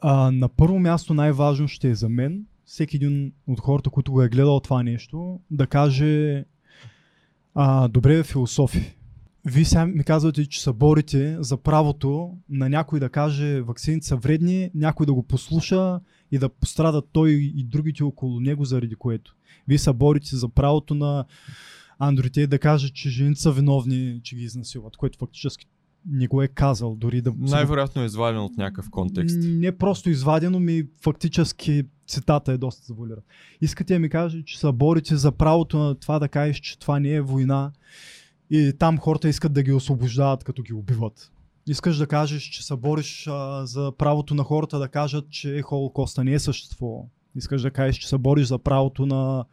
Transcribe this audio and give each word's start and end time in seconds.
А, 0.00 0.30
на 0.30 0.48
първо 0.48 0.78
място 0.78 1.14
най-важно 1.14 1.68
ще 1.68 1.90
е 1.90 1.94
за 1.94 2.08
мен, 2.08 2.46
всеки 2.64 2.96
един 2.96 3.32
от 3.46 3.60
хората, 3.60 3.90
които 3.90 4.12
го 4.12 4.22
е 4.22 4.28
гледал 4.28 4.60
това 4.60 4.82
нещо, 4.82 5.40
да 5.50 5.66
каже 5.66 6.44
а, 7.54 7.88
добре 7.88 8.22
философи. 8.22 8.96
Вие 9.44 9.64
сега 9.64 9.86
ми 9.86 10.04
казвате, 10.04 10.46
че 10.46 10.62
се 10.62 10.72
борите 10.72 11.36
за 11.40 11.56
правото 11.56 12.38
на 12.48 12.68
някой 12.68 13.00
да 13.00 13.08
каже 13.08 13.60
вакцините 13.60 14.06
са 14.06 14.16
вредни, 14.16 14.70
някой 14.74 15.06
да 15.06 15.14
го 15.14 15.22
послуша 15.22 16.00
и 16.32 16.38
да 16.38 16.48
пострадат 16.48 17.08
той 17.12 17.30
и 17.30 17.64
другите 17.64 18.04
около 18.04 18.40
него, 18.40 18.64
заради 18.64 18.94
което. 18.94 19.36
Вие 19.68 19.78
се 19.78 19.92
борите 19.92 20.36
за 20.36 20.48
правото 20.48 20.94
на 20.94 21.24
Андрите 21.98 22.46
да 22.46 22.58
каже, 22.58 22.88
че 22.92 23.10
жените 23.10 23.40
са 23.40 23.52
виновни, 23.52 24.20
че 24.22 24.36
ги 24.36 24.42
изнасилват, 24.42 24.96
което 24.96 25.18
фактически 25.18 25.66
не 26.06 26.26
го 26.26 26.42
е 26.42 26.48
казал, 26.48 26.96
дори 26.96 27.20
да... 27.20 27.32
Най-вероятно 27.38 28.02
е 28.02 28.04
извадено 28.04 28.44
от 28.44 28.56
някакъв 28.56 28.90
контекст. 28.90 29.38
Не 29.42 29.78
просто 29.78 30.10
извадено, 30.10 30.60
ми 30.60 30.84
фактически 31.02 31.84
цитата 32.06 32.52
е 32.52 32.58
доста 32.58 32.86
заволира. 32.86 33.20
Искате 33.60 33.94
да 33.94 34.00
ми 34.00 34.08
кажете, 34.08 34.44
че 34.44 34.58
са 34.58 34.72
борите 34.72 35.16
за 35.16 35.32
правото 35.32 35.78
на 35.78 35.94
това 35.94 36.18
да 36.18 36.28
кажеш, 36.28 36.56
че 36.56 36.78
това 36.78 37.00
не 37.00 37.14
е 37.14 37.20
война 37.20 37.72
и 38.50 38.72
там 38.78 38.98
хората 38.98 39.28
искат 39.28 39.52
да 39.52 39.62
ги 39.62 39.72
освобождават, 39.72 40.44
като 40.44 40.62
ги 40.62 40.72
убиват. 40.72 41.32
Искаш 41.66 41.96
да 41.96 42.06
кажеш, 42.06 42.42
че 42.42 42.66
се 42.66 42.76
бориш 42.76 43.26
а, 43.26 43.66
за 43.66 43.92
правото 43.98 44.34
на 44.34 44.44
хората 44.44 44.78
да 44.78 44.88
кажат, 44.88 45.30
че 45.30 45.62
Холокоста 45.62 46.24
не 46.24 46.32
е 46.32 46.38
съществувал. 46.38 47.08
Искаш 47.36 47.62
да 47.62 47.70
кажеш, 47.70 47.96
че 47.96 48.08
се 48.08 48.18
бориш 48.18 48.46
за 48.46 48.58
правото 48.58 49.06
на 49.06 49.44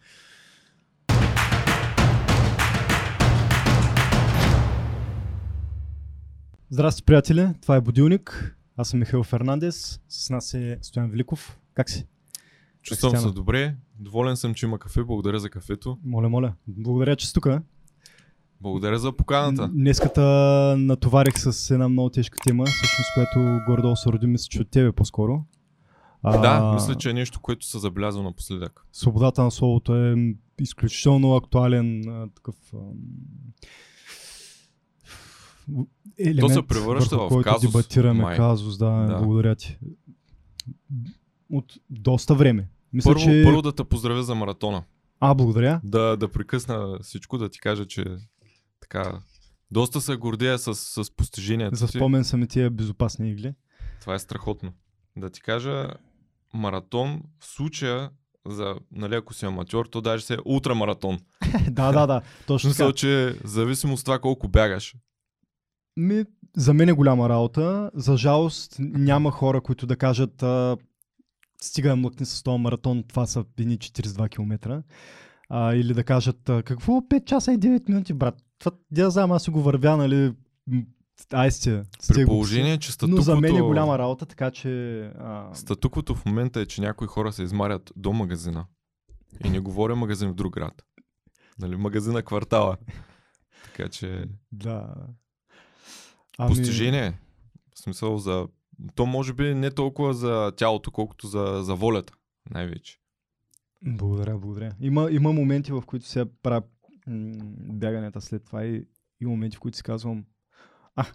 Здрасти, 6.69 7.03
приятели! 7.03 7.49
Това 7.61 7.75
е 7.75 7.81
Будилник. 7.81 8.57
Аз 8.77 8.89
съм 8.89 8.99
Михаил 8.99 9.23
Фернандес. 9.23 9.99
С 10.09 10.29
нас 10.29 10.53
е 10.53 10.77
Стоян 10.81 11.09
Великов. 11.09 11.59
Как 11.73 11.89
си? 11.89 12.05
Чувствам 12.81 13.17
се 13.17 13.31
добре. 13.31 13.75
Доволен 13.99 14.37
съм, 14.37 14.53
че 14.53 14.65
има 14.65 14.79
кафе. 14.79 15.03
Благодаря 15.03 15.39
за 15.39 15.49
кафето. 15.49 15.97
Моля, 16.03 16.29
моля. 16.29 16.53
Благодаря, 16.67 17.15
че 17.15 17.27
си 17.27 17.33
тук. 17.33 17.47
Благодаря 18.61 18.99
за 18.99 19.11
поканата. 19.11 19.67
Днеската 19.67 20.21
натоварих 20.77 21.33
с 21.37 21.71
една 21.71 21.89
много 21.89 22.09
тежка 22.09 22.37
тема, 22.43 22.65
всъщност, 22.65 23.13
която 23.13 23.59
горе-долу 23.67 23.95
се 23.95 24.09
роди, 24.09 24.27
мисля, 24.27 24.47
че 24.49 24.61
от 24.61 24.69
тебе 24.69 24.91
по-скоро. 24.91 25.43
А, 26.23 26.37
да, 26.37 26.73
мисля, 26.73 26.95
че 26.95 27.09
е 27.09 27.13
нещо, 27.13 27.39
което 27.39 27.65
се 27.65 27.79
забелязва 27.79 28.23
напоследък. 28.23 28.85
Свободата 28.91 29.43
на 29.43 29.51
словото 29.51 29.95
е 29.95 30.15
изключително 30.59 31.35
актуален 31.35 32.03
такъв 32.35 32.55
елемент, 36.19 36.39
То 36.39 36.49
се 36.49 36.61
превръща 36.61 37.17
в 37.17 37.27
който 37.27 37.49
казус. 37.49 37.71
дебатираме 37.71 38.21
май. 38.21 38.37
казус, 38.37 38.77
да, 38.77 38.89
Да. 38.89 39.17
благодаря 39.17 39.55
ти. 39.55 39.77
От 41.51 41.73
доста 41.89 42.35
време. 42.35 42.67
Мисля, 42.93 43.09
Първо, 43.09 43.21
че... 43.21 43.41
първо 43.45 43.61
да 43.61 43.71
те 43.71 43.83
поздравя 43.83 44.23
за 44.23 44.35
маратона. 44.35 44.83
А, 45.19 45.33
благодаря. 45.35 45.81
Да, 45.83 46.17
да 46.17 46.27
прекъсна 46.27 46.99
всичко, 47.01 47.37
да 47.37 47.49
ти 47.49 47.59
кажа, 47.59 47.85
че 47.85 48.05
така, 48.81 49.19
доста 49.71 50.01
се 50.01 50.15
гордея 50.15 50.57
с, 50.59 50.75
с 50.75 51.11
постиженията 51.11 51.75
За 51.75 51.87
спомен 51.87 52.23
са 52.23 52.37
ми 52.37 52.47
тия 52.47 52.69
безопасни 52.69 53.31
игли. 53.31 53.53
Това 54.01 54.15
е 54.15 54.19
страхотно. 54.19 54.73
Да 55.17 55.29
ти 55.29 55.41
кажа, 55.41 55.87
маратон 56.53 57.21
в 57.39 57.45
случая 57.45 58.09
за, 58.47 58.75
нали, 58.91 59.15
ако 59.15 59.33
си 59.33 59.45
аматьор, 59.45 59.85
то 59.85 60.01
даже 60.01 60.25
се 60.25 60.33
е 60.33 60.37
ултрамаратон. 60.45 61.19
да, 61.69 61.91
да, 61.91 62.07
да. 62.07 62.21
Точно 62.47 62.73
така. 62.73 62.93
че 62.93 63.35
зависимо 63.43 63.93
от 63.93 64.03
това 64.05 64.19
колко 64.19 64.47
бягаш. 64.47 64.95
Ми, 65.97 66.25
за 66.57 66.73
мен 66.73 66.89
е 66.89 66.93
голяма 66.93 67.29
работа. 67.29 67.91
За 67.93 68.17
жалост 68.17 68.75
няма 68.79 69.31
хора, 69.31 69.61
които 69.61 69.87
да 69.87 69.95
кажат 69.95 70.43
а, 70.43 70.77
стига 71.61 71.95
млъкни 71.95 72.25
с 72.25 72.43
този 72.43 72.61
маратон, 72.61 73.03
това 73.03 73.25
са 73.25 73.45
едни 73.59 73.77
42 73.77 74.29
км. 74.29 74.83
А, 75.49 75.73
или 75.73 75.93
да 75.93 76.03
кажат 76.03 76.49
а, 76.49 76.63
какво 76.63 76.91
5 77.01 77.25
часа 77.25 77.53
и 77.53 77.57
9 77.57 77.89
минути, 77.89 78.13
брат. 78.13 78.35
Това, 78.59 78.71
я 78.97 79.09
знам, 79.09 79.31
аз 79.31 79.43
си 79.43 79.49
го 79.49 79.61
вървя, 79.61 79.97
нали, 79.97 80.33
ай 81.33 81.51
сте. 81.51 81.83
При 82.07 82.25
положение, 82.25 82.77
че 82.77 82.89
Но 82.89 82.93
статуквото, 82.93 83.21
за 83.21 83.35
мен 83.35 83.55
е 83.55 83.61
голяма 83.61 83.99
работа, 83.99 84.25
така 84.25 84.51
че... 84.51 85.01
А, 85.19 85.49
статуквото 85.53 86.15
в 86.15 86.25
момента 86.25 86.59
е, 86.59 86.65
че 86.65 86.81
някои 86.81 87.07
хора 87.07 87.31
се 87.31 87.43
измарят 87.43 87.91
до 87.95 88.13
магазина. 88.13 88.65
И 89.45 89.49
не 89.49 89.59
говоря 89.59 89.95
магазин 89.95 90.29
в 90.29 90.33
друг 90.33 90.53
град. 90.53 90.83
Нали, 91.59 91.75
магазина 91.75 92.21
квартала. 92.21 92.77
Така 93.65 93.89
че 93.89 94.25
да. 94.51 94.93
Постижение. 96.37 97.19
В 97.75 97.79
смисъл 97.79 98.17
за... 98.17 98.47
То 98.95 99.05
може 99.05 99.33
би 99.33 99.53
не 99.55 99.71
толкова 99.71 100.13
за 100.13 100.51
тялото, 100.57 100.91
колкото 100.91 101.27
за, 101.27 101.59
за 101.63 101.75
волята. 101.75 102.13
Най-вече. 102.49 102.97
Благодаря, 103.83 104.37
благодаря. 104.37 104.75
Има, 104.81 105.07
има 105.11 105.33
моменти, 105.33 105.71
в 105.71 105.81
които 105.81 106.05
се 106.05 106.25
правя 106.43 106.61
м- 107.07 107.33
бяганията 107.73 108.21
след 108.21 108.45
това 108.45 108.65
и, 108.65 108.85
и 109.21 109.25
моменти, 109.25 109.57
в 109.57 109.59
които 109.59 109.77
си 109.77 109.83
казвам, 109.83 110.25
а, 110.95 111.05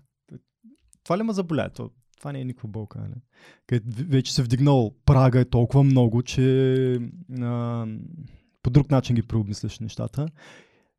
това 1.05 1.19
ли 1.19 1.22
ме 1.22 1.32
заболя? 1.32 1.71
То, 1.71 1.91
това 2.19 2.32
не 2.32 2.41
е 2.41 2.44
никаква 2.44 2.69
болка. 2.69 2.99
Не? 3.00 3.15
Където 3.66 3.87
в- 3.88 4.09
вече 4.09 4.34
се 4.34 4.43
вдигнал 4.43 4.94
прага 5.05 5.41
е 5.41 5.44
толкова 5.44 5.82
много, 5.84 6.22
че 6.22 6.94
а, 7.41 7.87
по 8.62 8.71
друг 8.71 8.91
начин 8.91 9.16
ги 9.16 9.22
преобмисляш 9.22 9.78
нещата. 9.78 10.27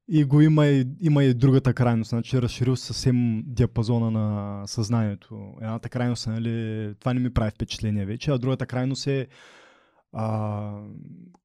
И 0.08 0.24
го 0.24 0.41
има 0.41 0.68
и, 0.68 0.86
има 1.00 1.24
и 1.24 1.34
другата 1.34 1.74
крайност, 1.74 2.09
значи 2.09 2.41
разширил 2.41 2.75
съвсем 2.75 3.44
диапазона 3.46 4.12
на 4.12 4.68
съзнанието. 4.68 5.53
Едната 5.62 5.90
крайност, 5.90 6.28
нали, 6.28 6.96
това 7.00 7.14
не 7.14 7.19
ми 7.19 7.34
прави 7.34 7.52
впечатление 7.52 8.06
вече, 8.06 8.31
а 8.31 8.38
другата 8.38 8.66
крайност 8.66 9.08
е 9.08 9.28
а, 10.13 10.72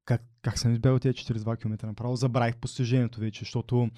как, 0.05 0.21
как 0.41 0.59
съм 0.59 0.73
избягал 0.73 0.99
тези 0.99 1.13
42 1.13 1.61
км 1.61 1.87
направо? 1.87 2.15
Забравих 2.15 2.57
постижението 2.57 3.19
вече, 3.19 3.39
защото 3.39 3.89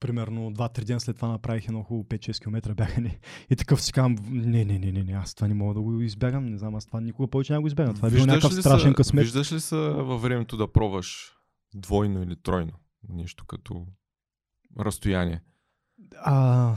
примерно 0.00 0.50
2-3 0.52 0.84
дена 0.84 1.00
след 1.00 1.16
това 1.16 1.28
направих 1.28 1.68
едно 1.68 1.82
хубаво 1.82 2.04
5-6 2.04 2.42
км 2.42 2.74
бягане. 2.74 3.18
И 3.50 3.56
такъв 3.56 3.82
си 3.82 3.92
казвам, 3.92 4.16
не, 4.30 4.64
не, 4.64 4.78
не, 4.78 4.92
не, 4.92 5.02
не, 5.02 5.12
аз 5.12 5.34
това 5.34 5.48
не 5.48 5.54
мога 5.54 5.74
да 5.74 5.80
го 5.80 6.00
избягам, 6.00 6.46
не 6.46 6.58
знам, 6.58 6.74
аз 6.74 6.86
това 6.86 7.00
никога 7.00 7.28
повече 7.28 7.52
няма 7.52 7.60
го 7.60 7.66
избягам. 7.66 7.94
Това 7.94 8.08
е 8.08 8.10
било 8.10 8.26
някакъв 8.26 8.54
страшен 8.54 8.94
късмет. 8.94 9.24
Виждаш 9.24 9.52
ли 9.52 9.60
са 9.60 9.76
във 9.96 10.22
времето 10.22 10.56
да 10.56 10.72
пробваш 10.72 11.33
двойно 11.74 12.22
или 12.22 12.36
тройно? 12.36 12.72
Нещо 13.08 13.44
като 13.44 13.86
разстояние. 14.78 15.40
А, 16.16 16.76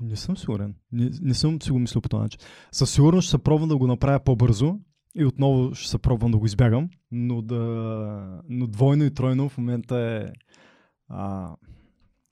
не 0.00 0.16
съм 0.16 0.36
сигурен. 0.36 0.74
Не, 0.92 1.10
не 1.20 1.34
съм 1.34 1.62
си 1.62 1.70
го 1.70 1.78
мислил 1.78 2.00
по 2.00 2.08
този 2.08 2.22
начин. 2.22 2.40
Със 2.72 2.90
сигурност 2.90 3.26
ще 3.26 3.30
се 3.30 3.42
пробвам 3.42 3.68
да 3.68 3.76
го 3.76 3.86
направя 3.86 4.20
по-бързо 4.20 4.78
и 5.14 5.24
отново 5.24 5.74
ще 5.74 5.90
се 5.90 5.98
пробвам 5.98 6.30
да 6.30 6.38
го 6.38 6.46
избягам, 6.46 6.90
но, 7.10 7.42
да, 7.42 8.42
но 8.48 8.66
двойно 8.66 9.04
и 9.04 9.14
тройно 9.14 9.48
в 9.48 9.58
момента 9.58 9.98
е 9.98 10.32
а, 11.08 11.54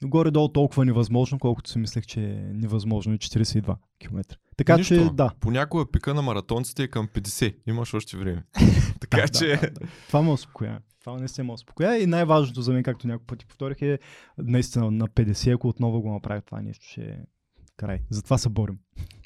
горе-долу 0.04 0.48
толкова 0.48 0.84
невъзможно, 0.84 1.38
колкото 1.38 1.70
си 1.70 1.78
мислех, 1.78 2.06
че 2.06 2.24
е 2.24 2.34
невъзможно 2.34 3.14
и 3.14 3.18
42 3.18 3.76
км. 3.98 4.36
Така 4.60 4.76
Нищо. 4.76 4.94
че 4.94 5.10
да. 5.14 5.30
Понякога 5.40 5.90
пика 5.90 6.14
на 6.14 6.22
маратонците 6.22 6.82
е 6.82 6.88
към 6.88 7.08
50. 7.08 7.54
Имаш 7.66 7.94
още 7.94 8.16
време. 8.16 8.44
така 9.00 9.16
да, 9.16 9.28
че... 9.28 9.46
да, 9.46 9.56
да, 9.56 9.70
да. 9.70 9.86
Това 10.06 10.22
ме 10.22 10.30
успокоя. 10.30 10.80
Това 11.00 11.18
не 11.18 11.28
се 11.28 11.42
ме 11.42 11.52
успокоя. 11.52 12.02
И 12.02 12.06
най-важното 12.06 12.62
за 12.62 12.72
мен, 12.72 12.82
както 12.82 13.06
няколко 13.06 13.26
пъти 13.26 13.46
повторих, 13.46 13.82
е 13.82 13.98
наистина 14.38 14.90
на 14.90 15.08
50, 15.08 15.54
ако 15.54 15.68
отново 15.68 16.02
го 16.02 16.12
направя 16.12 16.40
това 16.40 16.62
нещо, 16.62 16.86
ще 16.86 17.00
е 17.00 17.16
край. 17.76 17.98
Затова 18.10 18.38
се 18.38 18.48
борим. 18.48 18.78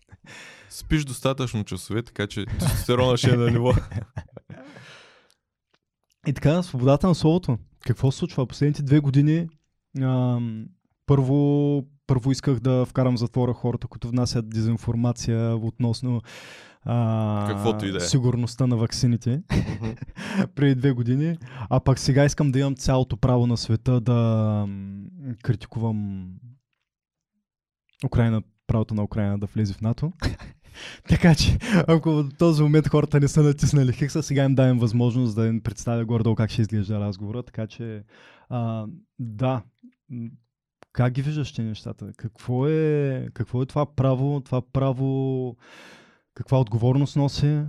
Спиш 0.69 1.05
достатъчно 1.05 1.65
часове, 1.65 2.03
така 2.03 2.27
че 2.27 2.47
тестостерона 2.47 3.17
ще 3.17 3.31
е 3.31 3.37
на 3.37 3.50
ниво. 3.50 3.73
И 6.27 6.33
така, 6.33 6.62
свободата 6.62 7.06
на 7.06 7.15
словото. 7.15 7.59
Какво 7.81 8.12
се 8.12 8.19
случва? 8.19 8.47
Последните 8.47 8.83
две 8.83 9.00
години 9.00 9.49
ам, 10.03 10.67
първо, 11.06 11.84
първо 12.06 12.31
исках 12.31 12.60
да 12.60 12.84
вкарам 12.84 13.16
затвора 13.16 13.53
хората, 13.53 13.87
които 13.87 14.09
внасят 14.09 14.48
дезинформация 14.48 15.56
относно 15.56 16.20
а, 16.84 17.47
Каквото 17.48 17.87
и 17.87 17.91
да 17.91 17.96
е. 17.96 18.00
сигурността 18.00 18.67
на 18.67 18.76
ваксините 18.76 19.43
преди 20.55 20.75
две 20.75 20.93
години. 20.93 21.37
А 21.70 21.81
пък 21.81 21.99
сега 21.99 22.25
искам 22.25 22.52
да 22.52 22.58
имам 22.58 22.76
цялото 22.76 23.17
право 23.17 23.46
на 23.46 23.56
света 23.56 24.00
да 24.00 24.69
критикувам 25.43 26.29
Украина, 28.06 28.43
правото 28.67 28.94
на 28.94 29.02
Украина 29.02 29.38
да 29.38 29.46
влезе 29.46 29.75
в 29.75 29.81
НАТО. 29.81 30.12
така 31.08 31.34
че, 31.34 31.58
ако 31.88 32.11
в 32.11 32.31
този 32.38 32.62
момент 32.62 32.88
хората 32.88 33.20
не 33.20 33.29
са 33.29 33.43
натиснали 33.43 33.93
хикса, 33.93 34.23
сега 34.23 34.44
им 34.44 34.55
давам 34.55 34.79
възможност 34.79 35.37
да 35.37 35.46
им 35.46 35.61
представя 35.61 36.05
горе-долу 36.05 36.37
как 36.37 36.50
ще 36.50 36.62
изглежда 36.62 37.00
разговора. 37.00 37.43
Така 37.43 37.67
че, 37.67 38.02
а, 38.49 38.87
да, 39.19 39.62
как 40.94 41.12
ги 41.12 41.23
виждаш 41.23 41.52
ти 41.52 41.62
нещата? 41.62 42.12
Какво 42.17 42.69
е, 42.69 43.29
какво 43.35 43.62
е 43.62 43.67
това 43.67 43.94
право? 43.94 44.41
Това 44.44 44.62
право, 44.73 45.56
каква 46.35 46.61
отговорност 46.61 47.17
носи? 47.17 47.62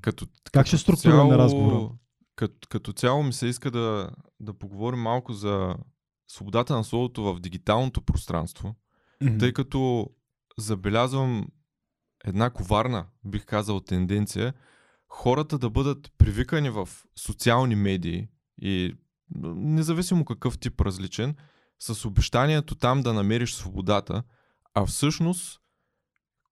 Като, 0.00 0.26
Как 0.52 0.66
ще 0.66 0.78
структурираме 0.78 1.38
разговора? 1.38 1.90
Като, 2.36 2.68
като 2.68 2.92
цяло 2.92 3.22
ми 3.22 3.32
се 3.32 3.46
иска 3.46 3.70
да, 3.70 4.10
да 4.40 4.54
поговорим 4.54 5.00
малко 5.00 5.32
за 5.32 5.76
свободата 6.28 6.76
на 6.76 6.84
словото 6.84 7.22
в 7.22 7.40
дигиталното 7.40 8.02
пространство, 8.02 8.74
тъй 9.38 9.52
като 9.52 10.10
забелязвам 10.58 11.46
една 12.24 12.50
коварна, 12.50 13.06
бих 13.24 13.44
казал, 13.44 13.80
тенденция 13.80 14.54
хората 15.08 15.58
да 15.58 15.70
бъдат 15.70 16.12
привикани 16.18 16.70
в 16.70 16.88
социални 17.18 17.74
медии 17.74 18.28
и 18.58 18.96
независимо 19.54 20.24
какъв 20.24 20.58
тип 20.58 20.80
различен, 20.80 21.36
с 21.78 22.04
обещанието 22.04 22.74
там 22.74 23.02
да 23.02 23.12
намериш 23.12 23.54
свободата, 23.54 24.22
а 24.74 24.86
всъщност 24.86 25.60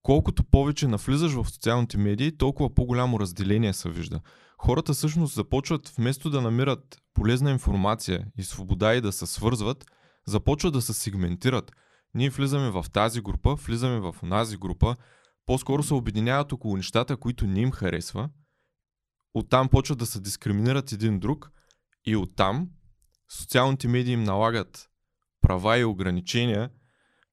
колкото 0.03 0.44
повече 0.44 0.88
навлизаш 0.88 1.32
в 1.32 1.50
социалните 1.50 1.99
медии, 1.99 2.37
толкова 2.37 2.75
по-голямо 2.75 3.21
разделение 3.21 3.73
се 3.73 3.91
вижда. 3.91 4.21
Хората 4.59 4.93
всъщност 4.93 5.35
започват 5.35 5.88
вместо 5.88 6.31
да 6.31 6.41
намират 6.41 7.03
полезна 7.15 7.50
информация 7.50 8.26
и 8.38 8.43
свобода 8.43 8.94
и 8.94 9.00
да 9.00 9.12
се 9.12 9.26
свързват, 9.26 9.85
започват 10.26 10.73
да 10.73 10.82
се 10.82 10.94
сегментират. 10.94 11.73
Ние 12.15 12.31
влизаме 12.31 12.70
в 12.70 12.87
тази 12.93 13.20
група, 13.20 13.55
влизаме 13.55 14.00
в 14.00 14.15
онази 14.23 14.56
група, 14.56 14.97
по-скоро 15.47 15.82
се 15.82 15.94
обединяват 15.94 16.53
около 16.53 16.77
нещата, 16.77 17.17
които 17.17 17.47
не 17.47 17.61
им 17.61 17.73
харесва. 17.73 18.31
Оттам 19.35 19.69
почват 19.69 19.99
да 19.99 20.06
се 20.06 20.20
дискриминират 20.20 20.93
един 20.93 21.19
друг 21.19 21.50
и 22.06 22.17
оттам 22.17 22.69
социалните 23.32 23.88
медии 23.88 24.12
им 24.12 24.23
налагат 24.23 24.88
права 25.44 25.79
и 25.79 25.85
ограничения, 25.85 26.70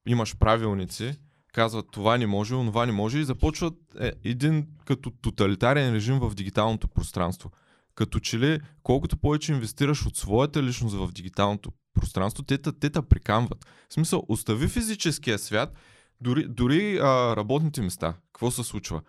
имаш 0.06 0.38
правилници, 0.38 1.13
казват 1.54 1.86
това 1.92 2.18
не 2.18 2.28
може, 2.28 2.54
това 2.54 2.86
не 2.86 2.92
може 2.92 3.19
и 3.19 3.24
започват 3.24 3.74
е, 4.00 4.12
един 4.24 4.68
като 4.86 5.12
тоталитарен 5.12 5.94
режим 5.94 6.19
в 6.19 6.36
дигиталното 6.36 6.88
пространство. 6.88 7.52
Като 7.96 8.19
че 8.19 8.40
ли, 8.40 8.60
колкото 8.84 9.18
повече 9.18 9.52
инвестираш 9.52 10.06
от 10.06 10.16
своята 10.16 10.63
личност 10.63 10.96
в 10.96 11.12
дигиталното 11.12 11.72
пространство, 11.94 12.44
те, 12.44 12.58
те 12.58 12.90
те 12.90 13.02
прикамват. 13.02 13.66
В 13.90 13.94
смисъл, 13.94 14.24
остави 14.28 14.68
физическия 14.68 15.40
свят, 15.40 15.74
дори, 16.22 16.48
дори 16.48 16.98
а, 16.98 17.36
работните 17.36 17.81
места. 17.81 18.13
Какво 18.34 18.52
се 18.52 18.63
случва? 18.63 19.02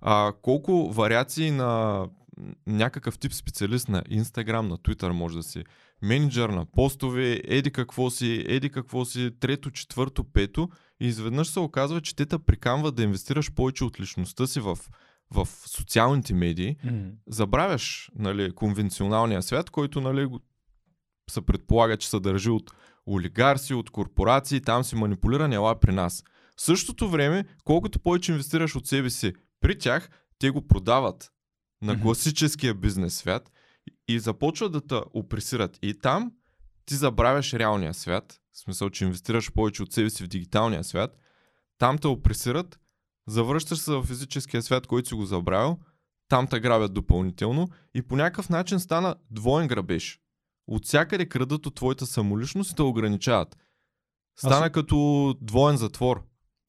А, 0.00 0.32
колко 0.42 0.92
вариации 0.92 1.50
на 1.50 2.04
някакъв 2.66 3.18
тип 3.18 3.32
специалист 3.32 3.88
на 3.88 4.02
Instagram, 4.02 4.60
на 4.60 4.78
Twitter 4.78 5.08
може 5.08 5.36
да 5.36 5.42
си 5.42 5.64
менеджер 6.02 6.48
на 6.48 6.66
постове, 6.66 7.40
еди 7.44 7.70
какво 7.70 8.10
си, 8.10 8.44
еди 8.48 8.70
какво 8.70 9.04
си, 9.04 9.30
трето, 9.40 9.70
четвърто, 9.70 10.24
пето 10.24 10.68
и 11.00 11.06
изведнъж 11.06 11.48
се 11.48 11.60
оказва, 11.60 12.00
че 12.00 12.16
те 12.16 12.26
те 12.26 12.38
прикамват 12.38 12.94
да 12.94 13.02
инвестираш 13.02 13.52
повече 13.52 13.84
от 13.84 14.00
личността 14.00 14.46
си 14.46 14.60
в, 14.60 14.78
в 15.30 15.48
социалните 15.66 16.34
медии. 16.34 16.76
Mm-hmm. 16.76 17.12
Забравяш 17.28 18.10
нали, 18.14 18.52
конвенционалния 18.52 19.42
свят, 19.42 19.70
който 19.70 20.00
нали, 20.00 20.28
се 21.30 21.40
предполага, 21.40 21.96
че 21.96 22.10
се 22.10 22.20
държи 22.20 22.50
от 22.50 22.70
олигарси, 23.06 23.74
от 23.74 23.90
корпорации, 23.90 24.60
там 24.60 24.84
си 24.84 24.96
манипулира 24.96 25.54
ела 25.54 25.80
при 25.80 25.92
нас. 25.92 26.24
В 26.56 26.62
същото 26.62 27.08
време, 27.08 27.44
колкото 27.64 28.00
повече 28.00 28.32
инвестираш 28.32 28.76
от 28.76 28.86
себе 28.86 29.10
си 29.10 29.32
при 29.60 29.78
тях, 29.78 30.10
те 30.38 30.50
го 30.50 30.66
продават 30.66 31.30
на 31.82 32.00
класическия 32.00 32.74
бизнес 32.74 33.14
свят 33.14 33.50
и 34.14 34.20
започват 34.20 34.72
да 34.72 34.80
те 34.86 35.00
опресират. 35.14 35.78
И 35.82 35.94
там 35.94 36.32
ти 36.86 36.94
забравяш 36.94 37.54
реалния 37.54 37.94
свят, 37.94 38.40
в 38.52 38.58
смисъл, 38.58 38.90
че 38.90 39.04
инвестираш 39.04 39.52
повече 39.52 39.82
от 39.82 39.92
себе 39.92 40.10
си 40.10 40.24
в 40.24 40.28
дигиталния 40.28 40.84
свят, 40.84 41.16
там 41.78 41.98
те 41.98 42.06
опресират, 42.06 42.80
завръщаш 43.28 43.78
се 43.78 43.92
в 43.92 44.04
физическия 44.04 44.62
свят, 44.62 44.86
който 44.86 45.08
си 45.08 45.14
го 45.14 45.26
забравил, 45.26 45.78
там 46.28 46.46
те 46.46 46.60
грабят 46.60 46.94
допълнително 46.94 47.68
и 47.94 48.02
по 48.02 48.16
някакъв 48.16 48.48
начин 48.48 48.80
стана 48.80 49.14
двоен 49.30 49.68
грабеж. 49.68 50.20
От 50.66 50.86
всякъде 50.86 51.28
крадат 51.28 51.66
от 51.66 51.74
твоята 51.74 52.06
самоличност 52.06 52.72
и 52.72 52.74
те 52.74 52.82
ограничават. 52.82 53.56
Стана 54.38 54.66
Аз... 54.66 54.72
като 54.72 55.34
двоен 55.40 55.76
затвор. 55.76 56.24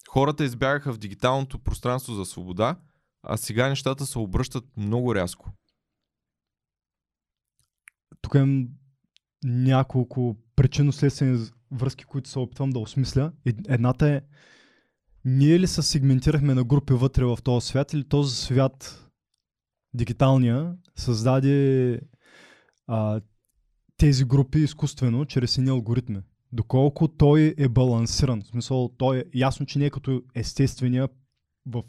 Хората 0.10 0.44
избягаха 0.44 0.94
в 0.94 0.98
дигиталното 0.98 1.60
пространство 1.60 2.14
за 2.14 2.26
свобода, 2.26 2.76
а 3.24 3.38
сега 3.38 3.70
нещата 3.70 4.06
се 4.06 4.20
обръщат 4.20 4.64
много 4.78 5.16
рязко. 5.16 5.50
Тук 8.32 8.36
имам 8.36 8.68
няколко 9.44 10.38
причинно-следствени 10.56 11.50
връзки, 11.72 12.04
които 12.04 12.30
се 12.30 12.40
опитвам 12.40 12.70
да 12.70 12.80
осмисля. 12.80 13.32
Едната 13.70 14.10
е, 14.10 14.22
ние 15.26 15.60
ли 15.60 15.68
се 15.68 15.82
сегментирахме 15.82 16.54
на 16.54 16.64
групи 16.64 16.94
вътре 16.94 17.26
в 17.26 17.38
този 17.44 17.68
свят 17.68 17.94
или 17.94 18.04
този 18.04 18.36
свят, 18.36 19.08
дигиталния, 19.94 20.76
създаде 20.96 22.00
а, 22.88 23.22
тези 23.98 24.26
групи 24.26 24.60
изкуствено, 24.60 25.26
чрез 25.26 25.58
едни 25.58 25.70
алгоритми? 25.70 26.22
Доколко 26.52 27.08
той 27.08 27.56
е 27.58 27.70
балансиран. 27.70 28.42
В 28.42 28.48
смисъл, 28.48 28.90
той 28.98 29.18
е 29.18 29.24
ясно, 29.34 29.66
че 29.66 29.80
не 29.80 29.86
е 29.86 29.90
като 29.90 30.24
естествения 30.36 31.10
в 31.66 31.84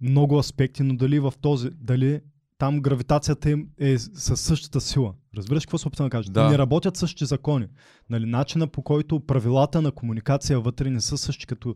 много 0.00 0.38
аспекти, 0.38 0.82
но 0.82 0.96
дали 0.96 1.20
в 1.20 1.32
този, 1.40 1.70
дали 1.70 2.20
там 2.58 2.80
гравитацията 2.80 3.50
им 3.50 3.68
е 3.78 3.98
със 3.98 4.40
същата 4.40 4.80
сила. 4.80 5.14
Разбираш 5.36 5.66
какво 5.66 5.78
се 5.78 5.88
опитвам 5.88 6.06
да 6.06 6.10
кажа? 6.10 6.30
Да. 6.30 6.50
Не 6.50 6.58
работят 6.58 6.96
същите 6.96 7.24
закони. 7.24 7.68
Нали, 8.10 8.26
начина 8.26 8.66
по 8.66 8.82
който 8.82 9.20
правилата 9.20 9.82
на 9.82 9.92
комуникация 9.92 10.60
вътре 10.60 10.90
не 10.90 11.00
са 11.00 11.18
същи 11.18 11.46
като 11.46 11.74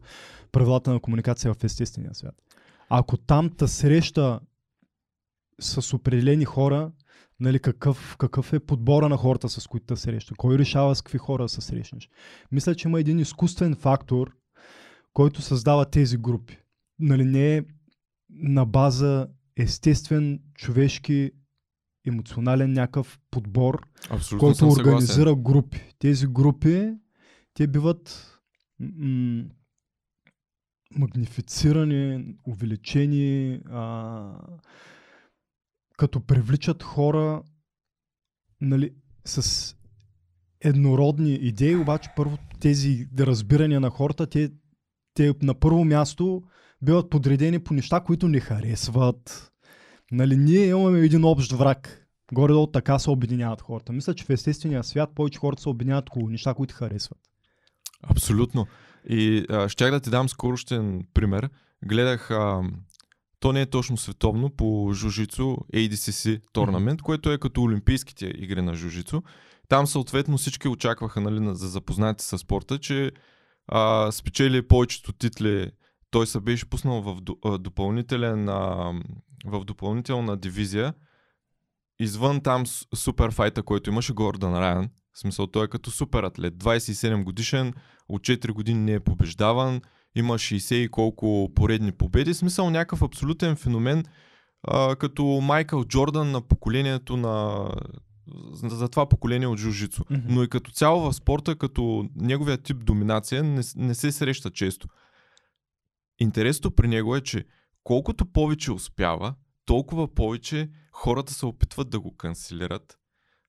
правилата 0.53 0.93
на 0.93 1.01
комуникация 1.01 1.55
в 1.55 1.65
естествения 1.65 2.15
свят. 2.15 2.35
Ако 2.89 3.17
там 3.17 3.51
та 3.51 3.67
среща 3.67 4.41
с 5.61 5.95
определени 5.95 6.45
хора, 6.45 6.93
нали, 7.41 7.59
какъв, 7.59 8.17
какъв 8.19 8.53
е 8.53 8.61
подбора 8.61 9.09
на 9.09 9.17
хората, 9.17 9.49
с 9.49 9.67
които 9.67 9.87
те 9.87 9.97
среща? 9.97 10.35
Кой 10.39 10.59
решава 10.59 10.95
с 10.95 11.03
какви 11.03 11.19
хора 11.19 11.49
се 11.49 11.61
срещнеш? 11.61 12.09
Мисля, 12.53 12.75
че 12.75 12.89
има 12.89 13.01
един 13.01 13.19
изкуствен 13.19 13.75
фактор, 13.75 14.37
който 15.13 15.43
създава 15.43 15.85
тези 15.85 16.17
групи. 16.17 16.59
Нали, 16.99 17.25
не 17.25 17.57
е 17.57 17.63
на 18.31 18.67
база 18.67 19.29
естествен 19.63 20.41
човешки 20.55 21.31
емоционален 22.07 22.73
някакъв 22.73 23.19
подбор, 23.31 23.87
Абсолютно 24.11 24.49
който 24.49 24.69
организира 24.69 25.15
съгласен. 25.15 25.43
групи. 25.43 25.95
Тези 25.99 26.27
групи, 26.27 26.93
те 27.55 27.67
биват 27.67 28.37
м- 28.81 29.45
магнифицирани, 30.97 32.35
увеличени, 32.47 33.61
а, 33.71 34.33
като 35.97 36.21
привличат 36.21 36.83
хора 36.83 37.43
нали, 38.61 38.91
с 39.25 39.77
еднородни 40.61 41.35
идеи, 41.35 41.77
обаче 41.77 42.11
първо 42.17 42.39
тези 42.61 43.09
разбирания 43.19 43.81
на 43.81 43.91
хората, 43.91 44.27
те, 44.27 44.51
те 45.15 45.35
на 45.43 45.55
първо 45.55 45.85
място 45.85 46.43
биват 46.83 47.11
подредени 47.11 47.59
по 47.59 47.75
неща, 47.75 48.01
които 48.01 48.29
не 48.29 48.41
харесват. 48.41 49.53
Нали, 50.13 50.37
ние 50.37 50.67
имаме 50.67 51.01
един 51.01 51.25
общ 51.25 51.53
враг. 51.53 52.07
Горе-долу 52.33 52.67
така 52.67 52.99
се 52.99 53.11
обединяват 53.11 53.61
хората. 53.61 53.93
Мисля, 53.93 54.15
че 54.15 54.25
в 54.25 54.31
естествения 54.31 54.85
свят 54.85 55.11
повече 55.15 55.39
хората 55.39 55.63
се 55.63 55.69
обединяват 55.69 56.09
около 56.09 56.29
неща, 56.29 56.55
които 56.55 56.75
харесват. 56.75 57.19
Абсолютно. 58.03 58.67
И 59.09 59.47
а, 59.51 59.69
щях 59.69 59.91
да 59.91 60.01
ти 60.01 60.11
дам 60.11 60.29
скорощен 60.29 61.07
пример. 61.15 61.51
Гледах, 61.85 62.31
а, 62.31 62.63
то 63.41 63.53
не 63.53 63.61
е 63.61 63.67
точно 63.67 63.97
световно, 63.97 64.51
по 64.51 64.91
Жужицу 64.93 65.57
ADCC 65.75 66.41
торнамент, 66.53 67.01
mm-hmm. 67.01 67.05
което 67.05 67.33
е 67.33 67.39
като 67.39 67.63
олимпийските 67.63 68.27
игри 68.27 68.63
на 68.63 68.75
Жужицу. 68.75 69.23
Там 69.69 69.87
съответно 69.87 70.39
всички 70.39 70.69
очакваха 70.69 71.21
нали, 71.21 71.55
за 71.55 71.69
запознати 71.69 72.25
с 72.25 72.39
спорта, 72.39 72.79
че 72.79 73.13
а, 73.67 74.13
спечели 74.13 74.69
повечето 74.69 75.13
титли 75.13 75.71
той 76.11 76.27
се 76.27 76.41
беше 76.41 76.71
пуснал 76.71 77.03
в 77.03 77.17
допълнителен, 77.59 78.47
в 79.47 79.65
допълнителна 79.65 80.37
дивизия, 80.37 80.95
извън 81.99 82.41
там 82.41 82.65
супер 82.95 83.31
файта, 83.31 83.63
който 83.63 83.91
имаше 83.91 84.13
Гордън 84.13 84.55
Райан. 84.55 84.89
В 85.13 85.19
смисъл, 85.19 85.47
той 85.47 85.65
е 85.65 85.69
като 85.69 85.91
супер 85.91 86.23
атлет. 86.23 86.55
27 86.55 87.25
годишен, 87.25 87.75
от 88.09 88.23
4 88.23 88.51
години 88.53 88.81
не 88.81 88.93
е 88.93 89.01
побеждаван, 89.01 89.81
има 90.15 90.35
60 90.35 90.75
и 90.75 90.89
колко 90.89 91.53
поредни 91.55 91.93
победи. 91.93 92.33
В 92.33 92.37
смисъл, 92.37 92.71
някакъв 92.71 93.03
абсолютен 93.03 93.57
феномен, 93.57 94.05
а, 94.63 94.97
като 94.97 95.25
Майкъл 95.25 95.85
Джордан 95.85 96.31
на 96.31 96.41
поколението 96.41 97.17
на 97.17 97.67
за 98.53 98.89
това 98.89 99.09
поколение 99.09 99.47
от 99.47 99.59
жужицо. 99.59 100.05
Mm-hmm. 100.05 100.25
Но 100.29 100.43
и 100.43 100.49
като 100.49 100.71
цяло 100.71 101.01
в 101.01 101.13
спорта, 101.13 101.57
като 101.57 102.09
неговия 102.17 102.59
тип 102.59 102.85
доминация 102.85 103.43
не, 103.43 103.63
не 103.77 103.95
се 103.95 104.13
среща 104.13 104.51
често. 104.51 104.89
Интересното 106.21 106.71
при 106.71 106.89
него 106.89 107.17
е, 107.17 107.21
че 107.21 107.47
колкото 107.85 108.27
повече 108.27 108.73
успява, 108.73 109.35
толкова 109.65 110.15
повече 110.15 110.71
хората 110.93 111.33
се 111.33 111.47
опитват 111.47 111.91
да 111.91 112.01
го 112.01 112.17
канцелират. 112.17 112.99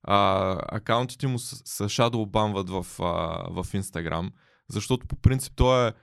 А, 0.03 0.57
акаунтите 0.77 1.27
му 1.27 1.39
са 1.39 1.85
shadowbanват 1.85 2.69
в, 2.69 2.99
а, 2.99 3.05
в 3.61 3.65
Instagram, 3.65 4.31
защото 4.69 5.07
по 5.07 5.15
принцип 5.15 5.53
той 5.55 5.87
е 5.87 5.93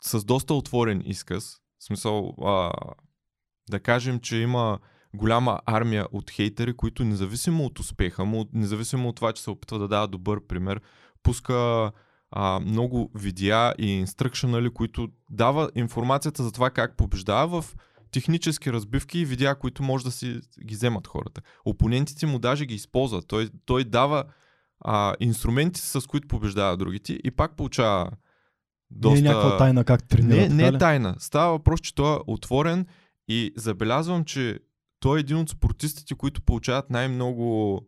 с 0.00 0.24
доста 0.24 0.54
отворен 0.54 1.02
изказ. 1.06 1.56
В 1.78 1.84
смисъл, 1.84 2.34
а, 2.44 2.72
да 3.70 3.80
кажем, 3.80 4.20
че 4.20 4.36
има 4.36 4.78
голяма 5.14 5.60
армия 5.66 6.06
от 6.12 6.30
хейтери, 6.30 6.76
които 6.76 7.04
независимо 7.04 7.64
от 7.64 7.78
успеха 7.78 8.24
му, 8.24 8.48
независимо 8.52 9.08
от 9.08 9.16
това, 9.16 9.32
че 9.32 9.42
се 9.42 9.50
опитва 9.50 9.78
да 9.78 9.88
дава 9.88 10.08
добър 10.08 10.46
пример, 10.46 10.80
пуска 11.22 11.92
а, 12.36 12.60
много 12.60 13.10
видеа 13.14 13.74
и 13.78 13.86
инструкшенали, 13.86 14.70
които 14.70 15.08
дава 15.30 15.70
информацията 15.74 16.42
за 16.42 16.52
това 16.52 16.70
как 16.70 16.96
побеждава 16.96 17.62
в 17.62 17.76
технически 18.10 18.72
разбивки 18.72 19.18
и 19.18 19.24
видеа, 19.24 19.54
които 19.54 19.82
може 19.82 20.04
да 20.04 20.10
си 20.10 20.40
ги 20.64 20.74
вземат 20.74 21.06
хората. 21.06 21.40
Опонентите 21.64 22.26
му 22.26 22.38
даже 22.38 22.66
ги 22.66 22.74
използват. 22.74 23.26
Той, 23.26 23.48
той 23.64 23.84
дава 23.84 24.24
а, 24.80 25.14
инструменти, 25.20 25.80
с 25.80 26.06
които 26.06 26.28
побеждава 26.28 26.76
другите 26.76 27.18
и 27.24 27.30
пак 27.30 27.56
получава 27.56 28.10
доста... 28.90 29.22
Не 29.22 29.28
е 29.28 29.32
някаква 29.32 29.56
тайна 29.56 29.84
как 29.84 30.08
тренира. 30.08 30.36
Не, 30.36 30.48
не 30.48 30.66
е 30.66 30.78
тайна. 30.78 31.16
Става 31.18 31.52
въпрос, 31.52 31.80
че 31.80 31.94
той 31.94 32.16
е 32.16 32.18
отворен 32.26 32.86
и 33.28 33.52
забелязвам, 33.56 34.24
че 34.24 34.58
той 35.00 35.18
е 35.18 35.20
един 35.20 35.36
от 35.36 35.50
спортистите, 35.50 36.14
които 36.14 36.42
получават 36.42 36.90
най-много 36.90 37.80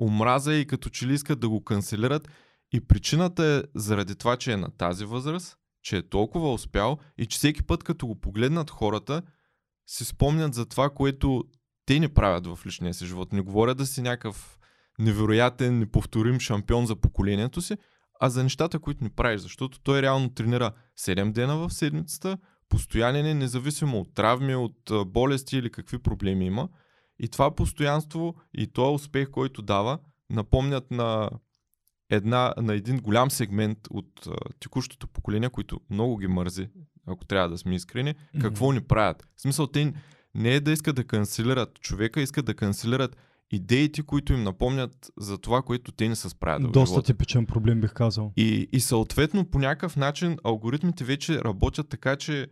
омраза 0.00 0.54
и 0.54 0.66
като 0.66 0.88
че 0.88 1.06
ли 1.06 1.14
искат 1.14 1.40
да 1.40 1.48
го 1.48 1.64
канцелират. 1.64 2.28
И 2.72 2.80
причината 2.80 3.44
е 3.44 3.62
заради 3.74 4.14
това, 4.14 4.36
че 4.36 4.52
е 4.52 4.56
на 4.56 4.70
тази 4.70 5.04
възраст, 5.04 5.56
че 5.82 5.96
е 5.96 6.08
толкова 6.08 6.52
успял 6.52 6.98
и 7.18 7.26
че 7.26 7.38
всеки 7.38 7.62
път, 7.62 7.84
като 7.84 8.06
го 8.06 8.20
погледнат 8.20 8.70
хората, 8.70 9.22
си 9.86 10.04
спомнят 10.04 10.54
за 10.54 10.66
това, 10.66 10.90
което 10.90 11.44
те 11.86 12.00
не 12.00 12.14
правят 12.14 12.46
в 12.46 12.66
личния 12.66 12.94
си 12.94 13.06
живот. 13.06 13.32
Не 13.32 13.40
говоря 13.40 13.74
да 13.74 13.86
си 13.86 14.02
някакъв 14.02 14.58
невероятен, 14.98 15.78
неповторим 15.78 16.40
шампион 16.40 16.86
за 16.86 16.96
поколението 16.96 17.60
си, 17.60 17.76
а 18.20 18.30
за 18.30 18.42
нещата, 18.42 18.78
които 18.78 19.04
не 19.04 19.10
правиш, 19.10 19.40
защото 19.40 19.80
той 19.80 20.02
реално 20.02 20.34
тренира 20.34 20.72
7 20.98 21.32
дена 21.32 21.56
в 21.56 21.70
седмицата, 21.70 22.38
постоянен 22.68 23.26
е, 23.26 23.34
независимо 23.34 24.00
от 24.00 24.14
травми, 24.14 24.54
от 24.54 24.92
болести 25.06 25.56
или 25.56 25.70
какви 25.70 25.98
проблеми 25.98 26.46
има. 26.46 26.68
И 27.18 27.28
това 27.28 27.54
постоянство 27.54 28.34
и 28.54 28.72
този 28.72 28.94
успех, 28.94 29.30
който 29.30 29.62
дава, 29.62 29.98
напомнят 30.30 30.90
на, 30.90 31.30
една, 32.10 32.54
на 32.56 32.74
един 32.74 32.98
голям 32.98 33.30
сегмент 33.30 33.78
от 33.90 34.26
а, 34.26 34.32
текущото 34.60 35.08
поколение, 35.08 35.48
които 35.48 35.80
много 35.90 36.16
ги 36.16 36.26
мързи, 36.26 36.68
ако 37.06 37.24
трябва 37.24 37.48
да 37.48 37.58
сме 37.58 37.74
искрени, 37.74 38.14
какво 38.40 38.72
ни 38.72 38.80
правят. 38.80 39.28
В 39.36 39.40
смисъл, 39.40 39.66
те 39.66 39.92
не 40.34 40.54
е 40.54 40.60
да 40.60 40.72
искат 40.72 40.96
да 40.96 41.04
канцелират 41.04 41.80
човека, 41.80 42.20
искат 42.20 42.46
да 42.46 42.54
канцелират 42.54 43.16
идеите, 43.50 44.02
които 44.02 44.32
им 44.32 44.42
напомнят 44.42 45.10
за 45.18 45.38
това, 45.38 45.62
което 45.62 45.92
те 45.92 46.08
не 46.08 46.16
са 46.16 46.30
справят 46.30 46.72
Доста 46.72 46.86
живота. 46.86 47.06
типичен 47.06 47.46
проблем 47.46 47.80
бих 47.80 47.92
казал. 47.92 48.32
И, 48.36 48.68
и 48.72 48.80
съответно 48.80 49.50
по 49.50 49.58
някакъв 49.58 49.96
начин 49.96 50.36
алгоритмите 50.44 51.04
вече 51.04 51.44
работят 51.44 51.88
така, 51.88 52.16
че 52.16 52.46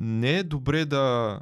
не 0.00 0.38
е 0.38 0.42
добре 0.42 0.84
да 0.84 1.40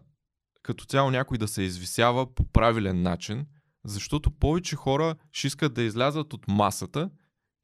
като 0.62 0.84
цяло 0.84 1.10
някой 1.10 1.38
да 1.38 1.48
се 1.48 1.62
извисява 1.62 2.34
по 2.34 2.44
правилен 2.44 3.02
начин, 3.02 3.46
защото 3.84 4.30
повече 4.30 4.76
хора 4.76 5.14
ще 5.32 5.46
искат 5.46 5.74
да 5.74 5.82
излязат 5.82 6.32
от 6.32 6.48
масата 6.48 7.10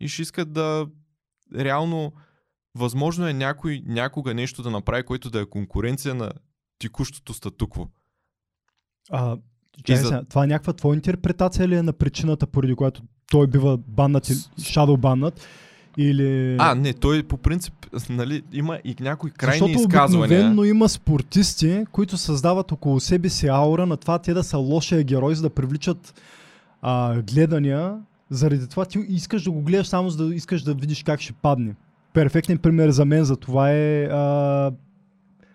и 0.02 0.08
ще 0.08 0.22
искат 0.22 0.52
да 0.52 0.86
реално 1.58 2.12
възможно 2.74 3.28
е 3.28 3.32
някой 3.32 3.82
някога 3.86 4.34
нещо 4.34 4.62
да 4.62 4.70
направи, 4.70 5.02
което 5.02 5.30
да 5.30 5.40
е 5.40 5.46
конкуренция 5.46 6.14
на 6.14 6.30
текущото 6.78 7.34
статукво. 7.34 7.88
А, 9.10 9.36
чай, 9.84 9.96
за- 9.96 10.04
сега, 10.04 10.22
Това 10.24 10.44
е 10.44 10.46
някаква 10.46 10.72
твоя 10.72 10.94
интерпретация 10.94 11.68
ли 11.68 11.74
е 11.76 11.82
на 11.82 11.92
причината, 11.92 12.46
поради 12.46 12.74
която 12.74 13.02
той 13.30 13.46
бива 13.46 13.78
баннат 13.78 14.28
и 14.28 14.32
shadow 14.32 14.96
баннат? 14.96 15.46
Или... 15.96 16.56
А, 16.60 16.74
не, 16.74 16.92
той 16.92 17.22
по 17.22 17.36
принцип, 17.36 17.74
нали, 18.10 18.42
има 18.52 18.78
и 18.84 18.96
някои 19.00 19.30
крайни 19.30 19.58
Защото 19.58 19.80
изказвания. 19.80 20.26
обикновенно 20.26 20.64
има 20.64 20.88
спортисти, 20.88 21.84
които 21.92 22.16
създават 22.16 22.72
около 22.72 23.00
себе 23.00 23.28
си 23.28 23.46
аура 23.48 23.86
на 23.86 23.96
това 23.96 24.18
те 24.18 24.34
да 24.34 24.44
са 24.44 24.58
лошия 24.58 25.02
герой, 25.02 25.34
за 25.34 25.42
да 25.42 25.50
привличат 25.50 26.20
а, 26.82 27.22
гледания. 27.22 27.98
Заради 28.32 28.68
това 28.68 28.84
ти 28.84 28.98
искаш 29.08 29.42
да 29.42 29.50
го 29.50 29.62
гледаш 29.62 29.86
само 29.86 30.10
за 30.10 30.26
да 30.26 30.34
искаш 30.34 30.62
да 30.62 30.74
видиш 30.74 31.02
как 31.02 31.20
ще 31.20 31.32
падне. 31.32 31.74
Перфектен 32.12 32.58
пример 32.58 32.90
за 32.90 33.04
мен 33.04 33.24
за 33.24 33.36
това 33.36 33.70
е 33.70 34.04
а, 34.04 34.72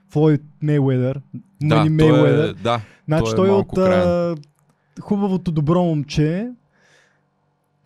Флойд 0.09 0.41
Мейуедър. 0.61 1.21
Да, 1.61 1.75
той 1.75 1.89
Мейуедър. 1.89 2.49
е, 2.49 2.53
да, 2.53 2.81
Значи 3.07 3.23
той 3.23 3.33
е 3.33 3.35
той, 3.35 3.49
малко 3.49 3.75
от 3.75 3.87
а, 3.87 4.35
хубавото 5.01 5.51
добро 5.51 5.83
момче 5.83 6.49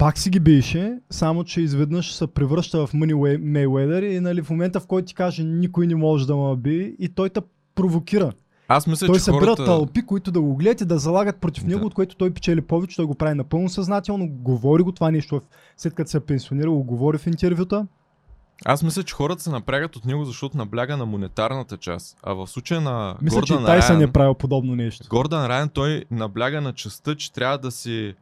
пак 0.02 0.18
си 0.18 0.30
ги 0.30 0.40
беше, 0.40 0.98
само 1.10 1.44
че 1.44 1.62
изведнъж 1.62 2.14
се 2.14 2.28
превръща 2.28 2.88
в 2.88 2.94
Мъни 2.94 3.14
Мейуедър 3.38 4.04
и 4.04 4.20
нали, 4.20 4.42
в 4.42 4.50
момента 4.50 4.80
в 4.80 4.88
който 4.88 5.06
ти 5.06 5.16
каже 5.16 5.44
никой 5.44 5.88
не 5.88 5.96
може 5.96 6.28
да 6.28 6.36
ме 6.36 6.56
би 6.56 6.96
и 7.00 7.10
той 7.10 7.30
те 7.30 7.42
провокира. 7.76 8.32
Аз 8.76 8.88
мисля, 8.88 9.08
той 9.08 9.16
че 9.16 9.22
събира 9.22 9.42
хората... 9.42 9.66
тълпи, 9.66 10.06
които 10.06 10.32
да 10.32 10.42
го 10.42 10.56
гледат 10.56 10.82
и 10.82 10.86
да 10.86 11.00
залагат 11.00 11.38
против 11.38 11.64
Да. 11.64 11.70
него, 11.70 11.86
от 11.86 11.94
което 11.94 12.16
той 12.16 12.32
печели 12.32 12.62
повече, 12.62 12.96
той 12.96 13.06
го 13.06 13.16
прави 13.16 13.36
напълно 13.36 13.70
съзнателно, 13.70 14.28
говори 14.28 14.84
го 14.84 14.92
това 14.92 15.12
нещо, 15.12 15.42
след 15.78 15.94
като 15.94 16.10
се 16.10 16.18
е 16.18 16.20
пенсионирал, 16.20 16.74
го 16.74 16.84
говори 16.84 17.18
в 17.18 17.28
интервюта. 17.28 17.88
Аз 18.66 18.84
мисля, 18.84 19.04
че 19.04 19.14
хората 19.14 19.44
се 19.44 19.50
напрягат 19.50 19.96
от 19.96 20.06
него, 20.06 20.26
защото 20.26 20.58
набляга 20.58 20.98
на 20.98 21.06
монетарната 21.06 21.78
част. 21.78 22.18
А 22.24 22.34
в 22.34 22.48
случая 22.48 22.82
на 22.82 23.16
Мисля, 23.22 23.42
че 23.42 23.54
Гордан 23.54 23.64
и 23.64 23.66
Тайсън 23.66 23.96
Райан, 23.96 24.10
е 24.10 24.12
правил 24.12 24.34
подобно 24.34 24.76
нещо. 24.76 25.08
Гордан 25.10 25.46
Райан, 25.46 25.70
той 25.70 26.06
набляга 26.12 26.62
на 26.62 26.74
частта, 26.74 27.16
че 27.16 27.34
трябва 27.34 27.58
да 27.58 27.72
си 27.72 28.14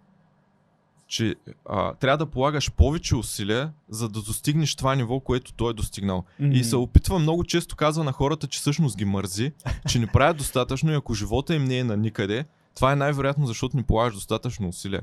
че 1.09 1.35
а, 1.65 1.93
трябва 1.93 2.17
да 2.17 2.25
полагаш 2.25 2.71
повече 2.71 3.15
усилия, 3.15 3.73
за 3.89 4.09
да 4.09 4.21
достигнеш 4.21 4.75
това 4.75 4.95
ниво, 4.95 5.19
което 5.19 5.53
той 5.53 5.69
е 5.69 5.73
достигнал. 5.73 6.23
И 6.39 6.63
се 6.63 6.75
опитва 6.75 7.19
много 7.19 7.43
често 7.43 7.75
казва 7.75 8.03
на 8.03 8.11
хората, 8.11 8.47
че 8.47 8.59
всъщност 8.59 8.97
ги 8.97 9.05
мързи, 9.05 9.51
че 9.87 9.99
не 9.99 10.07
правят 10.07 10.37
достатъчно 10.37 10.91
и 10.91 10.95
ако 10.95 11.13
живота 11.13 11.55
им 11.55 11.65
не 11.65 11.77
е 11.77 11.83
на 11.83 11.97
никъде, 11.97 12.45
това 12.75 12.91
е 12.91 12.95
най-вероятно 12.95 13.47
защото 13.47 13.77
не 13.77 13.83
полагаш 13.83 14.13
достатъчно 14.13 14.67
усилия. 14.67 15.01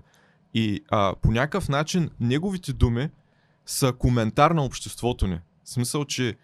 И 0.55 0.81
а, 0.89 1.15
по 1.23 1.31
някакъв 1.31 1.69
начин 1.69 2.11
неговите 2.21 2.73
думи 2.73 3.09
са 3.67 3.93
коментар 3.93 4.51
на 4.51 4.65
обществото 4.65 5.27
ни. 5.27 5.41
В 5.65 5.69
смисъл, 5.71 6.05
че 6.05 6.35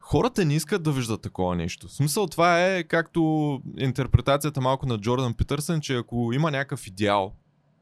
хората 0.00 0.44
не 0.44 0.54
искат 0.54 0.82
да 0.82 0.92
виждат 0.92 1.22
такова 1.22 1.56
нещо. 1.56 1.88
В 1.88 1.92
смисъл 1.92 2.26
това 2.26 2.66
е 2.66 2.82
както 2.82 3.62
интерпретацията 3.78 4.60
малко 4.60 4.86
на 4.86 4.98
Джордан 4.98 5.34
Питърсън, 5.34 5.80
че 5.80 5.96
ако 5.96 6.32
има 6.32 6.50
някакъв 6.50 6.86
идеал, 6.86 7.32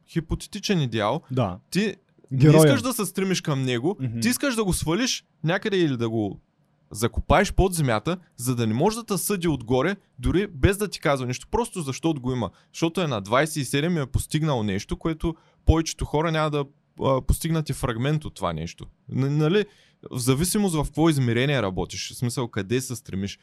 хипотетичен 0.08 0.80
идеал, 0.80 1.20
Да. 1.30 1.58
ти 1.70 1.94
Героя. 2.32 2.52
не 2.52 2.66
искаш 2.66 2.82
да 2.82 2.92
се 2.92 3.04
стремиш 3.06 3.40
към 3.40 3.62
него, 3.62 3.96
Мгм. 4.00 4.20
ти 4.20 4.28
искаш 4.28 4.54
да 4.54 4.64
го 4.64 4.72
свалиш 4.72 5.24
някъде 5.44 5.76
или 5.76 5.96
да 5.96 6.08
го 6.08 6.40
закопаеш 6.90 7.52
под 7.52 7.74
земята, 7.74 8.16
за 8.36 8.56
да 8.56 8.66
не 8.66 8.74
може 8.74 8.96
да 8.96 9.04
те 9.04 9.18
съди 9.18 9.48
отгоре, 9.48 9.96
дори 10.18 10.46
без 10.46 10.76
да 10.76 10.88
ти 10.88 11.00
казва 11.00 11.26
нещо, 11.26 11.48
просто 11.50 11.80
защото 11.80 12.20
го 12.20 12.32
има. 12.32 12.50
Защото 12.72 13.00
е 13.00 13.06
на 13.06 13.22
27 13.22 13.98
и 13.98 14.02
е 14.02 14.06
постигнал 14.06 14.62
нещо, 14.62 14.96
което 14.96 15.34
повечето 15.64 16.04
хора 16.04 16.32
няма 16.32 16.50
да 16.50 16.64
а, 17.02 17.22
постигнат 17.22 17.68
и 17.68 17.72
фрагмент 17.72 18.24
от 18.24 18.34
това 18.34 18.52
нещо. 18.52 18.86
Н- 19.08 19.30
нали? 19.30 19.64
В 20.10 20.18
зависимост 20.18 20.74
в 20.74 20.84
какво 20.84 21.08
измерение 21.08 21.62
работиш, 21.62 22.10
в 22.10 22.16
смисъл 22.16 22.48
къде 22.48 22.80
се 22.80 22.96
стремиш. 22.96 23.38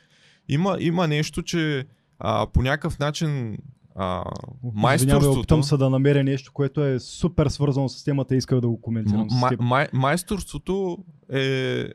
Има, 0.49 0.77
има 0.79 1.07
нещо, 1.07 1.41
че 1.41 1.85
а, 2.19 2.47
по 2.47 2.61
някакъв 2.61 2.99
начин 2.99 3.57
а, 3.95 4.23
Извинявай, 4.63 4.81
майсторството... 4.81 5.39
опитам 5.39 5.63
се 5.63 5.77
да 5.77 5.89
намеря 5.89 6.23
нещо, 6.23 6.51
което 6.53 6.83
е 6.85 6.99
супер 6.99 7.47
свързано 7.47 7.89
с 7.89 8.03
темата 8.03 8.35
и 8.35 8.37
исках 8.37 8.61
да 8.61 8.67
го 8.67 8.81
коментирам 8.81 9.29
с 9.29 9.33
М- 9.41 9.49
теб. 9.49 9.59
май, 9.61 9.87
майсторството 9.93 10.97
е 11.33 11.85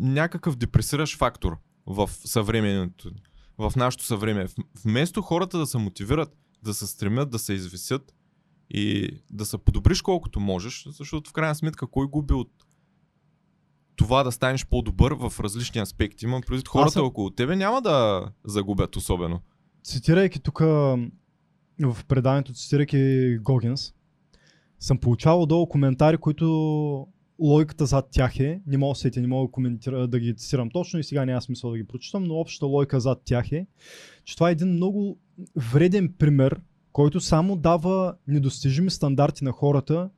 някакъв 0.00 0.56
депресиращ 0.56 1.16
фактор 1.18 1.58
в 1.86 2.10
съвременето, 2.12 3.10
в 3.58 3.72
нашето 3.76 4.04
съвреме. 4.04 4.46
Вместо 4.84 5.22
хората 5.22 5.58
да 5.58 5.66
се 5.66 5.78
мотивират, 5.78 6.36
да 6.62 6.74
се 6.74 6.86
стремят, 6.86 7.30
да 7.30 7.38
се 7.38 7.52
извисят 7.52 8.14
и 8.70 9.10
да 9.30 9.44
се 9.44 9.58
подобриш 9.58 10.02
колкото 10.02 10.40
можеш, 10.40 10.86
защото 10.88 11.30
в 11.30 11.32
крайна 11.32 11.54
сметка 11.54 11.86
кой 11.86 12.06
губи 12.06 12.34
от 12.34 12.50
това 13.96 14.22
да 14.22 14.32
станеш 14.32 14.66
по-добър 14.66 15.12
в 15.12 15.40
различни 15.40 15.80
аспекти. 15.80 16.24
Имам 16.24 16.42
предвид 16.42 16.68
хората 16.68 16.92
съм- 16.92 17.06
около 17.06 17.30
тебе 17.30 17.56
няма 17.56 17.82
да 17.82 18.24
загубят 18.44 18.96
особено. 18.96 19.40
Цитирайки 19.82 20.40
тук 20.40 20.58
в 20.58 22.04
преданието, 22.08 22.52
цитирайки 22.52 23.38
Гогинс, 23.38 23.92
съм 24.78 24.98
получавал 24.98 25.46
долу 25.46 25.68
коментари, 25.68 26.16
които 26.16 27.06
логиката 27.40 27.86
зад 27.86 28.08
тях 28.10 28.40
е, 28.40 28.60
не 28.66 28.78
мога 28.78 28.94
да 28.94 28.98
сетя, 28.98 29.20
не 29.20 29.26
мога 29.26 29.52
да, 29.58 30.08
да 30.08 30.20
ги 30.20 30.36
цитирам 30.36 30.70
точно 30.70 31.00
и 31.00 31.04
сега 31.04 31.24
няма 31.24 31.42
смисъл 31.42 31.70
да 31.70 31.76
ги 31.76 31.86
прочитам, 31.86 32.24
но 32.24 32.34
общата 32.34 32.66
логика 32.66 33.00
зад 33.00 33.22
тях 33.24 33.52
е, 33.52 33.66
че 34.24 34.34
това 34.34 34.48
е 34.48 34.52
един 34.52 34.68
много 34.68 35.18
вреден 35.56 36.14
пример, 36.18 36.60
който 36.92 37.20
само 37.20 37.56
дава 37.56 38.14
недостижими 38.28 38.90
стандарти 38.90 39.44
на 39.44 39.52
хората, 39.52 40.10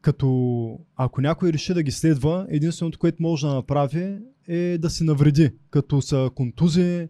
като 0.00 0.78
ако 0.96 1.20
някой 1.20 1.52
реши 1.52 1.74
да 1.74 1.82
ги 1.82 1.90
следва, 1.90 2.46
единственото, 2.48 2.98
което 2.98 3.22
може 3.22 3.46
да 3.46 3.54
направи 3.54 4.18
е 4.48 4.78
да 4.78 4.90
се 4.90 5.04
навреди, 5.04 5.50
като 5.70 6.02
са 6.02 6.30
контузии, 6.34 7.08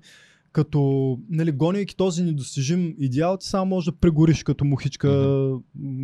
като 0.54 1.18
нали, 1.30 1.52
гонейки 1.52 1.96
този 1.96 2.22
недостижим 2.22 2.94
идеал, 2.98 3.36
ти 3.36 3.46
само 3.46 3.66
можеш 3.66 3.84
да 3.84 3.96
прегориш 3.98 4.42
като 4.42 4.64
мухичка 4.64 5.10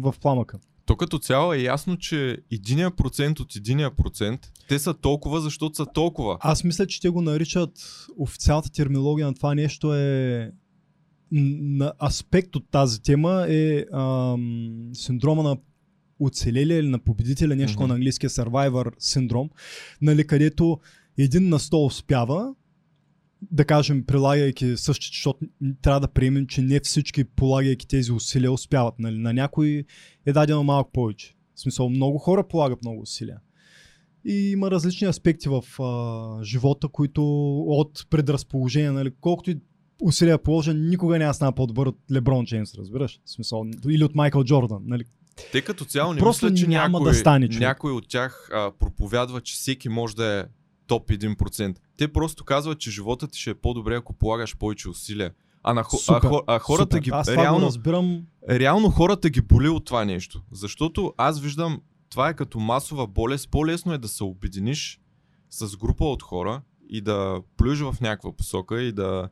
в 0.02 0.14
пламъка. 0.20 0.58
То 0.86 0.96
като 0.96 1.18
цяло 1.18 1.52
е 1.52 1.58
ясно, 1.58 1.96
че 1.96 2.38
единия 2.50 2.90
процент 2.90 3.40
от 3.40 3.56
единия 3.56 3.96
процент, 3.96 4.52
те 4.68 4.78
са 4.78 4.94
толкова, 4.94 5.40
защото 5.40 5.76
са 5.76 5.86
толкова. 5.94 6.36
Аз 6.40 6.64
мисля, 6.64 6.86
че 6.86 7.00
те 7.00 7.08
го 7.08 7.22
наричат 7.22 7.70
официалната 8.18 8.72
терминология 8.72 9.26
на 9.26 9.34
това 9.34 9.54
нещо 9.54 9.94
е 9.94 10.52
на 11.32 11.92
аспект 12.02 12.56
от 12.56 12.64
тази 12.70 13.02
тема 13.02 13.46
е 13.48 13.84
ам, 13.94 14.90
синдрома 14.92 15.42
на 15.42 15.56
оцелелия 16.20 16.78
или 16.78 16.88
на 16.88 16.98
победителя, 16.98 17.56
нещо 17.56 17.80
Мгм. 17.80 17.88
на 17.88 17.94
английския 17.94 18.30
survivor 18.30 18.92
синдром, 18.98 19.50
нали, 20.02 20.26
където 20.26 20.80
един 21.18 21.48
на 21.48 21.58
сто 21.58 21.84
успява, 21.84 22.54
да 23.42 23.64
кажем, 23.64 24.04
прилагайки 24.06 24.76
същите, 24.76 25.16
защото 25.16 25.46
трябва 25.82 26.00
да 26.00 26.08
приемем, 26.08 26.46
че 26.46 26.62
не 26.62 26.80
всички, 26.80 27.24
полагайки 27.24 27.88
тези 27.88 28.12
усилия, 28.12 28.52
успяват. 28.52 28.94
Нали? 28.98 29.18
На 29.18 29.32
някой 29.32 29.84
е 30.26 30.32
дадено 30.32 30.64
малко 30.64 30.92
повече. 30.92 31.34
В 31.54 31.60
смисъл, 31.60 31.90
много 31.90 32.18
хора 32.18 32.48
полагат 32.48 32.82
много 32.82 33.02
усилия. 33.02 33.38
И 34.24 34.50
има 34.50 34.70
различни 34.70 35.06
аспекти 35.06 35.48
в 35.48 35.82
а, 35.82 36.44
живота, 36.44 36.88
които 36.88 37.22
от 37.60 38.06
предразположение, 38.10 38.90
нали, 38.90 39.12
колкото 39.20 39.50
и 39.50 39.60
усилия 40.02 40.38
положа, 40.38 40.74
никога 40.74 41.18
няма 41.18 41.34
стана 41.34 41.52
по-добър 41.52 41.86
от 41.86 41.98
Леброн 42.12 42.46
Джеймс, 42.46 42.74
разбираш? 42.74 43.20
В 43.24 43.30
смисъл, 43.30 43.66
или 43.88 44.04
от 44.04 44.14
Майкъл 44.14 44.44
Джордан. 44.44 44.82
Нали? 44.86 45.04
Те 45.52 45.62
като 45.62 45.84
цяло 45.84 46.12
не 46.12 46.18
Просто 46.18 46.46
мисля, 46.46 46.56
че 46.56 46.66
няма 46.66 46.98
някой, 46.98 47.12
да 47.12 47.18
стане 47.18 47.48
човек. 47.48 47.60
някой 47.60 47.92
от 47.92 48.08
тях 48.08 48.50
а, 48.52 48.72
проповядва, 48.78 49.40
че 49.40 49.54
всеки 49.54 49.88
може 49.88 50.16
да 50.16 50.40
е 50.40 50.44
топ 50.90 51.08
1%. 51.08 51.76
Те 51.96 52.12
просто 52.12 52.44
казват, 52.44 52.78
че 52.80 52.90
животът 52.90 53.32
ти 53.32 53.38
ще 53.38 53.50
е 53.50 53.54
по-добре, 53.54 53.94
ако 53.96 54.12
полагаш 54.12 54.56
повече 54.56 54.88
усилия. 54.88 55.32
А, 55.62 55.74
на, 55.74 55.80
а, 55.80 55.96
Супер, 55.96 56.28
хо- 56.28 56.44
а 56.46 56.58
хората 56.58 56.96
Супер. 56.96 57.04
ги 57.04 57.10
Аз 57.10 57.34
го 57.34 57.42
реално, 57.42 57.66
разбирам. 57.66 58.22
реално 58.50 58.90
хората 58.90 59.30
ги 59.30 59.40
боли 59.40 59.68
от 59.68 59.84
това 59.84 60.04
нещо. 60.04 60.42
Защото 60.52 61.14
аз 61.16 61.40
виждам, 61.40 61.80
това 62.08 62.28
е 62.28 62.34
като 62.36 62.60
масова 62.60 63.06
болест. 63.06 63.50
По-лесно 63.50 63.92
е 63.92 63.98
да 63.98 64.08
се 64.08 64.24
обединиш 64.24 65.00
с 65.50 65.76
група 65.76 66.04
от 66.04 66.22
хора 66.22 66.62
и 66.88 67.00
да 67.00 67.42
плюеш 67.56 67.78
в 67.80 67.96
някаква 68.00 68.36
посока 68.36 68.82
и 68.82 68.92
да, 68.92 69.28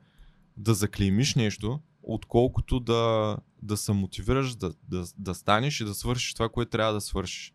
да 0.56 0.74
заклеймиш 0.74 1.34
нещо, 1.34 1.80
отколкото 2.02 2.80
да, 2.80 3.36
да 3.62 3.76
се 3.76 3.92
мотивираш 3.92 4.54
да, 4.54 4.72
да, 4.88 5.04
да 5.18 5.34
станеш 5.34 5.80
и 5.80 5.84
да 5.84 5.94
свършиш 5.94 6.34
това, 6.34 6.48
което 6.48 6.70
трябва 6.70 6.92
да 6.92 7.00
свършиш. 7.00 7.52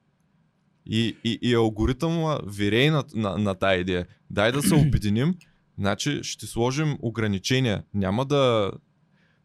И, 0.85 1.17
и, 1.23 1.39
и 1.41 1.53
алгоритъм 1.53 2.37
вирей 2.47 2.89
на, 2.89 3.03
на, 3.15 3.37
на 3.37 3.55
тая 3.55 3.79
идея. 3.79 4.05
Дай 4.29 4.51
да 4.51 4.63
се 4.63 4.75
обединим, 4.75 5.35
значи 5.77 6.19
ще 6.23 6.45
сложим 6.45 6.97
ограничения. 7.01 7.83
Няма 7.93 8.25
да 8.25 8.71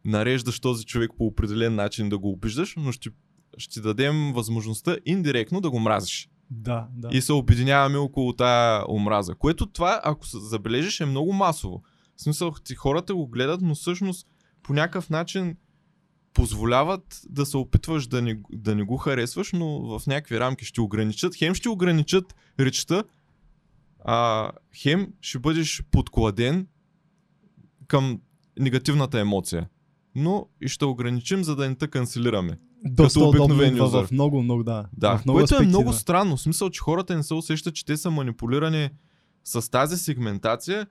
нареждаш 0.04 0.60
този 0.60 0.84
човек 0.84 1.10
по 1.18 1.26
определен 1.26 1.74
начин 1.74 2.08
да 2.08 2.18
го 2.18 2.30
обиждаш, 2.30 2.74
но 2.76 2.92
ще, 2.92 3.10
ще 3.58 3.80
дадем 3.80 4.32
възможността 4.32 4.96
индиректно 5.06 5.60
да 5.60 5.70
го 5.70 5.80
мразиш. 5.80 6.28
Да, 6.50 6.86
да. 6.96 7.08
И 7.12 7.20
се 7.20 7.32
обединяваме 7.32 7.98
около 7.98 8.32
тая 8.32 8.84
омраза. 8.88 9.34
Което 9.34 9.66
това, 9.66 10.00
ако 10.04 10.26
се 10.26 10.38
забележиш, 10.40 11.00
е 11.00 11.06
много 11.06 11.32
масово. 11.32 11.82
В 12.16 12.22
смисъл, 12.22 12.52
ти 12.64 12.74
хората 12.74 13.14
го 13.14 13.26
гледат, 13.26 13.60
но 13.62 13.74
всъщност 13.74 14.28
по 14.62 14.72
някакъв 14.72 15.10
начин 15.10 15.56
позволяват 16.38 17.20
да 17.28 17.46
се 17.46 17.56
опитваш 17.56 18.06
да 18.06 18.22
не, 18.22 18.40
да 18.52 18.74
не 18.74 18.82
го 18.82 18.96
харесваш, 18.96 19.52
но 19.52 19.98
в 19.98 20.06
някакви 20.06 20.40
рамки 20.40 20.64
ще 20.64 20.80
ограничат. 20.80 21.36
Хем 21.36 21.54
ще 21.54 21.68
ограничат 21.68 22.34
речта, 22.60 23.04
а 24.04 24.50
хем 24.76 25.12
ще 25.20 25.38
бъдеш 25.38 25.82
подкладен 25.90 26.66
към 27.86 28.20
негативната 28.58 29.20
емоция. 29.20 29.68
Но 30.14 30.46
и 30.60 30.68
ще 30.68 30.84
ограничим, 30.84 31.44
за 31.44 31.56
да 31.56 31.68
не 31.68 31.74
те 31.74 31.88
канцелираме. 31.88 32.58
Доста 32.84 33.20
като 33.20 33.28
обикновен 33.28 33.76
юзър. 33.76 34.06
в 34.06 34.10
много, 34.10 34.42
много, 34.42 34.64
да. 34.64 34.86
Да, 34.96 35.18
в 35.18 35.24
много 35.24 35.38
което 35.38 35.54
е 35.54 35.56
аспекти, 35.56 35.68
много 35.68 35.90
да. 35.90 35.96
странно. 35.96 36.36
В 36.36 36.40
смисъл, 36.40 36.70
че 36.70 36.80
хората 36.80 37.16
не 37.16 37.22
се 37.22 37.34
усещат, 37.34 37.74
че 37.74 37.84
те 37.84 37.96
са 37.96 38.10
манипулирани 38.10 38.90
с 39.44 39.70
тази 39.70 39.96
сегментация. 39.96 40.86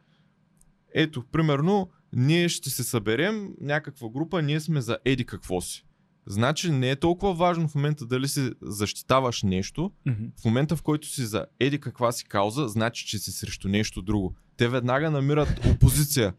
Ето, 0.94 1.24
примерно, 1.32 1.90
ние 2.14 2.50
ще 2.50 2.70
се 2.70 2.84
съберем 2.84 3.54
някаква 3.62 4.10
група, 4.10 4.42
ние 4.42 4.60
сме 4.60 4.82
за 4.82 4.98
еди 5.06 5.26
какво 5.26 5.62
си. 5.62 5.84
Значи 6.26 6.72
не 6.72 6.90
е 6.92 6.96
толкова 6.96 7.34
важно 7.34 7.68
в 7.68 7.76
момента 7.76 8.06
дали 8.06 8.28
си 8.28 8.52
защитаваш 8.62 9.44
нещо, 9.44 9.92
Мгм. 10.06 10.24
в 10.42 10.46
момента 10.46 10.76
в 10.76 10.82
който 10.82 11.08
си 11.08 11.26
за 11.26 11.46
еди 11.60 11.80
каква 11.80 12.12
си 12.12 12.26
кауза, 12.26 12.68
значи, 12.68 13.06
че 13.06 13.20
си 13.20 13.32
срещу 13.32 13.68
нещо 13.68 14.02
друго. 14.02 14.36
Те 14.58 14.68
веднага 14.68 15.12
намират 15.12 15.66
опозиция. 15.66 16.34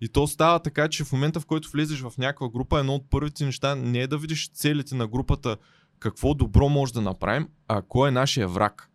И 0.00 0.08
то 0.08 0.26
става 0.26 0.58
така, 0.58 0.88
че 0.88 1.04
в 1.04 1.12
момента 1.12 1.40
в 1.40 1.46
който 1.46 1.70
влезеш 1.70 2.00
в 2.00 2.12
някаква 2.18 2.48
група, 2.48 2.78
едно 2.80 2.94
от 2.94 3.10
първите 3.10 3.44
неща 3.44 3.74
не 3.74 4.00
е 4.00 4.06
да 4.06 4.18
видиш 4.18 4.50
целите 4.50 4.94
на 4.94 5.06
групата, 5.06 5.56
какво 5.98 6.34
добро 6.34 6.68
може 6.68 6.92
да 6.92 7.00
направим, 7.00 7.48
а 7.68 7.82
кой 7.82 8.08
е 8.08 8.12
нашия 8.12 8.48
враг. 8.48 8.90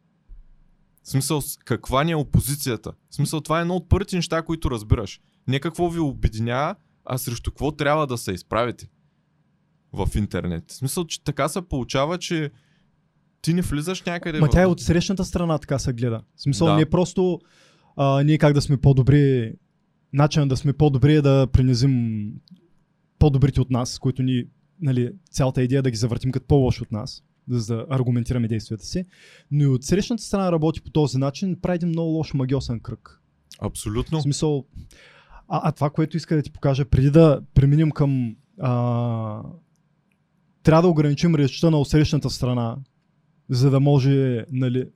В 1.04 1.10
смисъл, 1.10 1.42
каква 1.66 2.04
ни 2.04 2.12
е 2.12 2.16
опозицията. 2.16 2.94
В 3.10 3.16
смисъл, 3.16 3.42
това 3.42 3.58
е 3.60 3.62
едно 3.62 3.76
от 3.76 3.90
първите 3.90 4.16
неща, 4.16 4.42
които 4.42 4.72
разбираш. 4.72 5.22
Не 5.48 5.60
какво 5.60 5.90
ви 5.90 6.00
обединява, 6.00 6.76
а 7.06 7.18
срещу 7.18 7.52
какво 7.52 7.72
трябва 7.72 8.08
да 8.08 8.18
се 8.18 8.32
изправите 8.32 8.90
в 9.94 10.08
интернет. 10.16 10.72
В 10.72 10.74
смисъл, 10.74 11.06
че 11.06 11.24
така 11.24 11.48
се 11.48 11.62
получава, 11.62 12.18
че 12.18 12.52
ти 13.42 13.54
не 13.54 13.62
влизаш 13.62 14.04
някъде 14.04 14.40
Ма 14.40 14.48
в... 14.48 14.50
тя 14.50 14.62
е 14.62 14.66
от 14.66 14.82
срещната 14.82 15.26
страна 15.26 15.58
така 15.58 15.80
се 15.80 15.94
гледа. 15.94 16.22
В 16.36 16.42
смисъл 16.42 16.68
Да. 16.68 16.76
не 16.76 16.82
е 16.82 16.90
просто 16.90 17.40
а, 17.96 18.24
ние 18.24 18.38
как 18.38 18.54
да 18.54 18.62
сме 18.62 18.78
по-добри, 18.78 19.54
начинът 20.14 20.50
да 20.50 20.58
сме 20.58 20.74
по-добри 20.74 21.16
е 21.16 21.22
да 21.22 21.48
принизим 21.48 22.26
по-добрите 23.20 23.62
от 23.62 23.70
нас, 23.70 24.00
които 24.00 24.24
ни, 24.24 24.46
нали, 24.82 25.12
цялата 25.32 25.64
идея 25.64 25.80
е 25.80 25.82
да 25.82 25.92
ги 25.92 25.98
завъртим 25.98 26.32
като 26.32 26.48
по-лоши 26.48 26.82
от 26.82 26.92
нас, 26.92 27.24
за 27.50 27.76
да 27.76 27.86
аргументираме 27.90 28.48
действията 28.48 28.86
си. 28.86 29.06
Но 29.52 29.64
и 29.64 29.68
от 29.68 29.84
срещната 29.84 30.24
страна 30.24 30.52
работи 30.52 30.82
по 30.82 30.90
този 30.90 31.18
начин, 31.18 31.60
прави 31.62 31.76
един 31.76 31.90
много 31.90 32.10
лош 32.10 32.34
магиосен 32.34 32.80
кръг. 32.80 33.22
Абсолютно. 33.62 34.20
В 34.20 34.22
смисъл, 34.22 34.66
а, 35.54 35.62
а 35.64 35.72
това, 35.72 35.90
което 35.90 36.18
иска 36.18 36.36
да 36.36 36.42
ти 36.42 36.52
покажа, 36.52 36.86
преди 36.86 37.10
да 37.10 37.42
преминем 37.54 37.92
към... 37.92 38.36
А, 38.60 39.42
трябва 40.64 40.82
да 40.82 40.88
ограничим 40.88 41.36
речта 41.36 41.70
на 41.70 41.80
усрещната 41.80 42.30
страна, 42.30 42.78
за 43.50 43.70
да 43.70 43.80
може, 43.80 44.46
нали, 44.52 44.90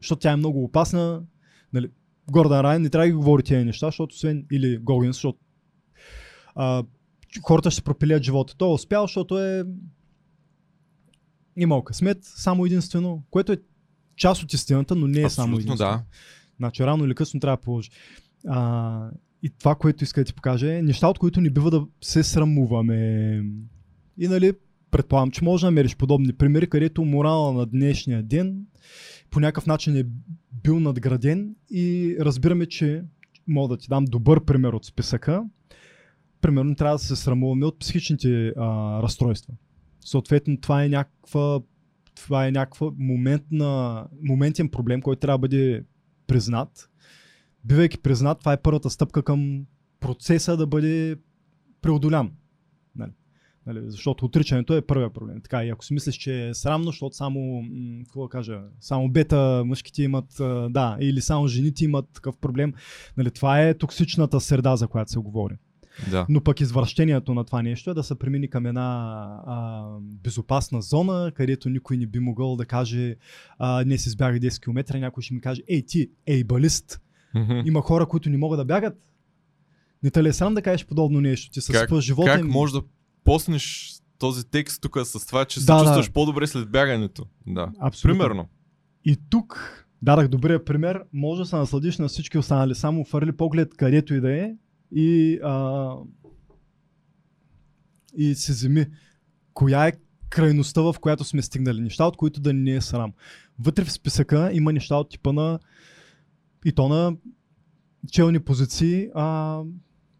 защото 0.00 0.20
тя 0.20 0.32
е 0.32 0.36
много 0.36 0.64
опасна, 0.64 1.22
нали, 1.72 1.88
Гордан 2.30 2.60
Райн 2.60 2.82
не 2.82 2.90
трябва 2.90 3.04
да 3.04 3.08
ги 3.08 3.14
говори 3.16 3.42
тези 3.42 3.64
неща, 3.64 3.86
защото 3.86 4.14
освен, 4.14 4.46
или 4.52 4.78
Гогинс, 4.78 5.16
защото 5.16 5.38
а, 6.54 6.84
хората 7.42 7.70
ще 7.70 7.82
пропилят 7.82 8.22
живота. 8.22 8.56
Той 8.56 8.68
е 8.68 8.72
успял, 8.72 9.04
защото 9.04 9.38
е 9.38 9.64
имал 11.56 11.82
късмет, 11.82 12.18
само 12.22 12.66
единствено, 12.66 13.22
което 13.30 13.52
е 13.52 13.58
част 14.16 14.42
от 14.42 14.52
истината, 14.52 14.94
но 14.94 15.06
не 15.06 15.22
е 15.22 15.30
само 15.30 15.46
Абсолютно 15.46 15.72
единствено. 15.72 15.90
да. 15.90 16.04
Значи 16.56 16.86
рано 16.86 17.04
или 17.04 17.14
късно 17.14 17.40
трябва 17.40 17.56
да 17.56 17.60
положи. 17.60 17.90
А, 18.48 19.10
и 19.44 19.50
това, 19.58 19.74
което 19.74 20.04
иска 20.04 20.20
да 20.20 20.24
ти 20.24 20.34
покажа 20.34 20.74
е 20.74 20.82
неща, 20.82 21.08
от 21.08 21.18
които 21.18 21.40
не 21.40 21.50
бива 21.50 21.70
да 21.70 21.86
се 22.00 22.22
срамуваме. 22.22 23.42
И 24.18 24.28
нали, 24.28 24.52
предполагам, 24.90 25.30
че 25.30 25.44
може 25.44 25.60
да 25.60 25.66
намериш 25.66 25.96
подобни 25.96 26.32
примери, 26.32 26.66
където 26.66 27.04
морала 27.04 27.52
на 27.52 27.66
днешния 27.66 28.22
ден 28.22 28.66
по 29.30 29.40
някакъв 29.40 29.66
начин 29.66 29.96
е 29.96 30.04
бил 30.62 30.80
надграден 30.80 31.54
и 31.70 32.16
разбираме, 32.20 32.66
че 32.66 33.04
мога 33.46 33.76
да 33.76 33.80
ти 33.80 33.88
дам 33.88 34.04
добър 34.04 34.44
пример 34.44 34.72
от 34.72 34.84
списъка. 34.84 35.44
Примерно 36.40 36.74
трябва 36.74 36.94
да 36.94 36.98
се 36.98 37.16
срамуваме 37.16 37.66
от 37.66 37.78
психичните 37.78 38.52
а, 38.56 39.02
разстройства. 39.02 39.54
Съответно, 40.00 40.60
това 40.60 40.84
е 40.84 40.88
някаква 40.88 41.60
това 42.14 42.46
е 42.46 42.50
някаква 42.50 42.90
момент 42.98 43.42
на, 43.50 44.04
моментен 44.22 44.68
проблем, 44.68 45.02
който 45.02 45.20
трябва 45.20 45.38
да 45.38 45.40
бъде 45.40 45.84
признат. 46.26 46.90
Бивайки 47.64 47.98
признат, 47.98 48.38
това 48.38 48.52
е 48.52 48.62
първата 48.62 48.90
стъпка 48.90 49.22
към 49.22 49.66
процеса 50.00 50.56
да 50.56 50.66
бъде 50.66 51.16
преодолян. 51.82 52.32
Нали? 52.96 53.10
Нали? 53.66 53.80
Защото 53.86 54.24
отричането 54.24 54.76
е 54.76 54.82
първият 54.82 55.14
проблем. 55.14 55.40
Така, 55.40 55.64
и 55.64 55.70
ако 55.70 55.84
си 55.84 55.94
мислиш, 55.94 56.14
че 56.14 56.48
е 56.48 56.54
срамно, 56.54 56.86
защото 56.86 57.16
само, 57.16 57.64
какво 58.04 58.22
да 58.22 58.28
кажа, 58.28 58.60
само 58.80 59.08
бета 59.08 59.62
мъжките 59.66 60.02
имат, 60.02 60.34
да, 60.70 60.96
или 61.00 61.20
само 61.20 61.46
жените 61.46 61.84
имат 61.84 62.08
такъв 62.14 62.36
проблем, 62.36 62.72
нали? 63.16 63.30
това 63.30 63.62
е 63.62 63.78
токсичната 63.78 64.40
среда, 64.40 64.76
за 64.76 64.88
която 64.88 65.10
се 65.10 65.18
говори. 65.18 65.54
Да. 66.10 66.26
Но 66.28 66.40
пък 66.40 66.60
извращението 66.60 67.34
на 67.34 67.44
това 67.44 67.62
нещо 67.62 67.90
е 67.90 67.94
да 67.94 68.02
се 68.02 68.14
премини 68.14 68.50
към 68.50 68.66
една 68.66 68.82
а, 69.46 69.84
безопасна 70.00 70.82
зона, 70.82 71.32
където 71.34 71.68
никой 71.68 71.96
не 71.96 72.06
би 72.06 72.18
могъл 72.18 72.56
да 72.56 72.66
каже 72.66 73.16
а, 73.58 73.84
не 73.84 73.98
си 73.98 74.08
избягах 74.08 74.40
10 74.40 74.62
км, 74.62 74.98
някой 74.98 75.22
ще 75.22 75.34
ми 75.34 75.40
каже, 75.40 75.62
ей 75.68 75.82
ти, 75.82 76.10
ей 76.26 76.44
балист, 76.44 77.00
Мгм. 77.34 77.60
има 77.64 77.80
хора, 77.80 78.06
които 78.06 78.30
не 78.30 78.36
могат 78.38 78.58
да 78.58 78.64
бягат. 78.64 78.98
Не 80.02 80.10
те 80.10 80.22
ли 80.22 80.28
е 80.28 80.32
срам 80.32 80.54
да 80.54 80.62
кажеш 80.62 80.86
подобно 80.86 81.20
нещо? 81.20 81.50
Ти 81.50 81.60
съсипваш 81.60 82.04
живота 82.04 82.30
Как 82.30 82.40
им. 82.40 82.46
може 82.46 82.72
да 82.72 82.82
поснеш 83.24 83.94
този 84.18 84.46
текст 84.46 84.82
тук 84.82 84.98
с 85.04 85.26
това, 85.26 85.44
че 85.44 85.60
се 85.60 85.66
Да, 85.66 85.78
да. 85.78 85.84
чувстваш 85.84 86.12
по-добре 86.12 86.46
след 86.46 86.70
бягането? 86.70 87.26
Да. 87.46 87.72
Абсолютно. 87.80 88.18
Примерно. 88.20 88.48
И 89.04 89.16
тук 89.30 89.70
дадах 90.02 90.28
добрия 90.28 90.64
пример. 90.64 91.02
Може 91.12 91.42
да 91.42 91.46
се 91.46 91.56
насладиш 91.56 91.98
на 91.98 92.08
всички 92.08 92.38
останали. 92.38 92.74
Само 92.74 93.04
фърли 93.04 93.32
поглед 93.32 93.74
където 93.76 94.14
и 94.14 94.20
да 94.20 94.32
е 94.32 94.54
и, 94.92 95.38
а, 95.44 95.90
и 98.16 98.34
се 98.34 98.52
вземи 98.52 98.86
коя 99.52 99.86
е 99.86 99.92
крайността, 100.28 100.80
в 100.80 100.96
която 101.00 101.24
сме 101.24 101.42
стигнали. 101.42 101.80
Неща, 101.80 102.04
от 102.06 102.16
които 102.16 102.40
да 102.40 102.52
не 102.52 102.74
е 102.74 102.80
срам. 102.80 103.12
Вътре 103.58 103.84
в 103.84 103.92
списъка 103.92 104.50
има 104.52 104.72
неща 104.72 104.96
от 104.96 105.10
типа 105.10 105.32
на 105.32 105.58
и 106.64 106.72
то 106.72 106.88
на 106.88 107.16
челни 108.08 108.40
позиции, 108.40 109.08
а, 109.14 109.60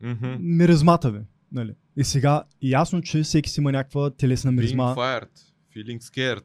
Мгм. 0.03 0.27
миризмата 0.41 1.11
ви. 1.11 1.21
Нали? 1.53 1.75
И 1.97 2.05
сега 2.05 2.43
ясно, 2.63 3.03
че 3.03 3.23
всеки 3.23 3.51
си 3.51 3.61
има 3.61 3.73
някаква 3.73 4.11
телесна 4.11 4.51
Being 4.51 4.55
миризма. 4.55 4.95
fired, 4.95 5.39
feeling 5.73 5.99
scared. 6.01 6.45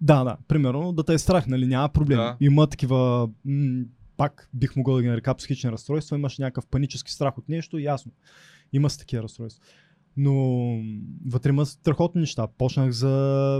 Да, 0.00 0.24
да, 0.24 0.36
примерно 0.48 0.92
да 0.92 1.04
те 1.04 1.14
е 1.14 1.18
страх, 1.18 1.46
нали, 1.46 1.66
няма 1.66 1.88
проблем. 1.88 2.18
Да. 2.18 2.36
Има 2.40 2.66
такива, 2.66 3.28
м- 3.44 3.84
пак 4.16 4.48
бих 4.54 4.76
могъл 4.76 4.96
да 4.96 5.02
ги 5.02 5.08
нарека 5.08 5.34
психични 5.34 5.72
разстройства, 5.72 6.16
имаш 6.16 6.38
някакъв 6.38 6.66
панически 6.66 7.12
страх 7.12 7.38
от 7.38 7.48
нещо, 7.48 7.78
ясно. 7.78 8.12
Има 8.72 8.90
с 8.90 8.98
такива 8.98 9.22
разстройства. 9.22 9.64
Но 10.16 10.34
вътре 11.26 11.50
има 11.50 11.66
страхотни 11.66 12.20
неща. 12.20 12.46
Почнах 12.48 12.90
за 12.90 13.10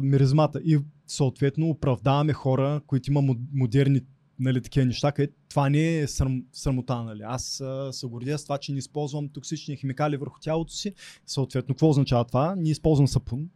миризмата 0.02 0.60
и 0.60 0.78
съответно 1.06 1.66
оправдаваме 1.68 2.32
хора, 2.32 2.80
които 2.86 3.10
има 3.10 3.20
мо- 3.20 3.38
модерни 3.54 4.00
нали, 4.38 4.62
такива 4.62 4.86
неща, 4.86 5.12
където 5.12 5.34
това 5.48 5.68
не 5.68 5.98
е 5.98 6.06
срам, 6.06 6.44
срамота. 6.52 7.02
Нали. 7.02 7.22
Аз 7.24 7.60
а, 7.60 7.92
се 7.92 8.06
гордя 8.06 8.38
с 8.38 8.44
това, 8.44 8.58
че 8.58 8.72
не 8.72 8.78
използвам 8.78 9.28
токсични 9.28 9.76
химикали 9.76 10.16
върху 10.16 10.40
тялото 10.40 10.72
си. 10.72 10.94
Съответно, 11.26 11.74
какво 11.74 11.88
означава 11.88 12.24
това? 12.24 12.54
Не 12.56 12.70
използвам 12.70 13.08
сапун. 13.08 13.48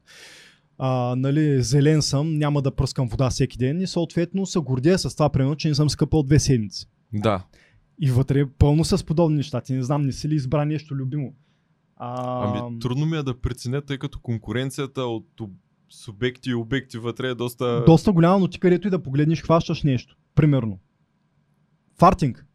А, 0.79 1.15
нали, 1.17 1.63
зелен 1.63 2.03
съм, 2.03 2.39
няма 2.39 2.63
да 2.63 2.71
пръскам 2.71 3.09
вода 3.09 3.31
всеки 3.31 3.59
ден 3.59 3.81
и 3.81 3.87
съответно 3.87 4.47
се 4.47 4.59
гордя 4.59 4.99
с 4.99 5.15
това, 5.15 5.29
примерно, 5.29 5.57
че 5.57 5.69
не 5.69 5.75
съм 5.75 5.91
скъпал 5.91 6.23
две 6.23 6.39
седмици. 6.39 6.87
Да. 7.13 7.45
И 8.01 8.11
вътре 8.11 8.41
е 8.41 8.47
пълно 8.47 8.85
с 8.85 9.05
подобни 9.05 9.37
неща. 9.37 9.61
Ти 9.61 9.73
не 9.73 9.83
знам, 9.83 10.03
не 10.03 10.13
си 10.13 10.29
ли 10.29 10.35
избра 10.35 10.65
нещо 10.65 10.95
любимо. 10.95 11.35
А, 11.97 12.49
Ами 12.49 12.79
трудно 12.79 13.07
ми 13.07 13.17
е 13.17 13.23
да 13.23 13.41
преценя, 13.41 13.83
тъй 13.83 13.99
като 13.99 14.19
конкуренцията 14.19 15.03
от 15.03 15.27
субекти 15.89 16.51
и 16.51 16.55
обекти 16.55 16.99
вътре 16.99 17.29
е 17.29 17.35
доста... 17.35 17.85
Доста 17.87 18.13
голямо, 18.13 18.39
но 18.39 18.49
ти 18.49 18.61
където 18.61 18.89
и 18.89 18.91
да 18.91 19.03
погледнеш, 19.03 19.43
хващаш 19.43 19.83
нещо. 19.83 20.17
Примерно. 20.37 20.79
Фартинг. 21.99 22.47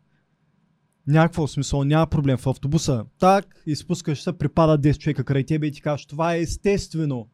Някакво 1.08 1.48
смисъл, 1.48 1.84
няма 1.84 2.08
проблем 2.08 2.38
в 2.38 2.48
автобуса. 2.48 3.06
Так, 3.20 3.46
изпускаш 3.66 4.22
се, 4.24 4.34
припада 4.38 4.90
10 4.90 4.98
човека 4.98 5.24
край 5.24 5.44
тебе 5.44 5.68
и 5.68 5.72
ти 5.72 5.82
кажеш, 5.82 6.06
това 6.06 6.36
е 6.36 6.40
естествено. 6.40 7.28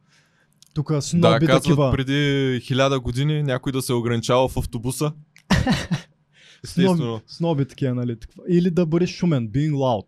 Тук 0.74 0.92
Да, 0.92 1.02
сноби 1.02 1.46
казват 1.46 1.62
такива. 1.62 1.90
преди 1.92 2.60
хиляда 2.60 3.00
години 3.00 3.42
някой 3.42 3.72
да 3.72 3.82
се 3.82 3.92
ограничава 3.92 4.48
в 4.48 4.56
автобуса. 4.56 5.12
Естествено. 6.64 7.20
сноби 7.26 7.64
такива, 7.64 7.94
нали? 7.94 8.16
Или 8.48 8.70
да 8.70 8.86
бъдеш 8.86 9.10
шумен, 9.10 9.48
being 9.48 9.72
loud. 9.72 10.06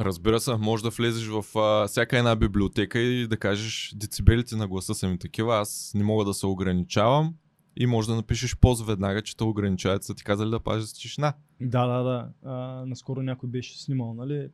Разбира 0.00 0.40
се, 0.40 0.56
може 0.56 0.82
да 0.82 0.90
влезеш 0.90 1.28
в 1.28 1.58
а, 1.58 1.88
всяка 1.88 2.18
една 2.18 2.36
библиотека 2.36 2.98
и 2.98 3.26
да 3.26 3.36
кажеш 3.36 3.92
децибелите 3.96 4.56
на 4.56 4.68
гласа 4.68 4.94
са 4.94 5.08
ми 5.08 5.18
такива, 5.18 5.56
аз 5.56 5.92
не 5.94 6.04
мога 6.04 6.24
да 6.24 6.34
се 6.34 6.46
ограничавам 6.46 7.34
и 7.80 7.86
може 7.86 8.08
да 8.08 8.14
напишеш 8.14 8.56
пост 8.56 8.86
веднага, 8.86 9.22
че 9.22 9.36
те 9.36 9.44
ограничават, 9.44 10.04
са 10.04 10.14
ти 10.14 10.24
казали 10.24 10.50
да 10.50 10.60
пазиш 10.60 10.92
тишина. 10.92 11.34
Да, 11.60 11.86
да, 11.86 12.02
да. 12.02 12.28
А, 12.44 12.84
наскоро 12.86 13.22
някой 13.22 13.48
беше 13.48 13.82
снимал, 13.82 14.14
нали? 14.14 14.48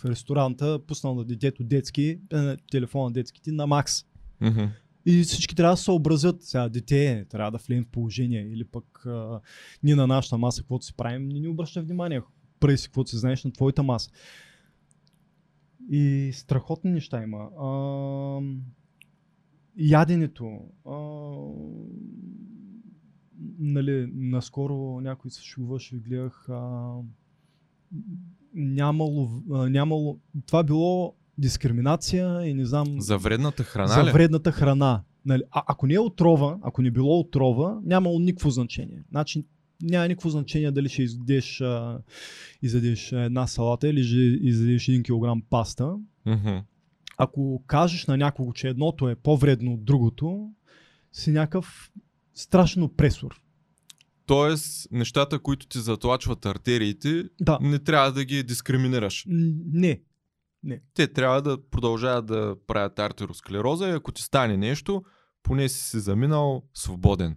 В 0.00 0.04
ресторанта, 0.04 0.80
пуснал 0.86 1.14
на 1.14 1.24
детето 1.24 1.64
детски, 1.64 2.18
е, 2.32 2.56
телефона 2.56 3.12
детските 3.12 3.52
на 3.52 3.66
макс. 3.66 4.04
И 5.06 5.22
всички 5.22 5.56
трябва 5.56 5.72
да 5.72 5.76
се 5.76 5.84
съобразят. 5.84 6.42
Сега 6.42 6.68
дете 6.68 7.26
трябва 7.30 7.50
да 7.50 7.58
влезем 7.58 7.84
в 7.84 7.88
положение. 7.88 8.42
Или 8.42 8.64
пък 8.64 9.06
а, 9.06 9.40
ние 9.82 9.94
на 9.94 10.06
нашата 10.06 10.38
маса, 10.38 10.62
каквото 10.62 10.84
си 10.84 10.94
правим, 10.96 11.28
не 11.28 11.40
ни 11.40 11.48
обръща 11.48 11.82
внимание. 11.82 12.22
Прави 12.60 12.78
си 12.78 12.88
каквото 12.88 13.10
си 13.10 13.16
знаеш 13.16 13.44
на 13.44 13.52
твоята 13.52 13.82
маса. 13.82 14.10
И 15.90 16.30
страхотни 16.34 16.90
неща 16.90 17.22
има. 17.22 17.38
А, 17.38 18.40
яденето. 19.76 20.60
А, 20.86 20.96
нали, 23.60 24.10
наскоро 24.14 25.00
някой 25.00 25.30
се 25.30 25.42
шуваше, 25.42 25.96
гледах. 25.96 26.48
А, 26.48 26.92
нямало, 28.54 29.42
а, 29.52 29.68
нямало. 29.68 30.18
Това 30.46 30.62
било 30.62 31.14
дискриминация 31.38 32.46
и 32.46 32.54
не 32.54 32.64
знам 32.64 33.00
За 33.00 33.18
вредната 33.18 33.64
храна 33.64 33.94
за 33.94 34.04
ли? 34.04 34.10
вредната 34.10 34.52
храна. 34.52 35.02
Нали? 35.26 35.42
А, 35.50 35.62
ако 35.66 35.86
не 35.86 35.94
е 35.94 35.98
отрова, 35.98 36.58
ако 36.62 36.82
не 36.82 36.90
било 36.90 37.20
отрова, 37.20 37.80
нямало 37.84 38.18
никакво 38.18 38.50
значение. 38.50 39.04
Значи 39.10 39.44
няма 39.82 40.08
никакво 40.08 40.28
значение 40.28 40.70
дали 40.70 40.88
ще 40.88 41.02
изядеш, 41.02 41.60
а, 41.60 41.98
изядеш 42.62 43.12
една 43.12 43.46
салата 43.46 43.88
или 43.88 44.04
ще 44.04 44.16
изядеш 44.48 44.86
1 44.86 45.02
кг 45.40 45.46
паста. 45.50 45.94
Мгм. 46.26 46.56
Ако 47.16 47.62
кажеш 47.66 48.06
на 48.06 48.16
някого, 48.16 48.52
че 48.52 48.68
едното 48.68 49.08
е 49.08 49.14
по-вредно 49.14 49.72
от 49.72 49.84
другото, 49.84 50.50
си 51.12 51.32
някакъв 51.32 51.92
страшен 52.34 52.82
опресор. 52.82 53.42
Тоест, 54.30 54.88
нещата, 54.92 55.38
които 55.38 55.66
ти 55.66 55.78
затлачват 55.78 56.46
артериите, 56.46 57.24
Да, 57.40 57.58
не 57.62 57.78
трябва 57.78 58.12
да 58.12 58.24
ги 58.24 58.42
дискриминираш. 58.42 59.26
м, 59.28 59.34
не. 59.72 60.00
Те 60.94 61.12
трябва 61.12 61.42
да 61.42 61.58
продължават 61.70 62.26
да 62.26 62.56
правят 62.66 62.98
артеросклероза 62.98 63.88
и 63.88 63.92
ако 63.92 64.12
ти 64.12 64.22
стане 64.22 64.56
нещо, 64.56 65.02
поне 65.42 65.68
си 65.68 65.84
си 65.90 66.00
заминал 66.00 66.62
свободен. 66.74 67.36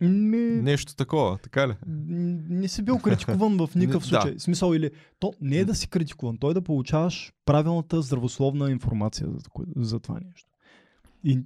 Ми, 0.00 0.38
Нещо 0.62 0.96
такова, 0.96 1.38
така 1.38 1.68
ли? 1.68 1.74
не 1.86 2.68
си 2.68 2.82
бил 2.82 2.98
критикуван 2.98 3.56
в 3.56 3.70
никакъв 3.76 4.02
Не, 4.02 4.08
случай. 4.08 4.34
В 4.38 4.42
смисъл 4.42 4.74
или 4.74 4.90
то 5.18 5.32
не 5.40 5.56
е 5.56 5.64
да 5.64 5.74
си 5.74 5.88
критикуван, 5.88 6.38
той 6.38 6.50
е 6.50 6.54
да 6.54 6.62
получаваш 6.62 7.32
правилната 7.44 8.02
здравословна 8.02 8.70
информация 8.70 9.28
за 9.76 10.00
това 10.00 10.20
нещо. 10.20 10.50
И 11.24 11.40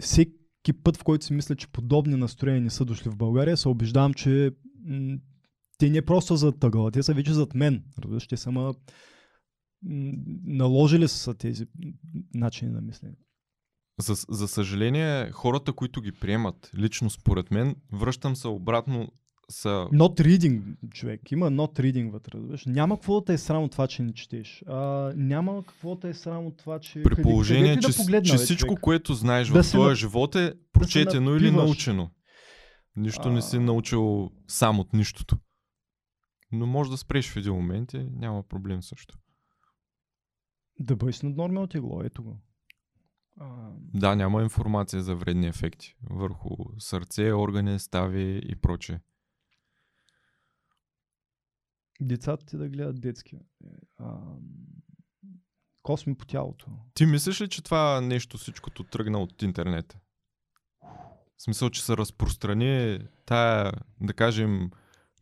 всеки 0.00 0.32
път, 0.72 0.96
в 0.96 1.04
който 1.04 1.24
си 1.24 1.32
мисля, 1.32 1.56
че 1.56 1.68
подобни 1.68 2.16
настроения 2.16 2.62
не 2.62 2.70
са 2.70 2.84
дошли 2.84 3.10
в 3.10 3.16
България, 3.16 3.56
се 3.56 3.68
убеждавам, 3.68 4.14
че 4.14 4.50
те 5.78 5.90
не 5.90 6.02
просто 6.02 6.36
зад 6.36 6.60
тъгъла, 6.60 6.90
те 6.90 7.02
са 7.02 7.14
вече 7.14 7.32
зад 7.32 7.54
мен. 7.54 7.84
Разбираш, 7.98 8.26
те 8.26 8.36
са 8.36 8.50
ма, 8.52 8.74
наложили 10.44 11.08
са 11.08 11.34
тези 11.34 11.66
начини 12.34 12.70
на 12.70 12.80
мислене. 12.80 13.14
За, 14.00 14.14
за 14.28 14.48
съжаление, 14.48 15.30
хората, 15.30 15.72
които 15.72 16.00
ги 16.00 16.12
приемат, 16.12 16.70
лично 16.78 17.10
според 17.10 17.50
мен, 17.50 17.76
връщам 17.92 18.36
се 18.36 18.48
обратно, 18.48 19.12
са... 19.50 19.68
Not 19.92 20.20
reading, 20.20 20.62
човек. 20.90 21.32
Има 21.32 21.46
not 21.46 21.80
reading 21.80 22.10
вътре. 22.10 22.32
разбираш. 22.34 22.64
Няма 22.66 22.96
какво 22.96 23.20
да 23.20 23.24
те 23.24 23.32
е 23.32 23.38
срам 23.38 23.62
от 23.62 23.72
това, 23.72 23.86
че 23.86 24.02
не 24.02 24.12
четеш. 24.12 24.64
А, 24.66 24.78
няма 25.16 25.64
какво 25.64 25.94
да 25.94 26.08
е 26.08 26.14
срам 26.14 26.46
от 26.46 26.56
това, 26.56 26.78
че... 26.78 27.02
При 27.02 27.22
положение, 27.22 27.72
и 27.72 27.80
че, 27.80 27.88
да 27.88 27.94
погледна, 27.96 28.22
че 28.22 28.32
бе, 28.32 28.38
всичко, 28.38 28.68
човек. 28.68 28.80
което 28.80 29.14
знаеш 29.14 29.48
Да 29.48 29.62
в 29.62 29.66
твоя 29.66 29.88
на- 29.88 29.94
живот 29.94 30.34
е 30.34 30.54
прочетено 30.72 31.30
или 31.30 31.44
напиваш. 31.44 31.66
научено. 31.66 32.10
Нищо 32.96 33.30
не 33.30 33.42
си 33.42 33.56
А. 33.56 33.60
научил 33.60 34.30
сам 34.48 34.80
от 34.80 34.92
нищото. 34.92 35.36
Но 36.52 36.66
може 36.66 36.90
да 36.90 36.96
спреш 36.96 37.30
в 37.30 37.36
един 37.36 37.52
момент 37.52 37.92
и 37.92 38.06
няма 38.10 38.42
проблем 38.42 38.82
също. 38.82 39.18
Да 40.80 40.96
бъдеш 40.96 41.22
над 41.22 41.36
нормално 41.36 41.66
тегло, 41.66 42.02
ето 42.02 42.22
го. 42.22 42.40
А, 43.40 43.46
Да, 43.94 44.16
няма 44.16 44.42
информация 44.42 45.02
за 45.02 45.14
вредни 45.16 45.46
ефекти 45.46 45.94
върху 46.10 46.48
сърце, 46.78 47.32
органи, 47.32 47.78
стави 47.78 48.42
и 48.44 48.56
прочее. 48.56 48.98
Децата 52.06 52.46
ти 52.46 52.56
да 52.56 52.68
гледат 52.68 53.00
детски. 53.00 53.38
А, 53.96 54.18
косми 55.82 56.14
по 56.14 56.26
тялото. 56.26 56.66
Ти 56.94 57.06
мислиш 57.06 57.40
ли, 57.40 57.48
че 57.48 57.62
това 57.62 58.00
нещо 58.00 58.38
всичкото 58.38 58.84
тръгна 58.84 59.18
от 59.18 59.42
интернет? 59.42 59.98
В 61.36 61.42
смисъл, 61.42 61.70
че 61.70 61.84
се 61.84 61.96
разпространи 61.96 62.98
тая, 63.26 63.72
да 64.00 64.12
кажем, 64.12 64.70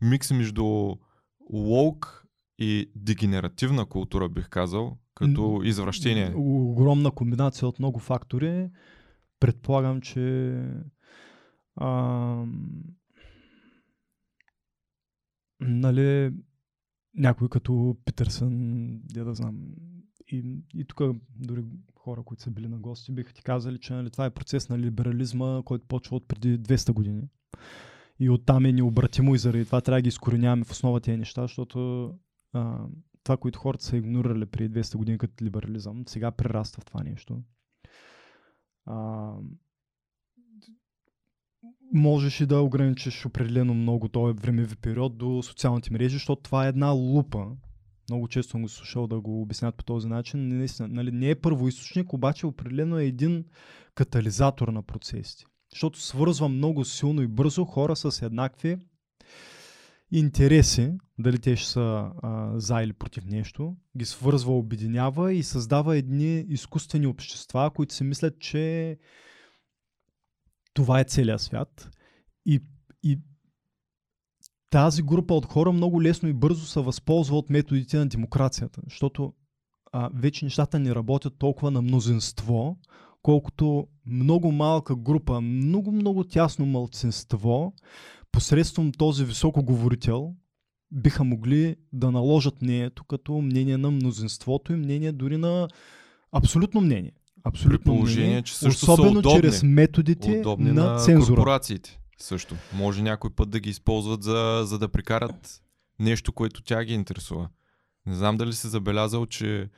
микс 0.01 0.31
между 0.31 0.95
лоук 1.53 2.25
и 2.59 2.91
дегенеративна 2.95 3.85
култура, 3.85 4.29
бих 4.29 4.49
казал, 4.49 4.97
като 5.15 5.61
извращение. 5.63 6.33
Огромна 6.35 7.11
комбинация 7.11 7.67
от 7.67 7.79
много 7.79 7.99
фактори. 7.99 8.69
Предполагам, 9.39 10.01
че 10.01 10.55
а, 11.75 12.45
нали, 15.59 16.31
някой 17.15 17.49
като 17.49 17.97
Питърсън, 18.05 18.89
я 19.15 19.25
да 19.25 19.33
знам, 19.33 19.57
и, 20.27 20.57
и 20.75 20.85
тук 20.85 21.01
дори 21.35 21.63
хора, 21.95 22.23
които 22.23 22.43
са 22.43 22.51
били 22.51 22.67
на 22.67 22.77
гости, 22.77 23.11
биха 23.11 23.33
ти 23.33 23.43
казали, 23.43 23.79
че 23.79 23.93
нали, 23.93 24.09
това 24.09 24.25
е 24.25 24.29
процес 24.29 24.69
на 24.69 24.79
либерализма, 24.79 25.61
който 25.65 25.85
почва 25.87 26.15
от 26.15 26.27
преди 26.27 26.59
200 26.59 26.91
години. 26.91 27.21
И 28.19 28.29
оттам 28.29 28.65
е 28.65 28.71
необратимо 28.71 29.35
и 29.35 29.37
заради 29.37 29.65
това 29.65 29.81
трябва 29.81 29.97
да 29.97 30.01
ги 30.01 30.07
изкореняваме 30.07 30.63
в 30.63 30.71
основа 30.71 30.99
тези 30.99 31.17
неща, 31.17 31.41
защото 31.41 32.09
а, 32.53 32.85
това, 33.23 33.37
което 33.37 33.59
хората 33.59 33.83
са 33.83 33.97
игнорирали 33.97 34.45
преди 34.45 34.79
200 34.81 34.97
години 34.97 35.17
като 35.17 35.45
либерализъм, 35.45 36.03
сега 36.07 36.31
прераства 36.31 36.81
в 36.81 36.85
това 36.85 37.03
нещо. 37.03 37.43
А, 38.85 39.31
можеш 41.93 42.41
и 42.41 42.45
да 42.45 42.61
ограничиш 42.61 43.25
определено 43.25 43.73
много 43.73 44.07
този 44.07 44.39
времеви 44.39 44.75
период 44.75 45.17
до 45.17 45.43
социалните 45.43 45.93
мрежи, 45.93 46.13
защото 46.13 46.41
това 46.41 46.65
е 46.65 46.69
една 46.69 46.89
лупа. 46.89 47.47
Много 48.09 48.27
често 48.27 48.51
съм 48.51 48.61
го 48.61 48.69
слушал 48.69 49.07
да 49.07 49.19
го 49.19 49.41
обяснят 49.41 49.75
по 49.75 49.83
този 49.83 50.07
начин. 50.07 50.47
Наистина, 50.47 50.87
нали, 50.87 51.11
не 51.11 51.29
е 51.29 51.35
първоисточник, 51.35 52.13
обаче 52.13 52.45
определено 52.45 52.99
е 52.99 53.05
един 53.05 53.45
катализатор 53.95 54.67
на 54.67 54.83
процесите. 54.83 55.45
Защото 55.71 56.01
свързва 56.01 56.49
много 56.49 56.85
силно 56.85 57.21
и 57.21 57.27
бързо 57.27 57.65
хора 57.65 57.95
с 57.95 58.21
еднакви 58.25 58.77
интереси, 60.11 60.91
дали 61.19 61.39
те 61.39 61.55
ще 61.55 61.69
са 61.69 62.11
а, 62.21 62.59
за 62.59 62.81
или 62.81 62.93
против 62.93 63.25
нещо, 63.25 63.75
ги 63.97 64.05
свързва, 64.05 64.57
обединява 64.57 65.33
и 65.33 65.43
създава 65.43 65.97
едни 65.97 66.45
изкуствени 66.47 67.07
общества, 67.07 67.71
които 67.75 67.93
си 67.93 68.03
мислят, 68.03 68.39
че 68.39 68.97
това 70.73 70.99
е 70.99 71.03
целият 71.03 71.41
свят. 71.41 71.89
И, 72.45 72.59
и 73.03 73.19
тази 74.69 75.03
група 75.03 75.33
от 75.33 75.45
хора 75.45 75.71
много 75.71 76.01
лесно 76.01 76.29
и 76.29 76.33
бързо 76.33 76.65
се 76.65 76.79
възползва 76.79 77.37
от 77.37 77.49
методите 77.49 77.97
на 77.97 78.07
демокрацията, 78.07 78.81
защото 78.83 79.33
а, 79.91 80.09
вече 80.13 80.45
нещата 80.45 80.79
не 80.79 80.95
работят 80.95 81.33
толкова 81.37 81.71
на 81.71 81.81
мнозинство, 81.81 82.77
колкото 83.21 83.87
много 84.05 84.51
малка 84.51 84.95
група, 84.95 85.41
много-много 85.41 86.23
тясно 86.23 86.65
мълцинство, 86.65 87.73
посредством 88.31 88.91
този 88.91 89.25
високоговорител, 89.25 90.33
биха 90.91 91.23
могли 91.23 91.75
да 91.93 92.11
наложат 92.11 92.61
мнението 92.61 93.03
като 93.03 93.33
мнение 93.33 93.77
на 93.77 93.91
мнозинството 93.91 94.73
и 94.73 94.75
мнение 94.75 95.11
дори 95.11 95.37
на 95.37 95.67
абсолютно 96.31 96.81
мнение. 96.81 97.11
Абсолютно 97.43 97.79
При 97.79 97.83
положение, 97.83 98.41
че 98.41 98.55
също 98.55 98.91
особено 98.91 99.11
са 99.13 99.19
удобни. 99.19 99.41
чрез 99.41 99.63
методите 99.63 100.39
Удобни 100.39 100.71
на, 100.71 100.83
на 100.83 100.99
цензура. 100.99 101.35
корпорациите 101.35 101.99
също. 102.17 102.55
Може 102.73 103.01
някой 103.01 103.29
път 103.29 103.49
да 103.49 103.59
ги 103.59 103.69
използват 103.69 104.23
за, 104.23 104.61
за 104.65 104.79
да 104.79 104.87
прикарат 104.89 105.61
нещо, 105.99 106.33
което 106.33 106.63
тя 106.63 106.83
ги 106.83 106.93
интересува. 106.93 107.49
Не 108.05 108.15
знам 108.15 108.37
дали 108.37 108.53
си 108.53 108.67
забелязал, 108.67 109.25
че 109.25 109.69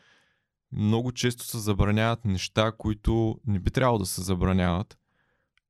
много 0.72 1.12
често 1.12 1.46
се 1.46 1.58
забраняват 1.60 2.26
неща, 2.26 2.72
които 2.78 3.40
не 3.48 3.60
би 3.60 3.72
трябвало 3.72 4.00
да 4.00 4.06
се 4.06 4.22
забраняват 4.22 4.98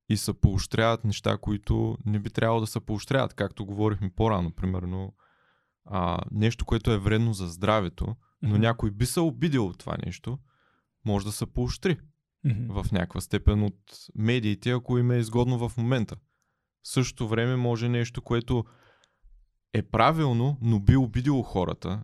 и 0.08 0.16
се 0.16 0.32
поощряват 0.32 1.04
неща, 1.04 1.38
които 1.38 1.96
не 2.06 2.18
би 2.18 2.30
трябвало 2.30 2.60
да 2.60 2.66
се 2.66 2.80
поощряват, 2.80 3.34
както 3.34 3.66
говорихме 3.66 4.10
по-рано, 4.16 4.50
примерно 4.50 5.14
а, 5.84 6.18
нещо, 6.30 6.64
което 6.64 6.90
е 6.90 6.98
вредно 6.98 7.32
за 7.32 7.46
здравето, 7.48 8.16
но 8.42 8.58
някой 8.58 8.90
би 8.90 9.06
се 9.06 9.20
обидил 9.20 9.66
от 9.66 9.78
това 9.78 9.96
нещо, 10.06 10.38
може 11.06 11.26
да 11.26 11.32
се 11.32 11.46
поощри 11.46 11.96
Мгм. 12.44 12.72
в 12.72 12.92
някаква 12.92 13.20
степен 13.20 13.62
от 13.62 13.74
медиите, 14.14 14.70
ако 14.70 14.98
им 14.98 15.10
е 15.10 15.16
изгодно 15.16 15.68
в 15.68 15.76
момента. 15.76 16.16
В 16.82 16.88
същото 16.88 17.28
време 17.28 17.56
може 17.56 17.88
нещо, 17.88 18.22
което 18.22 18.64
е 19.72 19.82
правилно, 19.82 20.58
но 20.60 20.80
би 20.80 20.96
обидило 20.96 21.42
хората, 21.42 22.02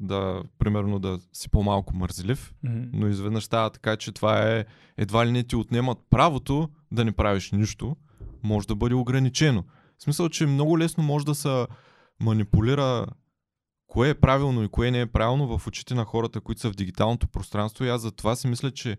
да, 0.00 0.42
примерно 0.58 0.98
да 0.98 1.18
си 1.32 1.50
по-малко 1.50 1.96
мързелив, 1.96 2.54
Мгм. 2.62 2.82
но 2.92 3.06
изведнъж 3.08 3.44
става 3.44 3.70
така, 3.70 3.96
че 3.96 4.12
това 4.12 4.50
е 4.52 4.64
едва 4.96 5.26
ли 5.26 5.32
не 5.32 5.44
ти 5.44 5.56
отнемат 5.56 5.98
правото 6.10 6.68
да 6.92 7.04
не 7.04 7.12
правиш 7.12 7.52
нищо, 7.52 7.96
може 8.42 8.66
да 8.66 8.74
бъде 8.76 8.94
ограничено. 8.94 9.64
В 9.98 10.02
смисъл, 10.02 10.28
че 10.28 10.46
много 10.46 10.78
лесно 10.78 11.04
може 11.04 11.26
да 11.26 11.34
се 11.34 11.66
манипулира 12.20 13.06
кое 13.88 14.08
е 14.08 14.14
правилно 14.14 14.62
и 14.62 14.68
кое 14.68 14.90
не 14.90 15.00
е 15.00 15.06
правилно 15.06 15.58
в 15.58 15.66
очите 15.66 15.94
на 15.94 16.04
хората, 16.04 16.40
които 16.40 16.60
са 16.60 16.70
в 16.70 16.74
дигиталното 16.74 17.28
пространство. 17.28 17.84
И 17.84 17.88
аз 17.88 18.00
за 18.00 18.12
това 18.12 18.36
си 18.36 18.48
мисля, 18.48 18.70
че 18.70 18.96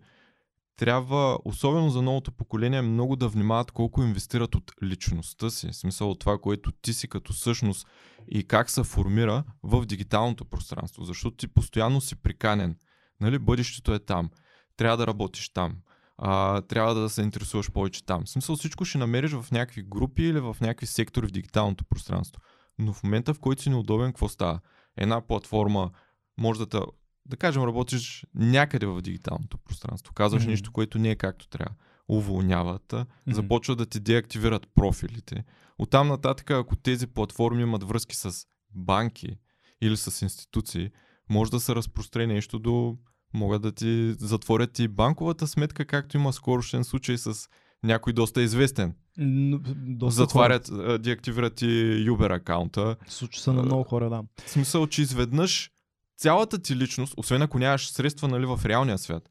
трябва, 0.76 1.38
особено 1.44 1.90
за 1.90 2.02
новото 2.02 2.32
поколение, 2.32 2.82
много 2.82 3.16
да 3.16 3.28
внимават 3.28 3.70
колко 3.70 4.02
инвестират 4.02 4.54
от 4.54 4.72
личността 4.82 5.50
си. 5.50 5.68
В 5.68 5.76
смисъл 5.76 6.10
от 6.10 6.18
това, 6.18 6.38
което 6.38 6.72
ти 6.72 6.92
си 6.92 7.08
като 7.08 7.32
същност 7.32 7.86
и 8.28 8.44
как 8.44 8.70
се 8.70 8.84
формира 8.84 9.44
в 9.62 9.86
дигиталното 9.86 10.44
пространство. 10.44 11.04
Защото 11.04 11.36
ти 11.36 11.48
постоянно 11.48 12.00
си 12.00 12.16
приканен. 12.16 12.76
Нали, 13.20 13.38
бъдещето 13.38 13.94
е 13.94 13.98
там. 13.98 14.30
Трябва 14.76 14.96
да 14.96 15.06
работиш 15.06 15.48
там. 15.48 15.76
А, 16.18 16.60
трябва 16.60 16.94
да 16.94 17.08
се 17.08 17.22
интересуваш 17.22 17.70
повече 17.70 18.04
там. 18.04 18.24
В 18.24 18.28
смисъл 18.28 18.56
всичко 18.56 18.84
ще 18.84 18.98
намериш 18.98 19.32
в 19.32 19.46
някакви 19.52 19.82
групи 19.82 20.22
или 20.22 20.40
в 20.40 20.56
някакви 20.60 20.86
сектори 20.86 21.26
в 21.26 21.30
дигиталното 21.30 21.84
пространство. 21.84 22.42
Но 22.78 22.92
в 22.92 23.02
момента, 23.02 23.34
в 23.34 23.40
който 23.40 23.62
си 23.62 23.70
неудобен, 23.70 24.12
какво 24.12 24.28
става? 24.28 24.60
Една 24.96 25.20
платформа 25.20 25.90
може 26.38 26.60
да 26.60 26.66
те, 26.66 26.78
да 27.26 27.36
кажем, 27.36 27.62
работиш 27.62 28.26
някъде 28.34 28.86
в 28.86 29.00
дигиталното 29.02 29.58
пространство. 29.58 30.14
Казваш 30.14 30.42
Мгм. 30.42 30.50
нещо, 30.50 30.72
което 30.72 30.98
не 30.98 31.10
е 31.10 31.16
както 31.16 31.48
трябва. 31.48 31.74
Уволняват, 32.08 32.92
Мгм. 32.92 33.34
започват 33.34 33.78
да 33.78 33.86
ти 33.86 34.00
деактивират 34.00 34.68
профилите. 34.74 35.44
Оттам 35.78 36.08
нататък, 36.08 36.50
ако 36.50 36.76
тези 36.76 37.06
платформи 37.06 37.62
имат 37.62 37.84
връзки 37.84 38.16
с 38.16 38.46
банки 38.74 39.36
или 39.80 39.96
с 39.96 40.22
институции, 40.22 40.90
може 41.28 41.50
да 41.50 41.60
се 41.60 41.74
разпростре 41.74 42.26
нещо 42.26 42.58
до 42.58 42.98
могат 43.34 43.62
да 43.62 43.72
ти 43.72 44.14
затворят 44.18 44.78
и 44.78 44.88
банковата 44.88 45.46
сметка, 45.46 45.86
както 45.86 46.16
има 46.16 46.32
скорошен 46.32 46.84
случай 46.84 47.18
с 47.18 47.48
някой 47.82 48.12
доста 48.12 48.42
известен. 48.42 48.94
Доста 49.18 50.16
Затварят, 50.16 50.68
а, 50.68 50.98
деактивират 50.98 51.62
и 51.62 51.66
Uber 52.08 52.36
акаунта. 52.36 52.80
Хора. 52.80 52.96
Случва 53.06 53.42
се 53.42 53.52
на 53.52 53.62
много 53.62 53.84
хора, 53.84 54.10
да. 54.10 54.22
В 54.46 54.50
смисъл, 54.50 54.86
че 54.86 55.02
изведнъж 55.02 55.70
цялата 56.18 56.58
ти 56.58 56.76
личност, 56.76 57.14
освен 57.16 57.42
ако 57.42 57.58
нямаш 57.58 57.90
средства 57.90 58.28
нали, 58.28 58.46
в 58.46 58.60
реалния 58.64 58.98
свят, 58.98 59.30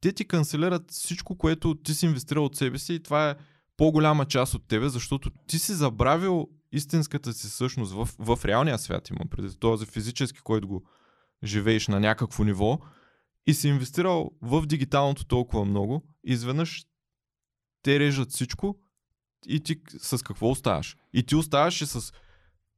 те 0.00 0.12
ти 0.12 0.24
канцелират 0.24 0.90
всичко, 0.90 1.38
което 1.38 1.74
ти 1.74 1.94
си 1.94 2.06
инвестирал 2.06 2.44
от 2.44 2.56
себе 2.56 2.78
си 2.78 2.94
и 2.94 3.02
това 3.02 3.30
е 3.30 3.34
по-голяма 3.76 4.24
част 4.24 4.54
от 4.54 4.68
тебе, 4.68 4.88
защото 4.88 5.30
ти 5.46 5.58
си 5.58 5.72
забравил 5.72 6.48
истинската 6.72 7.32
си 7.32 7.50
същност 7.50 7.92
в, 7.92 8.08
в 8.18 8.44
реалния 8.44 8.78
свят, 8.78 9.10
има 9.10 9.20
преди 9.30 9.56
този 9.56 9.86
физически, 9.86 10.40
който 10.40 10.68
го 10.68 10.84
живееш 11.44 11.88
на 11.88 12.00
някакво 12.00 12.44
ниво 12.44 12.78
и 13.46 13.54
си 13.54 13.68
инвестирал 13.68 14.30
в 14.42 14.66
дигиталното 14.66 15.24
толкова 15.24 15.64
много, 15.64 16.02
изведнъж 16.24 16.86
те 17.82 17.98
режат 17.98 18.30
всичко 18.30 18.78
и 19.46 19.60
ти 19.60 19.80
с 19.98 20.22
какво 20.22 20.50
оставаш? 20.50 20.96
И 21.12 21.22
ти 21.22 21.36
оставаш 21.36 21.80
и 21.80 21.86
с 21.86 22.12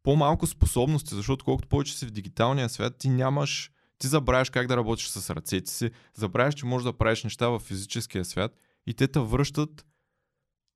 по-малко 0.03 0.47
способности, 0.47 1.15
защото 1.15 1.45
колкото 1.45 1.69
повече 1.69 1.99
си 1.99 2.07
в 2.07 2.11
дигиталния 2.11 2.69
свят, 2.69 2.97
ти 2.99 3.09
нямаш, 3.09 3.71
ти 3.99 4.07
забравяш 4.07 4.51
как 4.51 4.67
да 4.67 4.77
работиш 4.77 5.09
с 5.09 5.31
ръцете 5.31 5.71
си, 5.71 5.91
забравяш, 6.15 6.55
че 6.55 6.67
можеш 6.67 6.85
да 6.85 6.93
правиш 6.93 7.25
неща 7.25 7.49
в 7.49 7.59
физическия 7.59 8.25
свят 8.25 8.53
и 8.87 8.95
те 8.95 9.09
те 9.09 9.21
връщат 9.21 9.87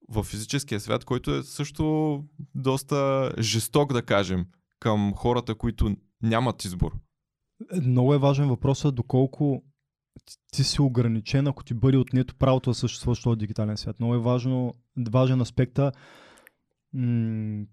в 0.09 0.23
физическия 0.23 0.81
свят, 0.81 1.05
който 1.05 1.35
е 1.35 1.43
също 1.43 2.25
доста 2.55 3.31
жесток, 3.39 3.93
да 3.93 4.03
кажем, 4.03 4.47
към 4.81 5.13
хората, 5.17 5.55
които 5.55 5.97
нямат 6.23 6.65
избор. 6.65 6.93
Е, 7.73 7.81
Много 7.81 8.15
е 8.15 8.19
важен 8.19 8.49
въпросът 8.49 8.95
доколко 8.95 9.65
ти- 10.53 10.65
си 10.65 10.83
ограничен, 10.83 11.47
ако 11.47 11.65
ти 11.65 11.75
бъде 11.75 11.97
отнето 11.97 12.35
правото 12.35 12.71
да 12.71 12.75
съществуваш 12.75 13.25
в 13.25 13.37
дигитален 13.37 13.77
свят. 13.77 14.01
Много 14.01 14.15
е 14.15 14.19
важно, 14.19 14.75
важен 15.11 15.41
аспекта 15.41 15.93
м- 16.93 17.65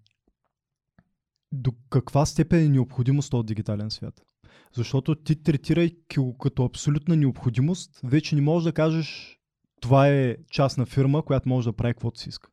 до 1.51 1.71
каква 1.89 2.25
степен 2.25 2.65
е 2.65 2.69
необходимост 2.69 3.31
този 3.31 3.45
дигитален 3.45 3.91
свят. 3.91 4.21
Защото 4.73 5.15
ти 5.15 5.43
третирайки 5.43 6.19
го 6.19 6.37
като 6.37 6.65
абсолютна 6.65 7.15
необходимост, 7.15 7.99
вече 8.03 8.35
не 8.35 8.41
можеш 8.41 8.63
да 8.63 8.73
кажеш 8.73 9.37
това 9.81 10.07
е 10.07 10.37
частна 10.51 10.85
фирма, 10.85 11.25
която 11.25 11.49
може 11.49 11.69
да 11.69 11.75
прави 11.75 11.93
каквото 11.93 12.19
си 12.19 12.29
иска. 12.29 12.49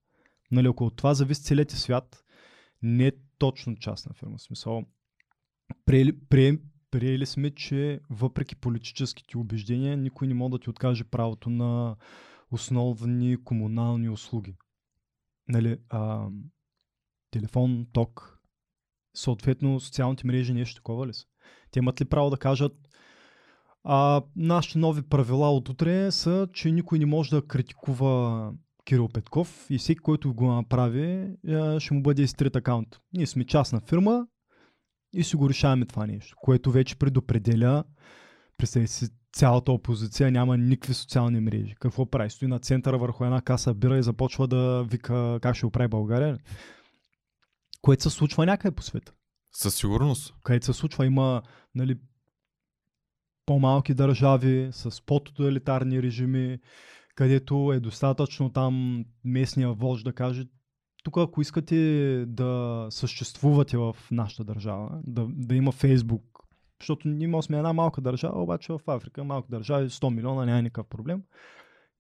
Нали, 0.51 0.67
ако 0.67 0.85
от 0.85 0.97
това 0.97 1.15
зависи 1.15 1.43
целият 1.43 1.71
свят, 1.71 2.25
не 2.83 3.07
е 3.07 3.13
точно 3.39 3.77
частна 3.77 4.15
фирма. 4.15 4.37
В 4.39 4.43
смисъл, 4.43 4.85
приели, 5.85 6.19
прием, 6.29 6.61
приели 6.91 7.27
сме, 7.27 7.51
че 7.51 8.01
въпреки 8.11 8.57
политическите 8.57 9.39
убеждения, 9.39 9.97
никой 9.97 10.29
не 10.29 10.35
може 10.35 10.51
да 10.51 10.59
ти 10.59 10.71
откаже 10.71 11.05
правото 11.05 11.51
на 11.51 11.97
основни 12.51 13.45
комунални 13.45 14.09
услуги. 14.09 14.57
Нали, 15.49 15.79
а, 15.89 16.29
телефон, 17.31 17.87
ток, 17.93 18.39
съответно 19.15 19.81
социалните 19.81 20.27
мрежи 20.27 20.55
нещо 20.55 20.77
такова 20.77 21.07
ли 21.07 21.15
са? 21.15 21.27
Те 21.71 21.79
имат 21.79 22.01
ли 22.01 22.05
право 22.05 22.31
да 22.31 22.37
кажат 22.37 22.73
а, 23.85 24.23
нашите 24.37 24.79
нови 24.79 25.03
правила 25.03 25.51
от 25.51 25.69
утре 25.69 26.11
са, 26.11 26.49
че 26.53 26.71
никой 26.71 26.99
не 26.99 27.07
може 27.07 27.31
да 27.31 27.47
критикува 27.47 28.53
Кирил 28.85 29.09
Петков 29.09 29.67
и 29.71 29.79
всеки, 29.79 29.99
който 29.99 30.35
го 30.35 30.53
направи, 30.53 31.37
ще 31.79 31.95
му 31.95 32.03
бъде 32.03 32.23
изтрит 32.23 32.57
акаунт. 32.57 33.01
Ние 33.13 33.27
сме 33.27 33.45
частна 33.45 33.81
фирма 33.81 34.27
и 35.13 35.25
си 35.25 35.37
го 35.37 35.49
решаваме 35.49 35.87
това 35.87 36.07
нещо, 36.07 36.37
което 36.41 36.71
вече 36.71 36.97
предопределя 36.97 37.85
представете 38.59 38.93
си, 38.93 39.09
цялата 39.33 39.73
опозиция 39.73 40.31
няма 40.31 40.57
никакви 40.57 40.95
социални 40.95 41.41
мрежи. 41.41 41.75
Какво 41.81 42.07
прави? 42.07 42.31
Стои 42.31 42.49
на 42.49 42.59
центъра 42.59 42.99
върху 42.99 43.25
една 43.25 43.41
каса 43.41 43.75
бира 43.75 43.99
и 43.99 44.03
започва 44.03 44.49
да 44.49 44.85
вика 44.91 45.39
как 45.43 45.57
ще 45.57 45.67
оправи 45.67 45.89
България. 45.89 46.35
ли? 46.35 46.39
Което 47.83 48.03
се 48.03 48.11
случва 48.11 48.47
някъде 48.47 48.75
по 48.75 48.83
света 48.83 49.13
Със 49.53 49.75
сигурност. 49.75 50.35
където 50.43 50.67
се 50.67 50.73
случва, 50.73 51.07
има 51.07 51.43
нали, 51.75 51.99
по-малки 53.47 53.95
държави 53.95 54.69
с 54.73 55.05
по-тоталитарни 55.07 56.03
режими, 56.03 56.59
където 57.15 57.73
е 57.73 57.81
достатъчно 57.81 58.53
там 58.53 59.05
местния 59.25 59.73
вожд 59.73 60.05
да 60.05 60.13
каже 60.13 60.45
тук 61.09 61.17
ако 61.17 61.41
искате 61.41 61.77
да 62.29 62.87
съществувате 62.91 63.77
в 63.77 63.97
нашата 64.11 64.45
държава, 64.45 65.01
да, 65.07 65.27
да 65.31 65.55
има 65.55 65.73
Фейсбук, 65.73 66.23
защото 66.81 67.09
ние 67.09 67.43
сме 67.43 67.57
една 67.57 67.73
малка 67.73 68.01
държава, 68.01 68.43
обаче 68.43 68.73
в 68.73 68.81
Африка 68.87 69.25
малка 69.25 69.49
държава 69.51 69.83
е 69.83 69.89
100 69.89 70.15
милиона, 70.15 70.45
няма 70.45 70.63
никакъв 70.63 70.87
проблем. 70.87 71.23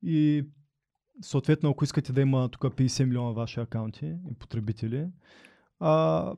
И 0.02 0.46
съответно, 1.22 1.70
ако 1.70 1.84
искате 1.84 2.12
да 2.12 2.20
има 2.20 2.48
тук 2.48 2.62
50 2.62 3.04
милиона 3.04 3.30
ваши 3.30 3.60
акаунти 3.60 4.06
и 4.30 4.34
потребители, 4.38 5.06
а, 5.80 6.34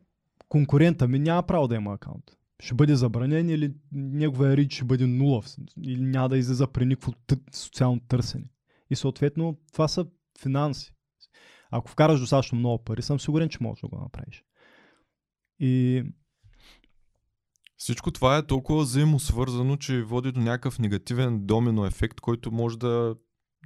конкурента 0.48 1.08
ми 1.08 1.18
няма 1.18 1.42
право 1.42 1.68
да 1.68 1.74
има 1.74 1.92
акаунт. 1.92 2.24
Ще 2.60 2.74
бъде 2.74 2.94
забранен 2.94 3.48
или 3.48 3.74
неговия 3.92 4.56
рич 4.56 4.74
ще 4.74 4.84
бъде 4.84 5.06
нула 5.06 5.42
или 5.82 6.00
няма 6.00 6.28
да 6.28 6.38
излиза 6.38 6.66
при 6.66 6.86
никакво 6.86 7.12
социално 7.54 8.00
търсене. 8.08 8.46
И 8.90 8.96
съответно 8.96 9.58
това 9.72 9.88
са 9.88 10.06
финанси. 10.40 10.92
Ако 11.70 11.90
вкараш 11.90 12.20
достатъчно 12.20 12.58
много 12.58 12.84
пари, 12.84 13.02
съм 13.02 13.20
сигурен, 13.20 13.48
че 13.48 13.58
можеш 13.60 13.80
да 13.80 13.88
го 13.88 13.98
направиш. 14.00 14.44
И 15.58 16.04
Всичко 17.76 18.10
това 18.10 18.36
е 18.36 18.46
толкова 18.46 18.82
взаимосвързано, 18.82 19.76
че 19.76 20.02
води 20.02 20.32
до 20.32 20.40
някакъв 20.40 20.78
негативен 20.78 21.46
домино 21.46 21.86
ефект, 21.86 22.20
който 22.20 22.52
може 22.52 22.78
да 22.78 23.14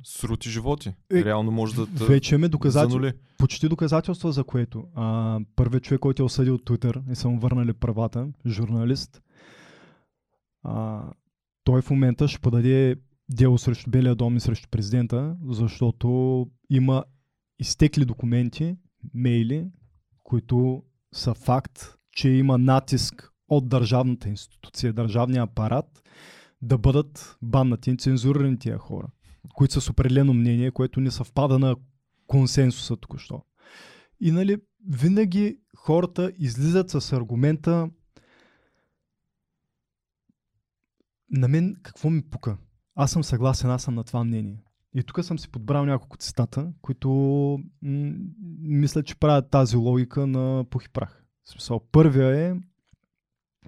срути 0.04 0.50
животи. 0.50 0.94
Е, 1.12 1.24
Реално 1.24 1.50
може 1.50 1.74
да 1.74 2.06
вече 2.06 2.34
имаме 2.34 2.48
доказателства. 2.48 3.12
почти 3.38 3.68
доказателства 3.68 4.32
за 4.32 4.44
което. 4.44 4.84
А, 4.94 5.40
първият 5.56 5.84
човек, 5.84 6.00
който 6.00 6.22
е 6.22 6.26
осъдил 6.26 6.58
Twitter 6.58 7.12
и 7.12 7.14
са 7.14 7.28
му 7.28 7.38
върнали 7.38 7.72
правата, 7.72 8.28
журналист, 8.46 9.22
а, 10.62 11.02
той 11.64 11.82
в 11.82 11.90
момента 11.90 12.28
ще 12.28 12.38
подаде 12.38 12.96
дело 13.28 13.58
срещу 13.58 13.90
Белия 13.90 14.14
дом 14.14 14.36
и 14.36 14.40
срещу 14.40 14.68
президента, 14.68 15.36
защото 15.48 16.46
има 16.70 17.04
изтекли 17.58 18.04
документи, 18.04 18.76
мейли, 19.14 19.70
които 20.22 20.82
са 21.14 21.34
факт, 21.34 21.94
че 22.12 22.28
има 22.28 22.58
натиск 22.58 23.32
от 23.48 23.68
държавната 23.68 24.28
институция, 24.28 24.92
държавния 24.92 25.42
апарат, 25.42 26.02
да 26.62 26.78
бъдат 26.78 27.38
баннати 27.42 27.90
и 27.90 27.96
цензурирани 27.96 28.58
тия 28.58 28.78
хора, 28.78 29.06
които 29.54 29.74
са 29.74 29.80
с 29.80 29.90
определено 29.90 30.34
мнение, 30.34 30.70
което 30.70 31.00
не 31.00 31.10
съвпада 31.10 31.58
на 31.58 31.76
консенсуса 32.26 32.96
току-що. 32.96 33.42
И 34.20 34.30
нали, 34.30 34.56
винаги 34.88 35.58
хората 35.76 36.32
излизат 36.38 36.90
с 36.90 37.12
аргумента 37.12 37.90
на 41.30 41.48
мен 41.48 41.76
какво 41.82 42.10
ми 42.10 42.22
пука? 42.22 42.56
Аз 42.94 43.10
съм 43.10 43.24
съгласен, 43.24 43.70
аз 43.70 43.82
съм 43.82 43.94
на 43.94 44.04
това 44.04 44.24
мнение. 44.24 44.63
И 44.94 45.02
тук 45.02 45.24
съм 45.24 45.38
си 45.38 45.50
подбрал 45.50 45.84
няколко 45.84 46.16
цитата, 46.16 46.72
които 46.82 47.08
м- 47.82 48.14
мисля, 48.60 49.02
че 49.02 49.18
правят 49.18 49.50
тази 49.50 49.76
логика 49.76 50.26
на 50.26 50.64
пух 50.70 50.84
и 50.84 50.88
прах. 50.88 51.24
В 51.44 51.50
смисъл, 51.50 51.80
първия 51.92 52.48
е 52.48 52.54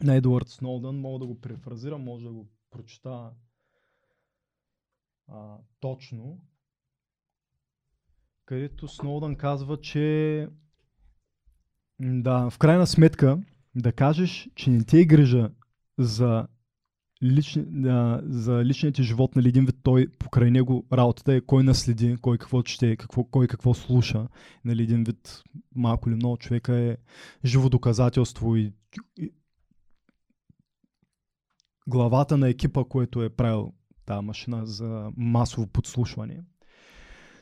на 0.02 0.14
Едуард 0.14 0.48
Сноудън, 0.48 1.00
мога 1.00 1.18
да 1.18 1.26
го 1.26 1.40
префразирам, 1.40 2.02
може 2.02 2.24
да 2.24 2.32
го 2.32 2.48
прочета 2.70 3.30
а, 5.28 5.56
точно, 5.80 6.40
където 8.44 8.88
Сноудън 8.88 9.36
казва, 9.36 9.80
че 9.80 10.48
да, 12.00 12.50
в 12.50 12.58
крайна 12.58 12.86
сметка 12.86 13.38
да 13.74 13.92
кажеш, 13.92 14.48
че 14.54 14.70
не 14.70 14.84
ти 14.84 14.98
е 15.00 15.04
грижа 15.04 15.50
за, 15.98 16.46
лични, 17.22 17.88
а, 17.88 18.20
за 18.24 18.64
личният 18.64 19.02
живот, 19.02 19.36
нали, 19.36 19.48
един 19.48 19.66
вид 19.66 19.75
той 19.86 20.06
покрай 20.18 20.50
него 20.50 20.86
работата 20.92 21.34
е 21.34 21.40
кой 21.40 21.62
наследи, 21.62 22.16
кой 22.16 22.38
какво 22.38 22.62
чете, 22.62 22.96
какво, 22.96 23.24
кой 23.24 23.46
какво 23.46 23.74
слуша. 23.74 24.28
Нали, 24.64 24.82
един 24.82 25.04
вид 25.04 25.42
малко 25.74 26.08
или 26.08 26.16
много 26.16 26.36
човека 26.36 26.76
е 26.76 26.96
живо 27.44 27.68
доказателство 27.68 28.56
и, 28.56 28.72
и 29.18 29.32
главата 31.86 32.36
на 32.36 32.48
екипа, 32.48 32.84
който 32.84 33.22
е 33.22 33.28
правил 33.28 33.72
тази 34.06 34.26
машина 34.26 34.66
за 34.66 35.10
масово 35.16 35.66
подслушване. 35.66 36.42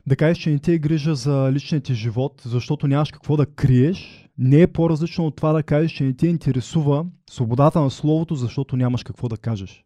Да 0.07 0.17
кажеш, 0.17 0.39
че 0.39 0.51
не 0.51 0.59
ти 0.59 0.73
е 0.73 0.79
грижа 0.79 1.15
за 1.15 1.53
личния 1.53 1.81
ти 1.81 1.95
живот, 1.95 2.43
защото 2.45 2.87
нямаш 2.87 3.11
какво 3.11 3.37
да 3.37 3.47
криеш, 3.47 4.29
не 4.39 4.61
е 4.61 4.73
по-различно 4.73 5.27
от 5.27 5.37
това 5.37 5.53
да 5.53 5.63
кажеш, 5.63 5.93
че 5.93 6.05
не 6.05 6.17
те 6.17 6.27
интересува 6.27 7.07
свободата 7.31 7.81
на 7.81 7.91
словото, 7.91 8.35
защото 8.35 8.77
нямаш 8.77 9.03
какво 9.03 9.29
да 9.29 9.37
кажеш. 9.37 9.85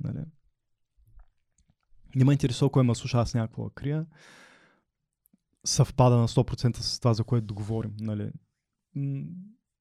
Нали? 0.00 0.24
Не 2.14 2.24
ме 2.24 2.32
интересува 2.32 2.70
кой 2.70 2.82
ме 2.82 2.94
слуша, 2.94 3.18
аз 3.18 3.34
някакво 3.34 3.64
да 3.64 3.70
крия. 3.70 4.06
Съвпада 5.64 6.16
на 6.16 6.28
100% 6.28 6.76
с 6.76 7.00
това, 7.00 7.14
за 7.14 7.24
което 7.24 7.54
говорим. 7.54 7.92
Нали? 8.00 8.30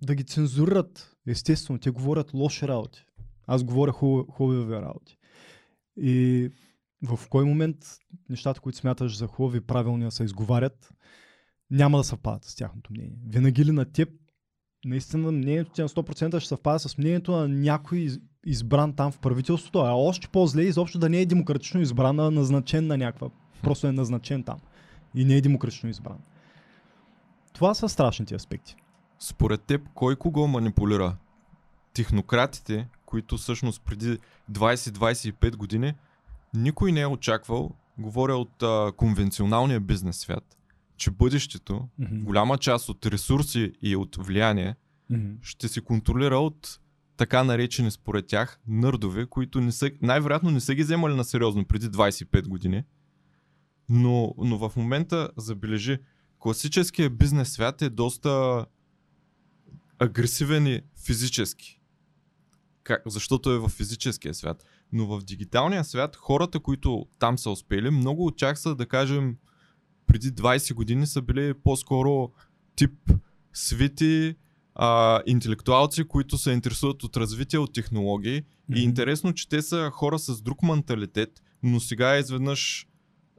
Да 0.01 0.15
ги 0.15 0.23
цензурират, 0.23 1.17
естествено, 1.27 1.79
те 1.79 1.89
говорят 1.89 2.33
лоши 2.33 2.67
работи. 2.67 3.05
Аз 3.47 3.63
говоря 3.63 3.91
хубави, 3.91 4.71
работи. 4.71 5.17
И 5.97 6.49
в 7.03 7.19
кой 7.29 7.45
момент 7.45 7.77
нещата, 8.29 8.61
които 8.61 8.77
смяташ 8.77 9.17
за 9.17 9.27
хубави 9.27 9.61
правилни 9.61 10.03
да 10.03 10.11
се 10.11 10.23
изговарят, 10.23 10.93
няма 11.71 11.97
да 11.97 12.03
съвпадат 12.03 12.43
с 12.43 12.55
тяхното 12.55 12.93
мнение. 12.93 13.17
Винаги 13.27 13.65
ли 13.65 13.71
на 13.71 13.91
теб, 13.91 14.09
наистина 14.88 15.32
мнението 15.32 15.71
ти 15.71 15.82
на 15.82 15.89
100% 15.89 16.39
ще 16.39 16.50
съвпада 16.50 16.80
с 16.80 16.97
мнението 16.97 17.32
на 17.32 17.47
някой 17.47 17.97
из- 17.97 18.19
избран 18.45 18.93
там 18.93 19.12
в 19.12 19.19
правителството, 19.19 19.80
а 19.80 19.91
още 19.91 20.28
по-зле 20.28 20.63
изобщо 20.63 21.00
да 21.00 21.10
не 21.10 21.21
е 21.21 21.26
демократично 21.26 21.82
избран, 21.82 22.19
а 22.19 22.32
назначен 22.32 22.88
на 22.88 22.97
някаква. 22.97 23.30
Просто 23.62 23.88
е 23.88 23.91
назначен 23.91 24.43
там. 24.43 24.60
И 25.15 25.26
не 25.26 25.36
е 25.36 25.41
демократично 25.41 25.89
избран. 25.89 26.17
Това 27.54 27.73
са 27.73 27.89
страшните 27.89 28.36
аспекти. 28.36 28.76
Според 29.19 29.62
теб, 29.62 29.82
кой 29.93 30.15
кого 30.15 30.47
манипулира? 30.47 31.17
Технократите, 31.93 32.88
които 33.06 33.38
всъщност 33.38 33.82
преди 33.82 34.17
20-25 34.52 35.56
години 35.56 35.93
никой 36.54 36.91
не 36.91 37.02
е 37.02 37.08
очаквал, 37.08 37.71
говоря 37.97 38.36
от 38.36 38.63
а, 38.63 38.91
конвенционалния 38.97 39.80
бизнес 39.80 40.17
свят, 40.17 40.56
че 40.97 41.12
бъдещето, 41.12 41.88
Мгм. 41.99 42.23
голяма 42.23 42.57
част 42.57 42.89
от 42.89 43.05
ресурси 43.05 43.73
и 43.81 43.95
от 43.95 44.15
влияние 44.15 44.75
Мгм. 45.10 45.31
ще 45.41 45.67
се 45.67 45.81
контролира 45.81 46.38
от 46.38 46.79
така 47.17 47.43
наречени 47.43 47.91
според 47.91 48.27
тях 48.27 48.60
нърдове, 48.67 49.25
които 49.25 49.62
не 49.62 49.71
са, 49.71 49.91
най-вероятно 50.01 50.51
не 50.51 50.60
са 50.60 50.75
ги 50.75 50.83
вземали 50.83 51.15
на 51.15 51.23
сериозно 51.23 51.65
преди 51.65 51.86
25 51.89 52.47
години. 52.47 52.83
Но, 53.89 54.33
но 54.38 54.57
в 54.57 54.75
момента, 54.75 55.29
забележи, 55.38 55.97
класическия 56.39 57.10
бизнес 57.10 57.49
свят 57.51 57.81
е 57.81 57.89
доста 57.89 58.65
агресивен 59.99 60.67
и 60.67 60.81
физически. 61.05 61.81
Как, 62.83 63.01
защото 63.05 63.51
е 63.51 63.60
в 63.60 63.69
физическия 63.69 64.33
свят. 64.33 64.65
Но 64.91 65.05
в 65.07 65.23
дигиталния 65.23 65.83
свят 65.83 66.15
хората, 66.15 66.60
които 66.60 67.05
там 67.19 67.38
са 67.38 67.49
успели, 67.49 67.89
много 67.89 68.25
от 68.25 68.38
тях 68.38 68.60
са, 68.60 68.75
да 68.75 68.86
кажем, 68.86 69.38
преди 70.07 70.31
20 70.31 70.73
години 70.73 71.07
са 71.07 71.21
били 71.21 71.53
по-скоро 71.63 72.31
тип 72.75 73.11
свити, 73.53 74.35
а, 74.75 75.21
интелектуалци, 75.25 76.03
които 76.03 76.37
се 76.37 76.51
интересуват 76.51 77.03
от 77.03 77.17
развитие 77.17 77.59
от 77.59 77.73
технологии. 77.73 78.35
И 78.37 78.43
Мгм. 78.69 78.79
интересно, 78.79 79.33
че 79.33 79.49
те 79.49 79.61
са 79.61 79.89
хора 79.93 80.19
с 80.19 80.41
друг 80.41 80.63
менталитет, 80.63 81.43
но 81.63 81.79
сега 81.79 82.17
изведнъж 82.17 82.87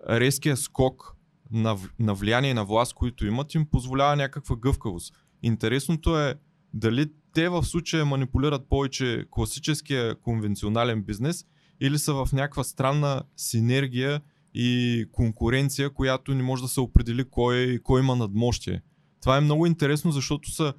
резкия 0.08 0.56
скок 0.56 1.16
на, 1.50 1.76
на 1.98 2.14
влияние 2.14 2.50
и 2.50 2.54
на 2.54 2.64
власт, 2.64 2.94
които 2.94 3.26
имат, 3.26 3.54
им 3.54 3.66
позволява 3.66 4.16
някаква 4.16 4.56
гъвкавост. 4.56 5.14
Интересното 5.42 6.18
е 6.18 6.34
дали 6.74 7.06
те 7.32 7.48
в 7.48 7.64
случая 7.64 8.04
манипулират 8.04 8.68
повече 8.68 9.24
класическия 9.30 10.14
конвенционален 10.14 11.02
бизнес 11.02 11.44
или 11.80 11.98
са 11.98 12.14
в 12.14 12.28
някаква 12.32 12.64
странна 12.64 13.22
синергия 13.36 14.20
и 14.54 15.04
конкуренция, 15.12 15.90
която 15.90 16.34
не 16.34 16.42
може 16.42 16.62
да 16.62 16.68
се 16.68 16.80
определи 16.80 17.24
кой, 17.24 17.80
кой 17.82 18.00
има 18.00 18.16
надмощие. 18.16 18.82
Това 19.20 19.36
е 19.36 19.40
много 19.40 19.66
интересно, 19.66 20.12
защото 20.12 20.50
са, 20.50 20.74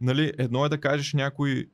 нали, 0.00 0.32
едно 0.38 0.64
е 0.64 0.68
да 0.68 0.80
кажеш 0.80 1.12
някой 1.12 1.66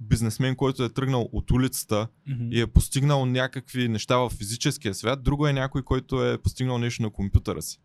бизнесмен, 0.00 0.56
който 0.56 0.84
е 0.84 0.92
тръгнал 0.92 1.28
от 1.32 1.50
улицата 1.50 2.08
Мгм. 2.28 2.48
и 2.50 2.60
е 2.60 2.66
постигнал 2.66 3.26
някакви 3.26 3.88
неща 3.88 4.16
в 4.16 4.30
физическия 4.30 4.94
свят, 4.94 5.22
друго 5.22 5.46
е 5.46 5.52
някой, 5.52 5.82
който 5.82 6.24
е 6.24 6.38
постигнал 6.38 6.78
нещо 6.78 7.02
на 7.02 7.10
компютъра 7.10 7.62
си. 7.62 7.78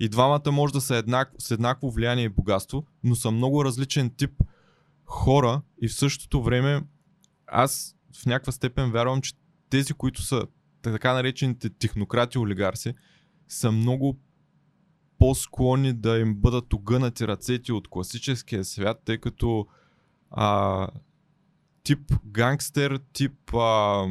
И 0.00 0.08
двамата 0.08 0.52
може 0.52 0.72
да 0.72 0.80
са 0.80 0.96
еднак, 0.96 1.32
с 1.38 1.50
еднакво 1.50 1.90
влияние 1.90 2.24
и 2.24 2.28
богатство, 2.28 2.86
но 3.04 3.14
са 3.14 3.30
много 3.30 3.64
различен 3.64 4.10
тип 4.16 4.30
хора 5.04 5.62
и 5.82 5.88
в 5.88 5.94
същото 5.94 6.42
време 6.42 6.82
аз 7.46 7.96
в 8.16 8.26
някаква 8.26 8.52
степен 8.52 8.90
вярвам, 8.90 9.20
че 9.20 9.32
тези, 9.70 9.92
които 9.92 10.22
са 10.22 10.46
така 10.92 11.12
наречените 11.12 11.70
технократи 11.70 12.38
олигарси, 12.38 12.94
са 13.48 13.72
много 13.72 14.18
по-склонни 15.18 15.92
да 15.92 16.18
им 16.18 16.34
бъдат 16.34 16.72
огънати 16.72 17.26
ръцете 17.26 17.72
от 17.72 17.88
класическия 17.88 18.64
свят, 18.64 19.02
тъй 19.04 19.18
като 19.18 19.66
а, 20.30 20.88
тип 21.82 22.12
гангстер, 22.26 23.00
тип 23.12 23.54
а, 23.54 24.04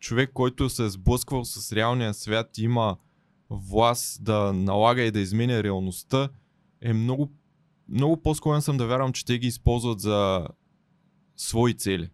човек, 0.00 0.30
който 0.34 0.68
се 0.68 0.84
е 0.84 0.88
сблъсквал 0.88 1.44
с 1.44 1.72
реалния 1.72 2.14
свят 2.14 2.58
и 2.58 2.62
има 2.62 2.96
власт 3.50 4.24
да 4.24 4.52
налага 4.52 5.02
и 5.02 5.10
да 5.10 5.20
изменя 5.20 5.62
реалността, 5.62 6.28
е 6.80 6.92
много, 6.92 7.32
много 7.88 8.22
по-склонен 8.22 8.62
съм 8.62 8.76
да 8.76 8.86
вярвам, 8.86 9.12
че 9.12 9.24
те 9.24 9.38
ги 9.38 9.46
използват 9.46 10.00
за 10.00 10.46
свои 11.36 11.74
цели. 11.74 12.10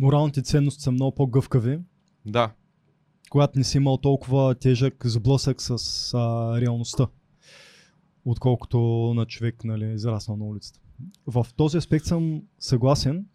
Моралните 0.00 0.42
ценности 0.42 0.82
са 0.82 0.90
много 0.90 1.14
по-гъвкави, 1.14 1.78
Да, 2.26 2.52
когато 3.30 3.58
не 3.58 3.64
си 3.64 3.76
имал 3.76 3.96
толкова 3.96 4.54
тежък 4.54 5.06
сблъсък 5.06 5.62
с 5.62 5.70
а, 6.14 6.60
реалността, 6.60 7.06
отколкото 8.24 8.78
на 9.16 9.26
човек, 9.26 9.64
нали, 9.64 9.92
израснал 9.94 10.36
на 10.36 10.44
улицата. 10.44 10.80
В 11.26 11.46
този 11.56 11.76
аспект 11.76 12.04
съм 12.04 12.42
съгласен, 12.58 13.26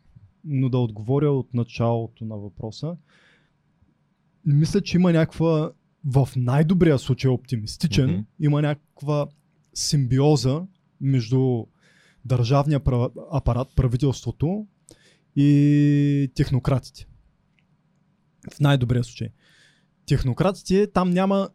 но 0.44 0.70
да 0.70 0.78
отговоря 0.78 1.32
от 1.32 1.54
началото 1.54 2.26
на 2.26 2.38
въпроса. 2.38 2.96
Мисля, 4.46 4.82
че 4.82 4.98
има 4.98 5.14
някаква, 5.14 5.72
в 6.06 6.30
най-добрия 6.36 7.00
случай 7.00 7.32
оптимистичен, 7.32 8.10
Мгм. 8.12 8.22
има 8.40 8.62
някаква 8.62 9.28
симбиоза 9.74 10.64
между 11.02 11.66
държавния 12.26 12.82
апарат, 13.32 13.68
правителството 13.76 14.68
и 15.36 16.32
технократите. 16.36 17.08
В 18.54 18.60
най-добрия 18.60 19.04
случай. 19.04 19.30
Технократите 20.06 20.88
там 20.88 21.10
няма 21.10 21.50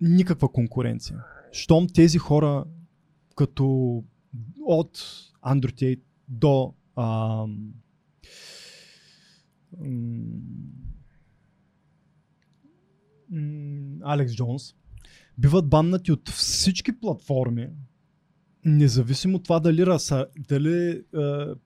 никаква 0.00 0.52
конкуренция. 0.52 1.24
Щом 1.52 1.86
тези 1.88 2.18
хора 2.18 2.64
като 3.36 4.04
от 4.66 5.04
Андрю 5.42 5.72
Тейт 5.72 6.02
до 6.28 6.74
м, 6.96 7.46
Алекс 14.02 14.34
Джонс 14.34 14.74
биват 15.38 15.68
баннати 15.68 16.12
от 16.12 16.28
всички 16.28 17.00
платформи, 17.00 17.68
независимо 18.64 19.36
от 19.36 19.44
това 19.44 19.60
дали, 19.60 19.86
раса, 19.86 20.26
дали 20.48 20.88
е, 20.88 21.02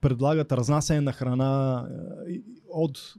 предлагат 0.01 0.51
разнасяне 0.51 1.01
на 1.01 1.13
храна 1.13 1.87
е, 2.29 2.39
от, 2.69 3.13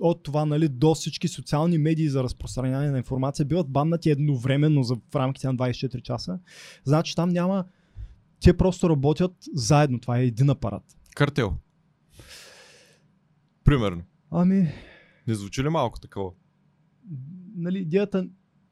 от 0.00 0.22
това 0.22 0.44
нали, 0.44 0.68
до 0.68 0.94
всички 0.94 1.28
социални 1.28 1.78
медии 1.78 2.08
за 2.08 2.22
разпространяване 2.22 2.90
на 2.90 2.98
информация 2.98 3.46
биват 3.46 3.68
баннати 3.68 4.10
едновременно 4.10 4.82
за, 4.82 4.96
в 5.10 5.16
рамките 5.16 5.46
на 5.46 5.56
24 5.56 6.02
часа. 6.02 6.38
Значи 6.84 7.14
там 7.16 7.28
няма 7.28 7.64
те 8.40 8.56
просто 8.56 8.90
работят 8.90 9.32
заедно. 9.54 10.00
Това 10.00 10.18
е 10.18 10.24
един 10.24 10.50
апарат. 10.50 10.82
Картел. 11.14 11.54
Примерно. 13.64 14.02
Ами, 14.30 14.72
Не 15.26 15.34
звучи 15.34 15.62
ли 15.62 15.68
малко 15.68 16.00
такова? 16.00 16.30
нали, 17.56 17.78
идеята 17.78 18.28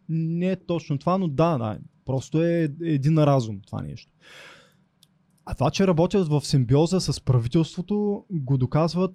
не 0.09 0.51
е 0.51 0.57
точно 0.57 0.99
това, 0.99 1.19
но 1.19 1.29
да, 1.29 1.59
да, 1.59 1.79
просто 2.05 2.45
е 2.45 2.69
един 2.83 3.19
разум 3.19 3.61
това 3.67 3.83
нещо. 3.83 4.13
А 5.47 5.55
това, 5.55 5.71
че 5.71 5.87
работят 5.87 6.29
в 6.29 6.41
симбиоза 6.41 7.01
с 7.01 7.21
правителството, 7.21 8.25
го 8.31 8.59
доказват 8.59 9.13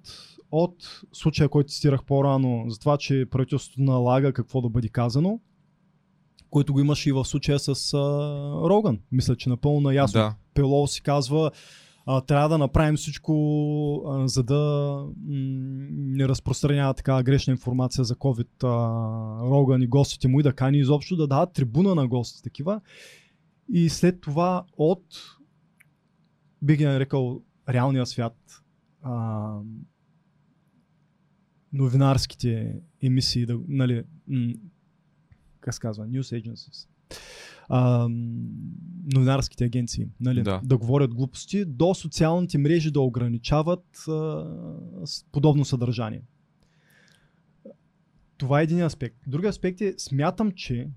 от 0.52 1.00
случая, 1.12 1.48
който 1.48 1.72
цитирах 1.72 2.04
по-рано, 2.04 2.64
за 2.68 2.78
това, 2.78 2.96
че 2.96 3.26
правителството 3.30 3.82
налага 3.82 4.32
какво 4.32 4.60
да 4.60 4.68
бъде 4.68 4.88
казано, 4.88 5.40
който 6.50 6.72
го 6.72 6.80
имаше 6.80 7.08
и 7.08 7.12
в 7.12 7.24
случая 7.24 7.58
с 7.58 7.94
а, 7.94 7.98
Роган. 8.68 8.98
Мисля, 9.12 9.36
че 9.36 9.48
напълно 9.48 9.80
наясно. 9.80 10.20
Да. 10.20 10.34
Пело 10.54 10.86
си 10.86 11.02
казва, 11.02 11.50
а, 12.06 12.20
трябва 12.20 12.48
да 12.48 12.58
направим 12.58 12.96
всичко, 12.96 13.34
а, 14.06 14.28
за 14.28 14.42
да 14.42 14.94
м- 15.04 15.36
не 15.90 16.28
разпространява 16.28 16.94
такава 16.94 17.22
грешна 17.22 17.50
информация 17.50 18.04
за 18.04 18.14
COVID 18.14 18.64
а, 18.64 19.50
Роган 19.50 19.82
и 19.82 19.86
гостите 19.86 20.28
му 20.28 20.40
и 20.40 20.42
да 20.42 20.52
кани 20.52 20.78
изобщо 20.78 21.16
да 21.16 21.26
дадат 21.26 21.52
трибуна 21.52 21.94
на 21.94 22.08
гостите 22.08 22.42
такива. 22.42 22.80
И 23.72 23.88
след 23.88 24.20
това 24.20 24.64
от, 24.76 25.02
бих 26.62 26.78
ги 26.78 26.84
нарекал, 26.84 27.42
реалния 27.68 28.06
свят, 28.06 28.62
а, 29.02 29.58
новинарските 31.72 32.80
емисии, 33.02 33.46
да, 33.46 33.60
нали, 33.68 34.02
м- 34.28 34.54
как 35.60 35.74
се 35.74 35.80
казва, 35.80 36.08
news 36.08 36.42
agencies, 36.42 36.88
а, 37.68 38.08
новинарските 39.14 39.64
агенции, 39.64 40.08
нали, 40.20 40.42
Да. 40.42 40.60
да 40.64 40.76
говорят 40.78 41.14
глупости, 41.14 41.64
до 41.64 41.94
социалните 41.94 42.58
мрежи 42.58 42.90
да 42.90 43.00
ограничават 43.00 44.08
а, 44.08 44.46
подобно 45.32 45.64
съдържание. 45.64 46.22
Това 48.36 48.60
е 48.60 48.64
един 48.64 48.82
аспект. 48.82 49.16
Други 49.26 49.46
аспект 49.46 49.80
е, 49.80 49.94
смятам, 49.98 50.52
че 50.52 50.88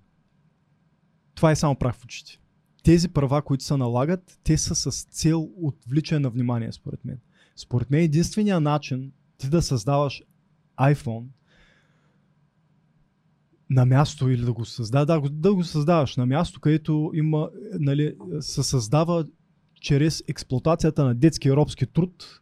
това 1.36 1.51
е 1.51 1.55
само 1.55 1.76
прах 1.76 1.95
в 1.95 2.03
очите. 2.05 2.39
Тези 2.84 3.09
права, 3.09 3.41
които 3.41 3.63
се 3.63 3.77
налагат, 3.77 4.39
те 4.43 4.57
са 4.57 4.75
с 4.75 5.03
цел 5.03 5.49
отвличане 5.61 6.19
на 6.19 6.29
внимание, 6.29 6.71
според 6.71 7.05
мен. 7.05 7.19
Според 7.55 7.91
мен 7.91 8.03
единственият 8.03 8.63
начин 8.63 9.11
ти 9.38 9.49
да 9.49 9.61
създаваш 9.61 10.23
iPhone 10.79 11.25
на 13.69 13.86
място 13.86 14.29
или 14.29 14.41
да 14.41 14.53
го 14.53 14.65
създаваш, 14.65 15.05
да, 15.05 15.29
да 15.29 15.55
го 15.55 15.63
създаваш 15.63 16.17
на 16.17 16.25
място, 16.25 16.59
където 16.59 17.11
има, 17.13 17.49
нали, 17.79 18.15
се 18.39 18.63
създава 18.63 19.25
чрез 19.81 20.23
експлуатацията 20.27 21.05
на 21.05 21.15
детски 21.15 21.51
робски 21.51 21.86
труд. 21.86 22.41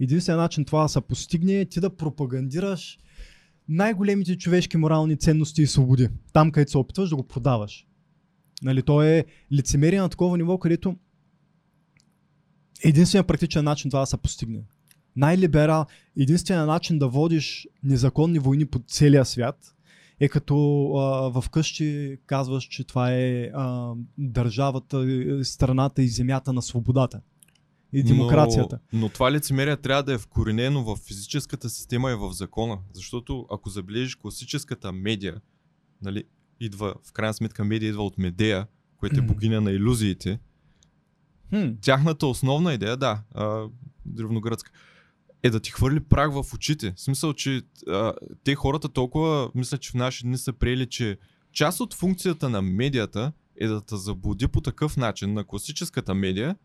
Единственият 0.00 0.40
начин 0.40 0.64
това 0.64 0.82
да 0.82 0.88
се 0.88 1.00
постигне 1.00 1.60
е 1.60 1.64
ти 1.64 1.80
да 1.80 1.96
пропагандираш 1.96 2.98
най-големите 3.68 4.38
човешки 4.38 4.76
морални 4.76 5.16
ценности 5.16 5.62
и 5.62 5.66
свободи. 5.66 6.08
Там, 6.32 6.52
където 6.52 6.70
се 6.70 6.78
опитваш 6.78 7.08
да 7.10 7.16
го 7.16 7.22
продаваш. 7.22 7.86
Нали, 8.62 8.82
то 8.82 9.02
е 9.02 9.24
лицемерие 9.52 10.00
на 10.00 10.08
такова 10.08 10.36
ниво, 10.36 10.58
където 10.58 10.96
единственият 12.84 13.26
практичен 13.26 13.64
начин 13.64 13.90
това 13.90 14.00
да 14.00 14.06
се 14.06 14.16
постигне. 14.16 14.62
Най-либерал, 15.16 15.86
единственият 16.18 16.66
начин 16.66 16.98
да 16.98 17.08
водиш 17.08 17.68
незаконни 17.82 18.38
войни 18.38 18.66
по 18.66 18.78
целия 18.86 19.24
свят 19.24 19.74
е 20.20 20.28
като 20.28 20.86
а, 21.34 21.40
вкъщи 21.40 22.18
казваш, 22.26 22.64
че 22.64 22.84
това 22.84 23.12
е 23.12 23.50
а, 23.54 23.94
държавата, 24.18 25.06
страната 25.42 26.02
и 26.02 26.08
земята 26.08 26.52
на 26.52 26.62
свободата 26.62 27.20
и 27.92 28.02
демокрацията. 28.02 28.78
Но, 28.92 29.00
но 29.00 29.08
това 29.08 29.32
лицемерие 29.32 29.76
трябва 29.76 30.02
да 30.02 30.12
е 30.12 30.18
вкоренено 30.18 30.84
в 30.84 30.96
физическата 30.96 31.70
система 31.70 32.10
и 32.10 32.14
в 32.14 32.32
закона. 32.32 32.78
Защото 32.92 33.46
ако 33.50 33.70
забележиш 33.70 34.14
класическата 34.14 34.92
медия, 34.92 35.40
нали, 36.02 36.24
идва, 36.60 36.94
в 37.08 37.12
крайна 37.12 37.34
сметка 37.34 37.64
медия 37.64 37.88
идва 37.88 38.02
от 38.02 38.18
Медея, 38.18 38.66
което 38.96 39.18
е 39.18 39.22
богиня 39.22 39.60
на 39.60 39.72
иллюзиите. 39.72 40.38
Хм. 41.48 41.68
Тяхната 41.80 42.26
основна 42.26 42.74
идея, 42.74 42.96
да, 42.96 43.22
а, 43.34 43.66
древногръцка, 44.06 44.70
е 45.42 45.50
да 45.50 45.60
ти 45.60 45.70
хвърли 45.70 46.00
прах 46.00 46.32
в 46.32 46.54
очите. 46.54 46.92
В 46.96 47.00
смисъл, 47.00 47.32
че 47.32 47.62
а, 47.88 48.12
те 48.44 48.54
хората 48.54 48.88
толкова, 48.88 49.50
мисля, 49.54 49.78
че 49.78 49.90
в 49.90 49.94
наши 49.94 50.24
дни 50.24 50.38
са 50.38 50.52
приели, 50.52 50.86
че 50.86 51.18
част 51.52 51.80
от 51.80 51.94
функцията 51.94 52.48
на 52.48 52.62
медията 52.62 53.32
е 53.60 53.66
да 53.66 53.80
те 53.80 53.96
заблуди 53.96 54.48
по 54.48 54.60
такъв 54.60 54.96
начин 54.96 55.32
на 55.32 55.44
класическата 55.44 56.14
медия, 56.14 56.56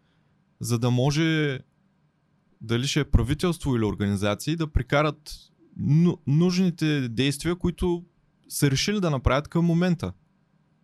за 0.60 0.80
да 0.80 0.91
може 0.91 1.60
дали 2.62 2.88
ще 2.88 3.00
е 3.00 3.04
правителство 3.04 3.76
или 3.76 3.84
организации 3.84 4.56
да 4.56 4.68
прикарат 4.68 5.32
ну, 5.78 6.18
нужните 6.28 7.10
действия, 7.10 7.56
които 7.56 8.04
са 8.50 8.72
решили 8.72 9.00
да 9.00 9.10
направят 9.10 9.48
към 9.48 9.66
момента. 9.66 10.14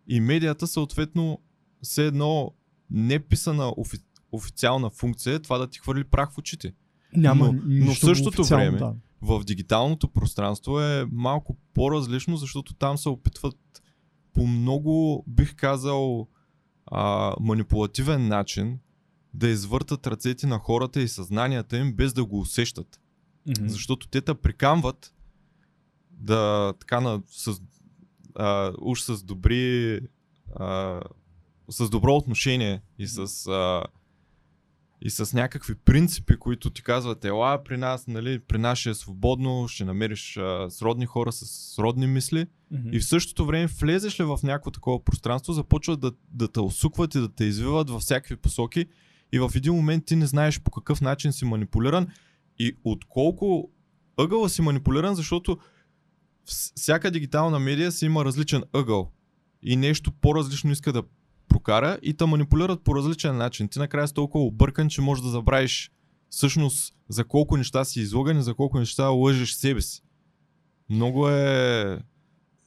И 0.08 0.20
медията 0.20 0.66
съответно 0.66 1.38
все 1.82 2.06
едно 2.06 2.52
неписана 2.90 3.74
офи, 3.76 3.96
официална 4.32 4.90
функция 4.90 5.34
е 5.34 5.38
това 5.38 5.58
да 5.58 5.66
ти 5.66 5.78
хвърли 5.78 6.04
прах 6.04 6.32
в 6.32 6.38
очите. 6.38 6.74
Няма 7.16 7.46
Но- 7.46 7.60
но 7.64 7.94
в 7.94 7.98
същото 7.98 8.44
време- 8.44 8.78
Да. 8.78 8.94
В 9.22 9.44
дигиталното 9.44 10.08
пространство 10.08 10.80
е 10.80 11.06
малко 11.12 11.56
по-различно, 11.74 12.36
защото 12.36 12.74
там 12.74 12.98
се 12.98 13.08
опитват 13.08 13.56
по 14.34 14.46
много, 14.46 15.24
бих 15.28 15.54
казал, 15.56 16.28
а, 16.86 17.34
манипулативен 17.40 18.28
начин 18.28 18.78
да 19.34 19.48
извъртат 19.48 20.06
ръцете 20.06 20.46
на 20.46 20.58
хората 20.58 21.00
и 21.02 21.08
съзнанията 21.08 21.76
им 21.76 21.92
без 21.92 22.12
да 22.12 22.24
го 22.24 22.40
усещат. 22.40 23.00
Мгм. 23.48 23.68
Защото 23.68 24.08
те 24.08 24.20
те 24.20 24.34
прикамват 24.34 25.14
да 26.22 26.72
така 26.80 27.00
на, 27.00 27.22
с, 27.30 27.60
а, 28.34 28.72
уж 28.80 29.00
с 29.00 29.22
добри 29.22 30.00
а, 30.56 31.00
с 31.68 31.90
добро 31.90 32.14
отношение 32.14 32.82
и 32.98 33.06
с 33.06 33.46
а, 33.46 33.84
и 35.04 35.10
с 35.10 35.32
някакви 35.32 35.74
принципи, 35.74 36.36
които 36.36 36.70
ти 36.70 36.82
казват, 36.82 37.24
ела 37.24 37.64
при 37.64 37.76
нас, 37.76 38.06
нали, 38.06 38.38
при 38.38 38.58
нас 38.58 38.78
ще 38.78 38.90
е 38.90 38.94
свободно, 38.94 39.68
ще 39.68 39.84
намериш 39.84 40.36
а, 40.36 40.66
сродни 40.70 41.06
хора 41.06 41.32
с 41.32 41.46
сродни 41.74 42.06
мисли 42.06 42.46
Мгм. 42.70 42.88
и 42.92 43.00
в 43.00 43.04
същото 43.04 43.46
време 43.46 43.66
влезеш 43.66 44.20
ли 44.20 44.24
в 44.24 44.38
някакво 44.42 44.70
такова 44.70 45.04
пространство, 45.04 45.52
започват 45.52 46.00
да, 46.00 46.12
да 46.32 46.48
те 46.48 46.60
усукват 46.60 47.14
и 47.14 47.18
да 47.18 47.28
те 47.28 47.44
извиват 47.44 47.90
във 47.90 48.02
всякакви 48.02 48.36
посоки 48.36 48.86
и 49.32 49.38
в 49.38 49.50
един 49.54 49.74
момент 49.74 50.04
ти 50.04 50.16
не 50.16 50.26
знаеш 50.26 50.60
по 50.60 50.70
какъв 50.70 51.00
начин 51.00 51.32
си 51.32 51.44
манипулиран 51.44 52.06
и 52.58 52.76
от 52.84 53.04
колко 53.08 53.70
ъгъла 54.16 54.48
си 54.48 54.62
манипулиран, 54.62 55.14
защото 55.14 55.58
всяка 56.46 57.10
дигитална 57.10 57.58
медия 57.58 57.92
си 57.92 58.06
има 58.06 58.24
различен 58.24 58.62
ъгъл 58.72 59.10
и 59.62 59.76
нещо 59.76 60.12
по-различно 60.12 60.72
иска 60.72 60.92
да 60.92 61.02
прокара 61.48 61.98
и 62.02 62.14
те 62.14 62.26
манипулират 62.26 62.82
по 62.84 62.94
различен 62.94 63.36
начин. 63.36 63.68
Ти 63.68 63.78
накрая 63.78 64.08
си 64.08 64.14
толкова 64.14 64.44
объркан, 64.44 64.88
че 64.88 65.00
можеш 65.00 65.22
да 65.22 65.30
забравиш 65.30 65.90
всъщност 66.30 66.94
за 67.08 67.24
колко 67.24 67.56
неща 67.56 67.84
си 67.84 68.00
излъган 68.00 68.38
и 68.38 68.42
за 68.42 68.54
колко 68.54 68.78
неща 68.78 69.08
лъжеш 69.08 69.52
себе 69.52 69.80
си. 69.80 70.02
Много 70.90 71.28
е... 71.28 71.98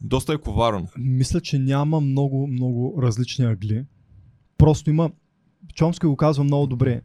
Доста 0.01 0.33
е 0.33 0.37
коварно. 0.37 0.87
Мисля, 0.97 1.41
че 1.41 1.59
няма 1.59 2.01
много, 2.01 2.47
много 2.47 3.01
различни 3.01 3.45
агли. 3.45 3.85
Просто 4.57 4.89
има, 4.89 5.11
Чомски 5.73 6.05
го 6.05 6.17
казва 6.17 6.43
много 6.43 6.67
добре, 6.67 7.01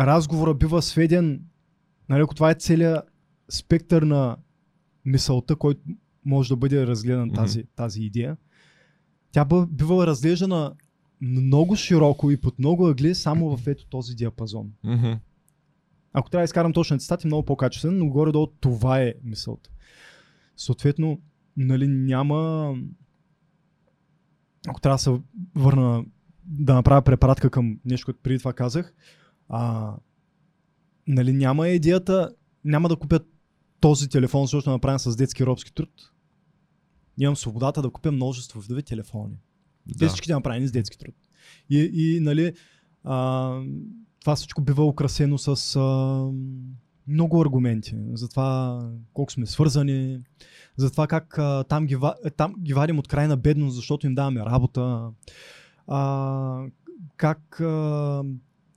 разговора 0.00 0.54
бива 0.54 0.82
сведен, 0.82 1.44
нали, 2.08 2.24
това 2.36 2.50
е 2.50 2.54
целият 2.54 3.04
спектър 3.50 4.02
на 4.02 4.36
мисълта, 5.04 5.56
който 5.56 5.80
може 6.24 6.48
да 6.48 6.56
бъде 6.56 6.86
разгледан 6.86 7.26
Мгм. 7.26 7.34
тази, 7.34 7.64
тази 7.76 8.02
идея, 8.02 8.36
тя 9.32 9.46
бива 9.68 10.06
разглеждана 10.06 10.74
много 11.20 11.76
широко 11.76 12.30
и 12.30 12.36
под 12.36 12.58
много 12.58 12.86
ъгли 12.86 13.14
само 13.14 13.56
в 13.56 13.66
ето 13.66 13.86
този 13.86 14.14
диапазон. 14.14 14.72
Мгм. 14.84 15.12
Ако 16.12 16.30
трябва 16.30 16.42
да 16.42 16.44
изкарам 16.44 16.72
точно 16.72 16.98
цитати, 16.98 17.26
много 17.26 17.44
по-качествен, 17.44 17.98
но 17.98 18.08
горе-долу 18.08 18.46
това 18.46 19.00
е 19.00 19.14
мисълта. 19.24 19.70
Съответно, 20.56 21.20
нали, 21.56 21.88
няма... 21.88 22.74
Ако 24.68 24.80
трябва 24.80 24.94
да 24.94 25.02
се 25.02 25.20
върна 25.54 26.04
да 26.44 26.74
направя 26.74 27.02
препратка 27.02 27.50
към 27.50 27.80
нещо, 27.84 28.04
което 28.04 28.20
преди 28.22 28.38
това 28.38 28.52
казах, 28.52 28.94
а, 29.48 29.94
нали, 31.06 31.32
няма 31.32 31.68
идеята, 31.68 32.30
няма 32.64 32.88
да 32.88 32.96
купя 32.96 33.20
този 33.80 34.08
телефон, 34.08 34.42
защото 34.42 34.70
е 34.70 34.72
направен 34.72 34.98
с 34.98 35.16
детски 35.16 35.46
робски 35.46 35.74
труд. 35.74 35.90
Имам 37.18 37.36
свободата 37.36 37.82
да 37.82 37.90
купя 37.90 38.12
множество 38.12 38.60
видове 38.60 38.82
телефони. 38.82 39.34
Те 39.88 40.04
Да. 40.04 40.08
всичките 40.08 40.32
направени 40.32 40.66
с 40.68 40.72
детски 40.72 40.98
труд. 40.98 41.14
И, 41.70 41.90
и 41.94 42.20
нали, 42.20 42.52
а, 43.04 43.50
това 44.20 44.36
всичко 44.36 44.62
бива 44.62 44.86
украсено 44.86 45.38
с 45.38 45.76
а, 45.76 46.30
много 47.06 47.42
аргументи 47.42 47.96
за 48.12 48.28
това 48.28 48.80
колко 49.12 49.32
сме 49.32 49.46
свързани, 49.46 50.20
за 50.76 50.90
това 50.90 51.06
как 51.06 51.38
а, 51.38 51.64
там, 51.64 51.86
ги, 51.86 51.96
там 52.36 52.54
ги 52.62 52.74
вадим 52.74 52.98
от 52.98 53.08
крайна 53.08 53.36
бедност, 53.36 53.76
защото 53.76 54.06
им 54.06 54.14
даваме 54.14 54.40
работа, 54.40 55.10
а, 55.86 56.64
как 57.16 57.60
а, 57.60 58.22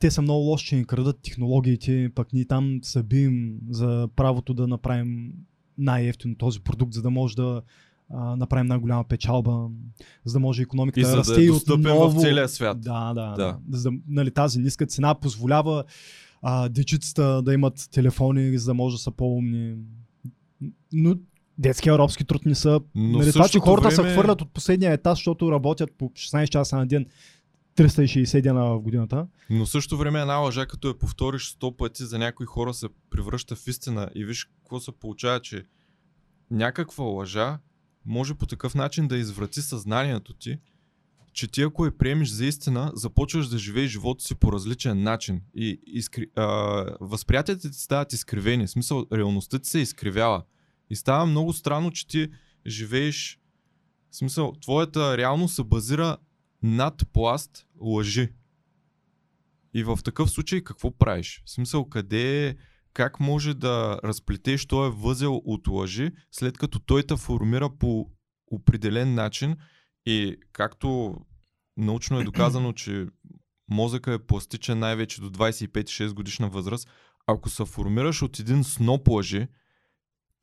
те 0.03 0.11
са 0.11 0.21
много 0.21 0.39
лоши, 0.39 0.65
че 0.65 0.75
ни 0.75 0.85
крадат 0.85 1.19
технологиите, 1.23 2.09
пък 2.15 2.33
ние 2.33 2.45
там 2.45 2.79
се 2.81 3.03
бием 3.03 3.57
за 3.69 4.07
правото 4.15 4.53
да 4.53 4.67
направим 4.67 5.33
най-ефтино 5.77 6.35
този 6.35 6.59
продукт, 6.59 6.93
за 6.93 7.01
да 7.01 7.09
може 7.09 7.35
да 7.35 7.61
а, 8.09 8.35
направим 8.35 8.67
най-голяма 8.67 9.03
печалба, 9.03 9.67
за 10.25 10.33
да 10.33 10.39
може 10.39 10.61
економиката 10.61 10.99
И 10.99 11.03
да 11.03 11.17
расте 11.17 11.33
да 11.33 11.41
е 11.41 11.45
и 11.45 11.51
отново. 11.51 12.09
в 12.09 12.21
целия 12.21 12.49
свят. 12.49 12.81
Да, 12.81 13.13
да. 13.13 13.33
Да. 13.37 13.57
За, 13.71 13.91
нали, 14.07 14.31
тази 14.31 14.59
ниска 14.59 14.85
цена 14.85 15.15
позволява 15.15 15.83
а, 16.41 16.69
дечицата 16.69 17.41
да 17.41 17.53
имат 17.53 17.89
телефони, 17.91 18.57
за 18.57 18.65
да 18.65 18.73
може 18.73 18.95
да 18.95 18.99
са 18.99 19.11
по-умни. 19.11 19.75
Но 20.93 21.15
детския 21.57 21.97
робски 21.97 22.23
труд 22.23 22.45
не 22.45 22.55
са. 22.55 22.79
Но 22.95 23.17
нали, 23.17 23.31
това, 23.31 23.47
че 23.47 23.59
хората 23.59 23.91
се 23.91 24.01
време- 24.01 24.13
хвърлят 24.13 24.41
от 24.41 24.53
последния 24.53 24.91
етаж, 24.91 25.17
защото 25.17 25.51
работят 25.51 25.91
по 25.97 26.09
16 26.09 26.47
часа 26.49 26.77
на 26.77 26.87
ден, 26.87 27.05
360 27.75 28.41
дена 28.41 28.65
в 28.65 28.79
годината. 28.79 29.27
Но 29.49 29.65
в 29.65 29.69
същото 29.69 29.97
време 29.97 30.21
една 30.21 30.35
лъжа, 30.35 30.65
като 30.65 30.87
я 30.87 30.97
повториш 30.97 31.55
100 31.55 31.75
пъти, 31.75 32.03
за 32.03 32.19
някои 32.19 32.45
хора 32.45 32.73
се 32.73 32.87
превръща 33.09 33.55
в 33.55 33.67
истина. 33.67 34.09
И 34.15 34.25
виж 34.25 34.45
какво 34.45 34.79
се 34.79 34.91
получава, 34.91 35.39
че 35.39 35.65
някаква 36.51 37.03
лъжа 37.03 37.59
може 38.05 38.33
по 38.33 38.45
такъв 38.45 38.75
начин 38.75 39.07
да 39.07 39.17
изврати 39.17 39.61
съзнанието 39.61 40.33
ти, 40.33 40.57
че 41.33 41.47
ти 41.47 41.61
ако 41.61 41.85
я 41.85 41.97
приемеш 41.97 42.29
за 42.29 42.45
истина, 42.45 42.91
започваш 42.95 43.47
да 43.47 43.57
живееш 43.57 43.91
живота 43.91 44.23
си 44.23 44.35
по 44.35 44.51
различен 44.51 45.03
начин. 45.03 45.41
И 45.55 45.79
изкри... 45.85 46.27
а, 46.35 46.45
възприятията 47.01 47.71
ти 47.71 47.77
стават 47.77 48.13
изкривени. 48.13 48.67
В 48.67 48.69
смисъл, 48.69 49.05
реалността 49.13 49.59
ти 49.59 49.69
се 49.69 49.79
изкривява. 49.79 50.43
И 50.89 50.95
става 50.95 51.25
много 51.25 51.53
странно, 51.53 51.91
че 51.91 52.07
ти 52.07 52.29
живееш... 52.67 53.39
В 54.11 54.15
смисъл, 54.15 54.53
твоята 54.61 55.17
реалност 55.17 55.55
се 55.55 55.63
базира 55.63 56.17
над 56.63 57.03
пласт 57.13 57.67
лъжи. 57.81 58.29
И 59.73 59.83
в 59.83 59.99
такъв 60.03 60.31
случай 60.31 60.61
какво 60.61 60.97
правиш? 60.97 61.43
В 61.45 61.51
смисъл, 61.51 61.89
къде 61.89 62.47
е, 62.47 62.55
как 62.93 63.19
може 63.19 63.53
да 63.53 63.99
разплетеш 64.03 64.65
този 64.65 64.95
възел 64.97 65.41
от 65.45 65.67
лъжи, 65.67 66.11
след 66.31 66.57
като 66.57 66.79
той 66.79 67.03
те 67.03 67.17
формира 67.17 67.69
по 67.79 68.09
определен 68.51 69.13
начин 69.13 69.57
и 70.05 70.35
както 70.51 71.15
научно 71.77 72.19
е 72.19 72.23
доказано, 72.23 72.73
че 72.73 73.07
мозъка 73.69 74.13
е 74.13 74.19
пластичен 74.19 74.79
най-вече 74.79 75.21
до 75.21 75.29
25-6 75.29 76.13
годишна 76.13 76.49
възраст, 76.49 76.89
ако 77.27 77.49
се 77.49 77.65
формираш 77.65 78.21
от 78.21 78.39
един 78.39 78.63
сноп 78.63 79.07
лъжи, 79.07 79.47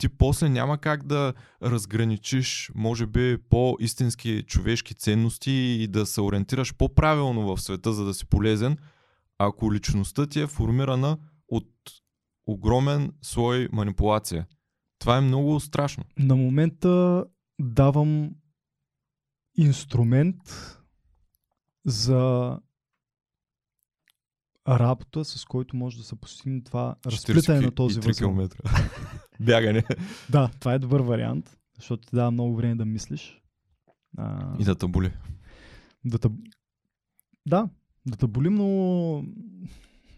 ти 0.00 0.08
после 0.08 0.48
няма 0.48 0.78
как 0.78 1.06
да 1.06 1.34
разграничиш, 1.62 2.70
може 2.74 3.06
би, 3.06 3.38
по-истински 3.50 4.42
човешки 4.46 4.94
ценности 4.94 5.50
и 5.50 5.88
да 5.88 6.06
се 6.06 6.20
ориентираш 6.20 6.74
по-правилно 6.74 7.56
в 7.56 7.60
света, 7.60 7.92
за 7.92 8.04
да 8.04 8.14
си 8.14 8.26
полезен, 8.26 8.76
ако 9.38 9.72
личността 9.72 10.26
ти 10.26 10.40
е 10.40 10.46
формирана 10.46 11.18
от 11.48 11.68
огромен 12.46 13.12
слой 13.22 13.68
манипулация. 13.72 14.46
Това 14.98 15.16
е 15.16 15.20
много 15.20 15.60
страшно. 15.60 16.04
На 16.18 16.36
момента 16.36 17.24
давам 17.60 18.30
инструмент 19.56 20.36
за 21.84 22.56
с 25.24 25.44
който 25.44 25.76
може 25.76 25.96
да 25.96 26.02
се 26.02 26.16
постигне 26.16 26.62
това 26.62 26.94
разплитане 27.06 27.60
на 27.60 27.70
този 27.70 28.00
43 28.00 28.36
възел. 28.36 28.58
Бягане. 29.40 29.84
Да, 30.30 30.50
това 30.60 30.74
е 30.74 30.78
добър 30.78 31.00
вариант, 31.00 31.56
защото 31.76 32.08
ти 32.08 32.16
дава 32.16 32.30
много 32.30 32.56
време 32.56 32.74
да 32.74 32.84
мислиш. 32.84 33.40
А, 34.18 34.56
И 34.58 34.64
да 34.64 34.74
те 34.74 34.86
боли. 34.86 35.12
да, 36.04 36.18
те... 36.18 36.28
да, 37.46 37.68
да 38.06 38.16
те 38.16 38.26
болим, 38.26 38.54
но 38.54 39.24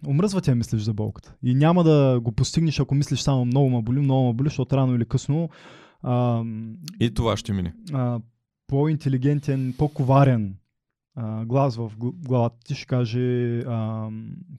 омръзва 0.07 0.41
да 0.41 0.55
мислиш 0.55 0.83
за 0.83 0.95
болката. 0.95 1.35
И 1.43 1.55
няма 1.55 1.85
да 1.85 2.21
го 2.21 2.33
постигнеш, 2.33 2.81
ако 2.81 2.95
мислиш 2.95 3.21
само 3.21 3.45
много 3.45 3.71
ма 3.71 3.83
боли, 3.83 4.01
много 4.01 4.27
ма 4.27 4.35
боли, 4.35 4.49
защото 4.49 4.77
рано 4.77 4.95
или 4.95 5.05
късно 5.05 5.49
а, 6.03 6.45
И 7.01 7.15
това 7.15 7.37
ще 7.37 7.53
мине. 7.53 7.75
а, 7.93 8.21
по-интелигентен, 8.67 9.75
по-коварен 9.79 10.57
а, 11.15 11.45
глас 11.45 11.77
в 11.77 11.93
гл- 11.99 12.27
главата 12.27 12.57
ти 12.65 12.75
ще 12.75 12.87
каже 12.87 13.59
а, 13.59 14.09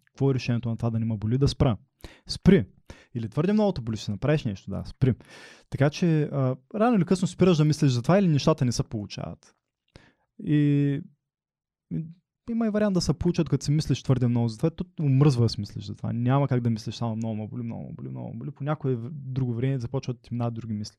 какво 0.06 0.32
е 0.32 0.34
решението 0.34 0.70
на 0.70 0.78
това 0.78 0.90
да 0.90 1.00
не 1.00 1.06
ме 1.06 1.18
боли, 1.18 1.38
да 1.38 1.48
спра. 1.48 1.78
Спри. 2.28 2.66
Или 3.16 3.30
твърде 3.30 3.54
много 3.54 3.72
те 3.72 3.82
боли, 3.82 3.98
ще 3.98 4.12
направиш 4.12 4.46
нещо, 4.46 4.70
да, 4.70 4.84
спри. 4.86 5.14
Така 5.70 5.90
че 5.90 6.24
а, 6.24 6.56
рано 6.76 6.96
или 6.96 7.06
късно 7.06 7.28
спираш 7.28 7.58
да 7.58 7.66
мислиш 7.66 7.92
за 7.92 8.02
това 8.02 8.20
или 8.20 8.28
нещата 8.28 8.66
не 8.66 8.72
се 8.72 8.84
получават. 8.84 9.56
И, 10.44 11.02
и 11.92 12.06
има 12.50 12.68
и 12.68 12.70
вариант 12.70 12.94
да 12.94 13.02
се 13.02 13.14
получат, 13.14 13.50
като 13.50 13.66
си 13.66 13.72
мислиш 13.72 14.04
твърде 14.04 14.28
много 14.28 14.48
за 14.48 14.58
това. 14.58 14.70
То 14.70 14.86
умръзва 15.02 15.46
да 15.46 15.50
си 15.50 15.60
мислиш 15.60 15.86
за 15.86 15.96
това. 15.96 16.14
Няма 16.14 16.48
как 16.48 16.62
да 16.62 16.70
мислиш 16.70 16.96
само 16.96 17.16
много 17.16 17.36
ме 17.36 17.48
боли, 17.48 17.64
много 17.64 17.94
боли, 17.94 18.10
много 18.10 18.34
боли. 18.38 18.52
По 18.52 18.64
някое 18.64 18.98
друго 19.12 19.54
време 19.54 19.80
започват 19.80 20.18
да 20.18 20.22
ти 20.22 20.34
минават 20.34 20.54
други 20.54 20.74
мисли. 20.74 20.98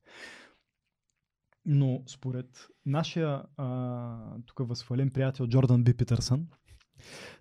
Но 1.67 2.03
според 2.07 2.69
нашия 2.87 3.43
а, 3.57 4.39
тук 4.47 4.69
възхвален 4.69 5.11
приятел 5.11 5.47
Джордан 5.47 5.85
Би 5.85 5.97
Питърсън, 5.97 6.47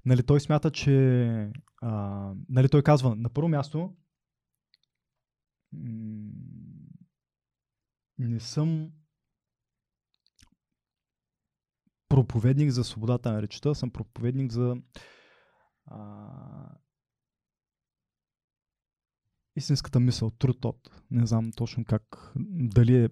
нали, 0.05 0.23
той 0.23 0.39
смята, 0.39 0.71
че 0.71 1.51
а, 1.81 2.33
нали, 2.49 2.69
той 2.69 2.83
казва 2.83 3.15
на 3.15 3.29
първо 3.29 3.49
място 3.49 3.95
не 8.17 8.39
съм 8.39 8.91
проповедник 12.09 12.71
за 12.71 12.83
свободата 12.83 13.31
на 13.31 13.41
речта, 13.41 13.73
съм 13.73 13.91
проповедник 13.91 14.51
за 14.51 14.75
а, 15.85 16.77
истинската 19.55 19.99
мисъл, 19.99 20.29
thought. 20.29 20.89
Не 21.11 21.27
знам 21.27 21.51
точно 21.51 21.85
как, 21.85 22.33
дали 22.35 23.03
е 23.03 23.09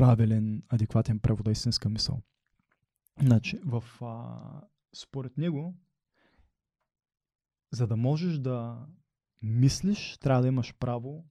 правилен, 0.00 0.62
адекватен 0.68 1.18
превод 1.18 1.48
истинска 1.48 1.88
мисъл. 1.88 2.22
Значи, 3.22 3.60
в, 3.64 3.84
а, 4.02 4.40
според 4.94 5.38
него, 5.38 5.74
за 7.72 7.86
да 7.86 7.96
можеш 7.96 8.38
да 8.38 8.86
мислиш, 9.42 10.18
трябва 10.18 10.42
да 10.42 10.48
имаш 10.48 10.74
право 10.74 11.26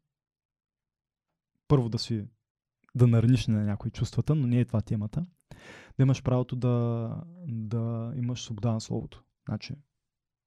първо 1.67 1.89
да 1.89 1.99
си 1.99 2.25
да 2.95 3.07
нараниш 3.07 3.47
на 3.47 3.63
някои 3.63 3.91
чувствата, 3.91 4.35
но 4.35 4.47
не 4.47 4.59
е 4.59 4.65
това 4.65 4.81
темата. 4.81 5.25
Да 5.97 6.03
имаш 6.03 6.23
правото 6.23 6.55
да, 6.55 7.09
да 7.47 8.13
имаш 8.15 8.43
свобода 8.43 8.71
на 8.71 8.81
словото. 8.81 9.23
Значи, 9.49 9.75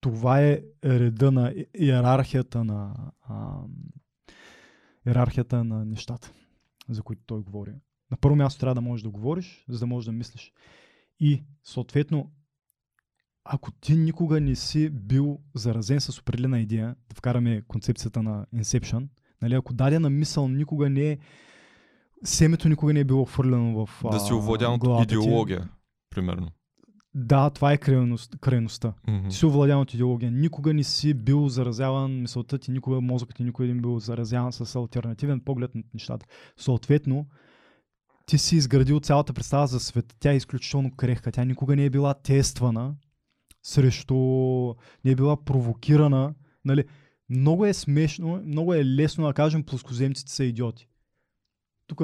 това 0.00 0.42
е 0.42 0.62
реда 0.84 1.32
на 1.32 1.54
иерархията 1.74 2.64
на 2.64 3.12
а, 3.20 3.62
иерархията 5.06 5.64
на 5.64 5.84
нещата, 5.84 6.32
за 6.88 7.02
които 7.02 7.22
той 7.26 7.42
говори. 7.42 7.74
На 8.10 8.16
първо 8.16 8.36
място 8.36 8.60
трябва 8.60 8.74
да 8.74 8.80
можеш 8.80 9.02
да 9.02 9.10
говориш, 9.10 9.64
за 9.68 9.78
да 9.78 9.86
можеш 9.86 10.06
да 10.06 10.12
мислиш. 10.12 10.52
И 11.20 11.44
съответно, 11.64 12.30
ако 13.44 13.72
ти 13.72 13.96
никога 13.96 14.40
не 14.40 14.54
си 14.54 14.90
бил 14.90 15.38
заразен 15.54 16.00
с 16.00 16.18
определена 16.18 16.60
идея, 16.60 16.96
да 17.08 17.14
вкараме 17.14 17.62
концепцията 17.68 18.22
на 18.22 18.46
Inception, 18.54 19.08
нали, 19.42 19.54
ако 19.54 19.72
дадена 19.72 20.10
мисъл 20.10 20.48
никога 20.48 20.90
не 20.90 21.10
е 21.10 21.18
семето 22.24 22.68
никога 22.68 22.92
не 22.92 23.00
е 23.00 23.04
било 23.04 23.24
хвърлено 23.24 23.86
в 23.86 24.02
Да 24.12 24.20
си 24.20 24.32
овладян 24.32 24.72
от 24.72 24.80
главата 24.80 25.06
ти. 25.08 25.14
идеология, 25.14 25.68
примерно. 26.10 26.48
Да, 27.14 27.50
това 27.50 27.72
е 27.72 27.76
крайност, 27.76 28.36
крайността. 28.40 28.92
Мгм. 29.08 29.28
Ти 29.28 29.36
си 29.36 29.46
овладян 29.46 29.80
от 29.80 29.94
идеология. 29.94 30.30
Никога 30.30 30.74
не 30.74 30.84
си 30.84 31.14
бил 31.14 31.48
заразяван, 31.48 32.20
мисълта 32.20 32.58
ти, 32.58 32.70
никога 32.70 33.00
мозъкът 33.00 33.36
ти 33.36 33.44
никога 33.44 33.68
не 33.68 33.72
е 33.72 33.80
бил 33.80 33.98
заразяван 33.98 34.52
с 34.52 34.76
альтернативен 34.76 35.40
поглед 35.40 35.74
на 35.74 35.82
нещата. 35.94 36.26
Съответно, 36.56 37.26
ти 38.28 38.38
си 38.38 38.56
изградил 38.56 39.00
цялата 39.00 39.32
представа 39.32 39.66
за 39.66 39.80
света. 39.80 40.14
Тя 40.20 40.32
е 40.32 40.36
изключително 40.36 40.96
крехка. 40.96 41.32
Тя 41.32 41.44
никога 41.44 41.76
не 41.76 41.84
е 41.84 41.90
била 41.90 42.14
тествана 42.14 42.94
срещу... 43.62 44.14
не 45.04 45.10
е 45.10 45.14
била 45.14 45.44
провокирана. 45.44 46.34
Нали? 46.64 46.84
Много 47.30 47.66
е 47.66 47.74
смешно, 47.74 48.42
много 48.44 48.74
е 48.74 48.84
лесно 48.84 49.26
да 49.26 49.34
кажем 49.34 49.64
плоскоземците 49.64 50.32
са 50.32 50.44
идиоти. 50.44 50.88
Тук 51.86 52.02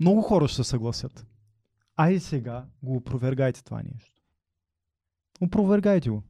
много 0.00 0.22
хора 0.22 0.48
ще 0.48 0.56
се 0.56 0.64
съгласят. 0.64 1.26
Айде 1.96 2.20
сега 2.20 2.66
го 2.82 2.96
опровергайте 2.96 3.64
това 3.64 3.82
нещо. 3.82 4.22
Опровергайте 5.40 6.10
го. 6.10 6.22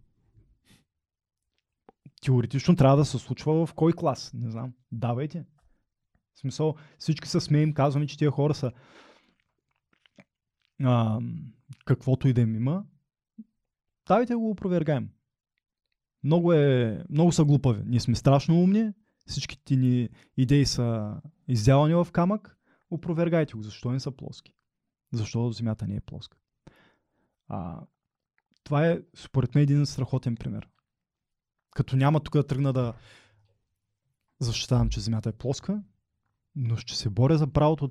Теоретично 2.23 2.77
трябва 2.77 2.97
да 2.97 3.05
се 3.05 3.19
случва 3.19 3.67
в 3.67 3.75
кой 3.75 3.93
клас? 3.93 4.31
Не 4.35 4.51
знам. 4.51 4.73
Давайте. 4.93 5.45
В 6.35 6.39
смисъл, 6.39 6.75
всички 6.99 7.29
се 7.29 7.41
смеем, 7.41 7.75
казваме, 7.75 8.07
че 8.07 8.19
тия 8.19 8.31
хора 8.31 8.55
са 8.55 8.73
а, 10.85 11.21
каквото 11.85 12.29
и 12.29 12.33
да 12.33 12.41
им 12.41 12.57
има. 12.57 12.85
Давайте 14.07 14.35
го 14.35 14.51
опровергаем. 14.51 15.11
Много, 16.25 16.53
е, 16.53 17.05
много 17.11 17.33
са 17.33 17.45
глупави. 17.45 17.83
Ние 17.87 18.01
сме 18.01 18.15
страшно 18.15 18.63
умни. 18.63 18.93
Всичките 19.27 19.77
ни 19.77 20.09
идеи 20.37 20.67
са 20.67 21.17
издявани 21.49 21.95
в 21.95 22.09
камък. 22.13 22.59
Опровергайте 22.91 23.55
го. 23.55 23.63
Защо 23.63 23.91
не 23.91 24.01
са 24.01 24.11
плоски? 24.11 24.55
Защо 25.13 25.51
Земята 25.51 25.87
не 25.87 25.97
е 25.97 26.01
плоска? 26.01 26.39
А, 27.49 27.81
това 28.65 28.87
е, 28.87 29.01
според 29.17 29.55
мен, 29.55 29.63
един 29.63 29.87
страхотен 29.87 30.37
пример. 30.37 30.69
Като 31.71 31.97
няма 31.97 32.21
тук 32.21 32.35
да 32.35 32.47
тръгна 32.47 32.73
да 32.73 32.95
защитавам, 34.41 34.89
че 34.89 35.01
Земята 35.01 35.29
е 35.29 35.33
плоска, 35.33 35.83
но 36.57 36.77
ще 36.77 36.95
се 36.95 37.11
боря 37.11 37.39
за 37.39 37.47
правото 37.47 37.91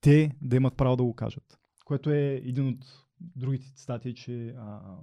те 0.00 0.36
да 0.42 0.56
имат 0.56 0.76
право 0.76 0.96
да 0.96 1.04
го 1.04 1.14
кажат. 1.14 1.60
Което 1.84 2.10
е 2.10 2.42
един 2.44 2.68
от 2.68 3.06
другите 3.20 3.74
цитати, 3.74 4.14
че 4.14 4.48
а, 4.48 4.96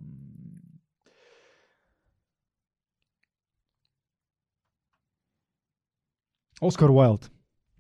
Оскар 6.61 6.89
Уайлд. 6.89 7.31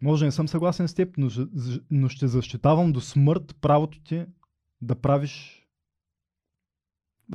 Може 0.01 0.19
да 0.19 0.25
не 0.25 0.31
съм 0.31 0.47
съгласен 0.47 0.87
с 0.87 0.93
теб, 0.93 1.17
но, 1.17 1.29
но 1.91 2.09
ще 2.09 2.27
защитавам 2.27 2.93
до 2.93 3.01
смърт 3.01 3.55
правото 3.61 4.03
ти 4.03 4.25
да 4.81 4.95
правиш 4.95 5.63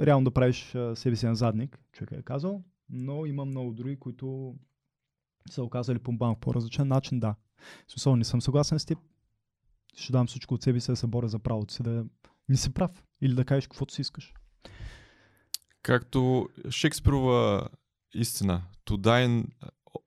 реално 0.00 0.24
да 0.24 0.30
правиш 0.30 0.76
себе 0.94 1.16
си 1.16 1.26
на 1.26 1.34
задник, 1.34 1.80
човек 1.92 2.12
е 2.12 2.22
казал, 2.22 2.64
но 2.88 3.26
има 3.26 3.44
много 3.44 3.72
други, 3.72 3.98
които 3.98 4.56
са 5.50 5.62
оказали 5.62 5.98
по 5.98 6.12
малко 6.12 6.40
по-различен 6.40 6.88
начин, 6.88 7.20
да. 7.20 7.34
В 7.88 7.92
смисъл, 7.92 8.16
не 8.16 8.24
съм 8.24 8.42
съгласен 8.42 8.78
с 8.78 8.84
теб. 8.84 8.98
Ще 9.96 10.12
дам 10.12 10.26
всичко 10.26 10.54
от 10.54 10.62
себе 10.62 10.80
си 10.80 10.92
да 10.92 10.96
се 10.96 11.06
боря 11.06 11.28
за 11.28 11.38
правото 11.38 11.74
си 11.74 11.82
да 11.82 12.04
не 12.48 12.56
си 12.56 12.72
прав 12.72 13.04
или 13.20 13.34
да 13.34 13.44
кажеш 13.44 13.66
каквото 13.66 13.94
си 13.94 14.00
искаш. 14.00 14.34
Както 15.82 16.48
Шекспирова 16.70 17.68
истина, 18.14 18.62
to 18.86 18.96
die 18.96 19.46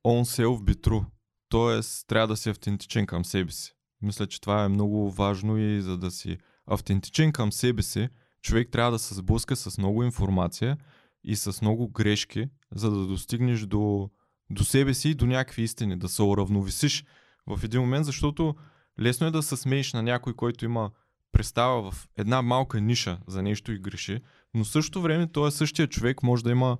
on 0.03 0.23
self 0.23 0.63
be 0.63 0.75
true. 0.75 1.05
Тоест, 1.49 2.07
трябва 2.07 2.27
да 2.27 2.37
си 2.37 2.49
автентичен 2.49 3.05
към 3.05 3.25
себе 3.25 3.51
си. 3.51 3.73
Мисля, 4.01 4.27
че 4.27 4.41
това 4.41 4.63
е 4.63 4.69
много 4.69 5.11
важно 5.11 5.57
и 5.57 5.81
за 5.81 5.97
да 5.97 6.11
си 6.11 6.37
автентичен 6.67 7.31
към 7.31 7.51
себе 7.51 7.81
си, 7.81 8.09
човек 8.41 8.69
трябва 8.71 8.91
да 8.91 8.99
се 8.99 9.15
сблъска 9.15 9.55
с 9.55 9.77
много 9.77 10.03
информация 10.03 10.77
и 11.23 11.35
с 11.35 11.61
много 11.61 11.89
грешки, 11.89 12.47
за 12.75 12.91
да 12.91 13.07
достигнеш 13.07 13.65
до, 13.65 14.09
до 14.49 14.63
себе 14.63 14.93
си 14.93 15.09
и 15.09 15.15
до 15.15 15.25
някакви 15.25 15.61
истини, 15.63 15.99
да 15.99 16.09
се 16.09 16.21
уравновесиш 16.21 17.05
в 17.47 17.63
един 17.63 17.81
момент, 17.81 18.05
защото 18.05 18.55
лесно 18.99 19.27
е 19.27 19.31
да 19.31 19.43
се 19.43 19.57
смееш 19.57 19.93
на 19.93 20.03
някой, 20.03 20.33
който 20.33 20.65
има 20.65 20.91
представа 21.31 21.91
в 21.91 22.07
една 22.17 22.41
малка 22.41 22.81
ниша 22.81 23.19
за 23.27 23.41
нещо 23.41 23.71
и 23.71 23.79
греши, 23.79 24.21
но 24.53 24.63
в 24.63 24.67
същото 24.67 25.01
време 25.01 25.31
той 25.31 25.51
същия 25.51 25.87
човек 25.87 26.23
може 26.23 26.43
да 26.43 26.51
има 26.51 26.77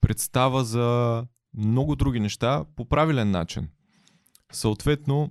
представа 0.00 0.64
за 0.64 1.26
много 1.56 1.96
други 1.96 2.20
неща 2.20 2.64
по 2.76 2.88
правилен 2.88 3.30
начин. 3.30 3.68
Съответно, 4.52 5.30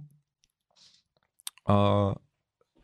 а, 1.66 2.14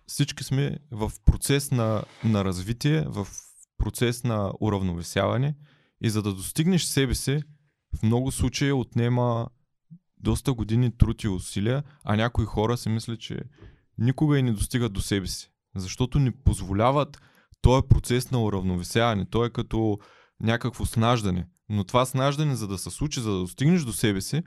всички 0.08 0.44
сме 0.44 0.78
в 0.92 1.12
процес 1.26 1.72
на, 1.72 2.04
на 2.24 2.46
развитие, 2.46 3.02
в 3.08 3.28
процес 3.78 4.24
на 4.24 4.54
уравновесяване 4.62 5.56
и 6.02 6.10
за 6.10 6.22
да 6.22 6.34
достигнеш 6.34 6.84
себе 6.84 7.16
си, 7.16 7.44
в 7.96 8.04
много 8.04 8.32
случаи 8.32 8.72
отнема 8.72 9.48
доста 10.18 10.54
години 10.54 10.98
труд 10.98 11.24
и 11.24 11.28
усилия, 11.28 11.84
а 12.04 12.16
някои 12.16 12.46
хора 12.46 12.78
си 12.78 12.90
мислят, 12.90 13.20
че 13.20 13.40
никога 13.98 14.40
и 14.40 14.44
не 14.44 14.52
достигат 14.52 14.94
до 14.94 15.02
себе 15.02 15.28
си. 15.28 15.52
Защото 15.76 16.20
ни 16.20 16.32
позволяват 16.32 17.22
този 17.62 17.88
процес 17.90 18.32
на 18.32 18.44
уравновесяване. 18.44 19.26
Той 19.26 19.48
е 19.48 19.50
като 19.50 20.00
някакво 20.40 20.86
снаждане. 20.86 21.48
Но 21.70 21.84
това 21.84 22.06
снаждане, 22.06 22.56
за 22.56 22.68
да 22.68 22.78
се 22.78 22.90
случи, 22.90 23.20
за 23.20 23.32
да 23.32 23.40
достигнеш 23.40 23.82
до 23.82 23.94
себе 23.94 24.22
си, 24.22 24.44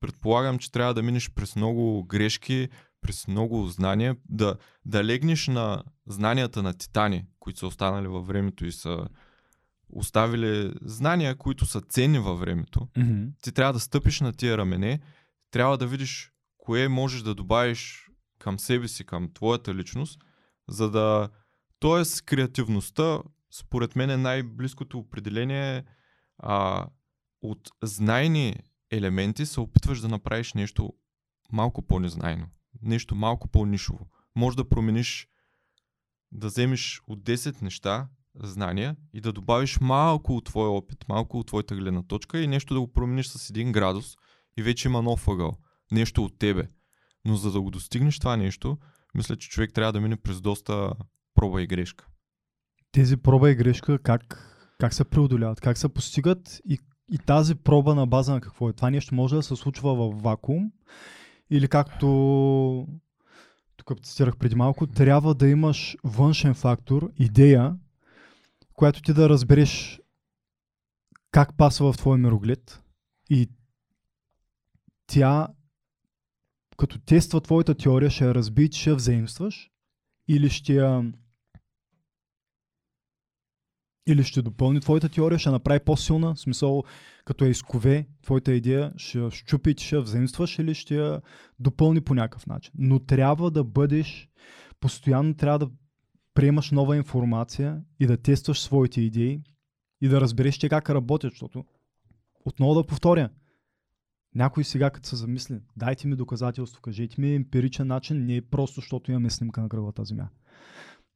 предполагам, 0.00 0.58
че 0.58 0.72
трябва 0.72 0.94
да 0.94 1.02
минеш 1.02 1.30
през 1.30 1.56
много 1.56 2.04
грешки, 2.04 2.68
през 3.00 3.28
много 3.28 3.66
знания, 3.66 4.16
да, 4.28 4.56
да 4.84 5.04
легнеш 5.04 5.46
на 5.46 5.82
знанията 6.06 6.62
на 6.62 6.74
титани, 6.74 7.24
които 7.38 7.58
са 7.58 7.66
останали 7.66 8.06
във 8.06 8.26
времето 8.26 8.66
и 8.66 8.72
са 8.72 9.06
оставили 9.94 10.74
знания, 10.82 11.36
които 11.36 11.66
са 11.66 11.80
ценни 11.80 12.18
във 12.18 12.40
времето. 12.40 12.80
Mm-hmm. 12.80 13.30
Ти 13.42 13.52
трябва 13.52 13.72
да 13.72 13.80
стъпиш 13.80 14.20
на 14.20 14.32
тия 14.32 14.58
рамене, 14.58 15.00
трябва 15.50 15.78
да 15.78 15.86
видиш 15.86 16.32
кое 16.58 16.88
можеш 16.88 17.22
да 17.22 17.34
добавиш 17.34 18.10
към 18.38 18.58
себе 18.58 18.88
си, 18.88 19.04
към 19.04 19.32
твоята 19.34 19.74
личност, 19.74 20.20
за 20.68 20.90
да... 20.90 21.28
Тоест, 21.78 22.22
креативността, 22.22 23.18
според 23.50 23.96
мен 23.96 24.10
е 24.10 24.16
най-близкото 24.16 24.98
определение 24.98 25.84
а, 26.38 26.86
от 27.42 27.70
знайни 27.82 28.56
елементи 28.90 29.46
се 29.46 29.60
опитваш 29.60 30.00
да 30.00 30.08
направиш 30.08 30.54
нещо 30.54 30.92
малко 31.52 31.82
по-незнайно, 31.82 32.46
нещо 32.82 33.14
малко 33.14 33.48
по-нишово. 33.48 34.08
Може 34.36 34.56
да 34.56 34.68
промениш, 34.68 35.28
да 36.32 36.46
вземеш 36.46 37.02
от 37.06 37.20
10 37.20 37.62
неща, 37.62 38.08
знания 38.42 38.96
и 39.12 39.20
да 39.20 39.32
добавиш 39.32 39.80
малко 39.80 40.36
от 40.36 40.44
твоя 40.44 40.70
опит, 40.70 41.04
малко 41.08 41.38
от 41.38 41.46
твоята 41.46 41.76
гледна 41.76 42.02
точка 42.02 42.40
и 42.40 42.46
нещо 42.46 42.74
да 42.74 42.80
го 42.80 42.92
промениш 42.92 43.26
с 43.26 43.50
един 43.50 43.72
градус 43.72 44.16
и 44.56 44.62
вече 44.62 44.88
има 44.88 45.02
нов 45.02 45.28
ъгъл. 45.28 45.52
Нещо 45.92 46.24
от 46.24 46.38
тебе. 46.38 46.68
Но 47.24 47.36
за 47.36 47.52
да 47.52 47.60
го 47.60 47.70
достигнеш 47.70 48.18
това 48.18 48.36
нещо, 48.36 48.78
мисля, 49.14 49.36
че 49.36 49.48
човек 49.48 49.72
трябва 49.72 49.92
да 49.92 50.00
мине 50.00 50.16
през 50.16 50.40
доста 50.40 50.92
проба 51.34 51.62
и 51.62 51.66
грешка. 51.66 52.06
Тези 52.92 53.16
проба 53.16 53.50
и 53.50 53.54
грешка 53.54 53.98
как, 53.98 54.50
как 54.80 54.94
се 54.94 55.04
преодоляват, 55.04 55.60
как 55.60 55.78
се 55.78 55.88
постигат 55.88 56.60
и, 56.68 56.78
и 57.12 57.18
тази 57.18 57.54
проба 57.54 57.94
на 57.94 58.06
база 58.06 58.32
на 58.32 58.40
какво 58.40 58.68
е? 58.68 58.72
Това 58.72 58.90
нещо 58.90 59.14
може 59.14 59.36
да 59.36 59.42
се 59.42 59.56
случва 59.56 59.94
в 59.94 60.22
вакуум 60.22 60.72
или 61.50 61.68
както 61.68 62.86
тук 63.76 64.00
цитирах 64.02 64.36
преди 64.36 64.54
малко, 64.54 64.86
трябва 64.86 65.34
да 65.34 65.48
имаш 65.48 65.96
външен 66.04 66.54
фактор, 66.54 67.10
идея, 67.18 67.76
която 68.74 69.02
ти 69.02 69.12
да 69.12 69.28
разбереш 69.28 70.00
как 71.30 71.56
пасва 71.56 71.92
в 71.92 71.96
твоя 71.96 72.18
мироглед 72.18 72.82
и 73.30 73.50
тя 75.06 75.48
като 76.76 76.98
тества 76.98 77.40
твоята 77.40 77.74
теория, 77.74 78.10
ще 78.10 78.24
я 78.24 78.34
разби, 78.34 78.68
ще 78.72 78.90
я 78.90 78.96
взаимстваш 78.96 79.70
или 80.28 80.50
ще 80.50 80.74
я 80.74 81.12
или 84.06 84.24
ще 84.24 84.42
допълни 84.42 84.80
твоята 84.80 85.08
теория, 85.08 85.38
ще 85.38 85.50
направи 85.50 85.80
по-силна, 85.80 86.34
в 86.34 86.40
смисъл 86.40 86.84
като 87.24 87.44
я 87.44 87.50
изкове 87.50 88.08
твоята 88.22 88.52
идея, 88.52 88.92
ще 88.96 89.18
я 89.18 89.30
щупи, 89.30 89.74
ще 89.78 89.96
я 89.96 90.02
взаимстваш 90.02 90.58
или 90.58 90.74
ще 90.74 90.96
я 90.96 91.20
допълни 91.58 92.00
по 92.00 92.14
някакъв 92.14 92.46
начин. 92.46 92.72
Но 92.78 92.98
трябва 92.98 93.50
да 93.50 93.64
бъдеш, 93.64 94.28
постоянно 94.80 95.34
трябва 95.34 95.58
да 95.58 95.70
приемаш 96.34 96.70
нова 96.70 96.96
информация 96.96 97.82
и 98.00 98.06
да 98.06 98.16
тестваш 98.16 98.60
своите 98.60 99.00
идеи 99.00 99.42
и 100.00 100.08
да 100.08 100.20
разбереш 100.20 100.54
че 100.54 100.68
как 100.68 100.90
работят, 100.90 101.32
защото 101.32 101.64
отново 102.44 102.74
да 102.74 102.86
повторя, 102.86 103.30
някой 104.34 104.64
сега 104.64 104.90
като 104.90 105.08
се 105.08 105.16
замисли, 105.16 105.60
дайте 105.76 106.08
ми 106.08 106.16
доказателство, 106.16 106.82
кажете 106.82 107.20
ми 107.20 107.34
емпиричен 107.34 107.86
начин, 107.86 108.26
не 108.26 108.36
е 108.36 108.42
просто 108.42 108.74
защото 108.74 109.10
имаме 109.10 109.30
снимка 109.30 109.60
на 109.60 109.68
кръглата 109.68 110.04
земя. 110.04 110.28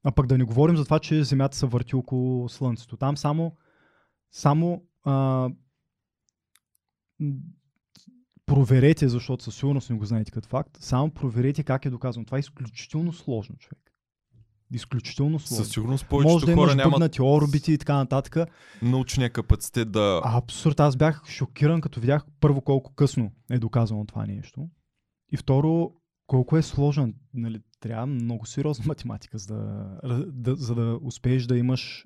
А 0.04 0.12
пък 0.12 0.26
да 0.26 0.38
не 0.38 0.44
говорим 0.44 0.76
за 0.76 0.84
това, 0.84 0.98
че 0.98 1.24
Земята 1.24 1.56
се 1.56 1.66
върти 1.66 1.96
около 1.96 2.48
Слънцето. 2.48 2.96
Там 2.96 3.16
само, 3.16 3.56
само 4.30 4.84
а, 5.04 5.50
проверете, 8.46 9.08
защото 9.08 9.44
със 9.44 9.56
сигурност 9.56 9.90
не 9.90 9.96
го 9.96 10.04
знаете 10.04 10.30
като 10.30 10.48
факт, 10.48 10.76
само 10.80 11.10
проверете 11.10 11.62
как 11.62 11.84
е 11.84 11.90
доказано. 11.90 12.26
Това 12.26 12.38
е 12.38 12.40
изключително 12.40 13.12
сложно, 13.12 13.56
човек. 13.56 13.92
Изключително 14.72 15.38
сложно. 15.38 15.64
Със 15.64 15.72
сигурност 15.72 16.06
повечето 16.06 16.32
Може 16.32 16.46
да 16.46 16.54
хора 16.54 16.74
нямат 16.74 17.18
орбити 17.20 17.72
и 17.72 17.78
така 17.78 17.94
нататък. 17.94 18.36
научния 18.82 19.30
капацитет 19.30 19.90
да... 19.90 20.20
Абсурд, 20.24 20.80
аз 20.80 20.96
бях 20.96 21.22
шокиран, 21.28 21.80
като 21.80 22.00
видях 22.00 22.24
първо 22.40 22.60
колко 22.60 22.94
късно 22.94 23.30
е 23.50 23.58
доказано 23.58 24.06
това 24.06 24.26
нещо. 24.26 24.68
И 25.32 25.36
второ, 25.36 25.90
колко 26.26 26.56
е 26.56 26.62
сложен. 26.62 27.14
Нали, 27.34 27.60
трябва 27.80 28.06
много 28.06 28.46
сериозна 28.46 28.84
математика, 28.88 29.38
за 29.38 29.54
да, 30.04 30.24
да, 30.26 30.56
за 30.56 30.74
да 30.74 30.98
успееш 31.02 31.46
да 31.46 31.58
имаш 31.58 32.04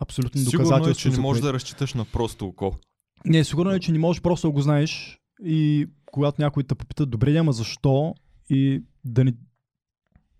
абсолютно 0.00 0.40
Сигурно 0.40 0.60
е, 0.60 0.64
доказателство. 0.64 1.10
че 1.10 1.16
не 1.16 1.22
можеш 1.22 1.42
да 1.42 1.52
разчиташ 1.52 1.94
на 1.94 2.04
просто 2.04 2.46
око. 2.46 2.76
Не, 3.24 3.44
сигурно 3.44 3.72
е, 3.72 3.80
че 3.80 3.92
не 3.92 3.98
можеш 3.98 4.22
просто 4.22 4.48
да 4.48 4.52
го 4.52 4.60
знаеш 4.60 5.18
и 5.44 5.86
когато 6.06 6.42
някой 6.42 6.62
те 6.62 6.74
попита, 6.74 7.06
добре, 7.06 7.36
ама 7.36 7.52
защо 7.52 8.14
и 8.50 8.82
да 9.04 9.24
не, 9.24 9.34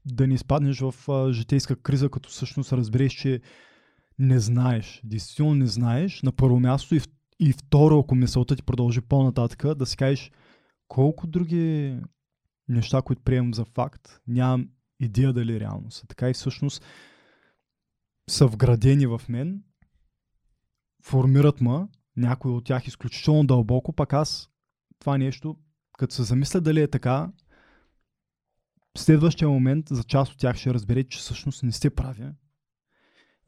да 0.07 0.26
не 0.26 0.34
изпаднеш 0.34 0.80
в 0.80 0.94
а, 1.09 1.32
житейска 1.32 1.76
криза, 1.76 2.09
като 2.09 2.28
всъщност 2.28 2.72
разбереш, 2.72 3.12
че 3.12 3.40
не 4.18 4.38
знаеш. 4.38 5.00
Действително 5.04 5.54
не 5.54 5.66
знаеш. 5.66 6.22
На 6.22 6.32
първо 6.32 6.61
място 6.61 6.94
и, 6.94 7.00
и 7.40 7.52
второ, 7.52 7.98
ако 7.98 8.14
мисълта 8.14 8.57
ти 8.57 8.62
продължи 8.62 9.00
по-нататък, 9.00 9.74
да 9.74 9.86
си 9.86 9.96
кажеш 9.96 10.30
колко 10.88 11.26
други 11.26 11.96
неща, 12.68 13.02
които 13.02 13.22
приемам 13.22 13.54
за 13.54 13.64
факт, 13.64 14.20
нямам 14.26 14.68
идея 15.00 15.32
дали 15.32 15.61
реално 15.61 15.90
са. 15.90 16.07
Така 16.07 16.30
и 16.30 16.34
всъщност 16.34 16.84
са 18.30 18.46
вградени 18.46 19.07
в 19.07 19.22
мен, 19.28 19.62
формират 21.04 21.61
ма, 21.61 21.88
някои 22.16 22.52
от 22.52 22.64
тях 22.64 22.86
изключително 22.86 23.46
дълбоко, 23.46 23.92
пък 23.92 24.12
аз 24.12 24.50
това 24.98 25.18
нещо, 25.18 25.57
като 25.98 26.14
се 26.14 26.22
замисля 26.22 26.61
дали 26.61 26.80
е 26.80 26.88
така, 26.88 27.32
в 28.97 29.01
следващия 29.01 29.49
момент 29.49 29.88
за 29.90 30.05
част 30.05 30.32
от 30.32 30.38
тях 30.38 30.57
ще 30.57 30.74
разбере, 30.74 31.05
че 31.05 31.18
всъщност 31.18 31.62
не 31.62 31.72
сте 31.72 31.90
прави. 31.90 32.28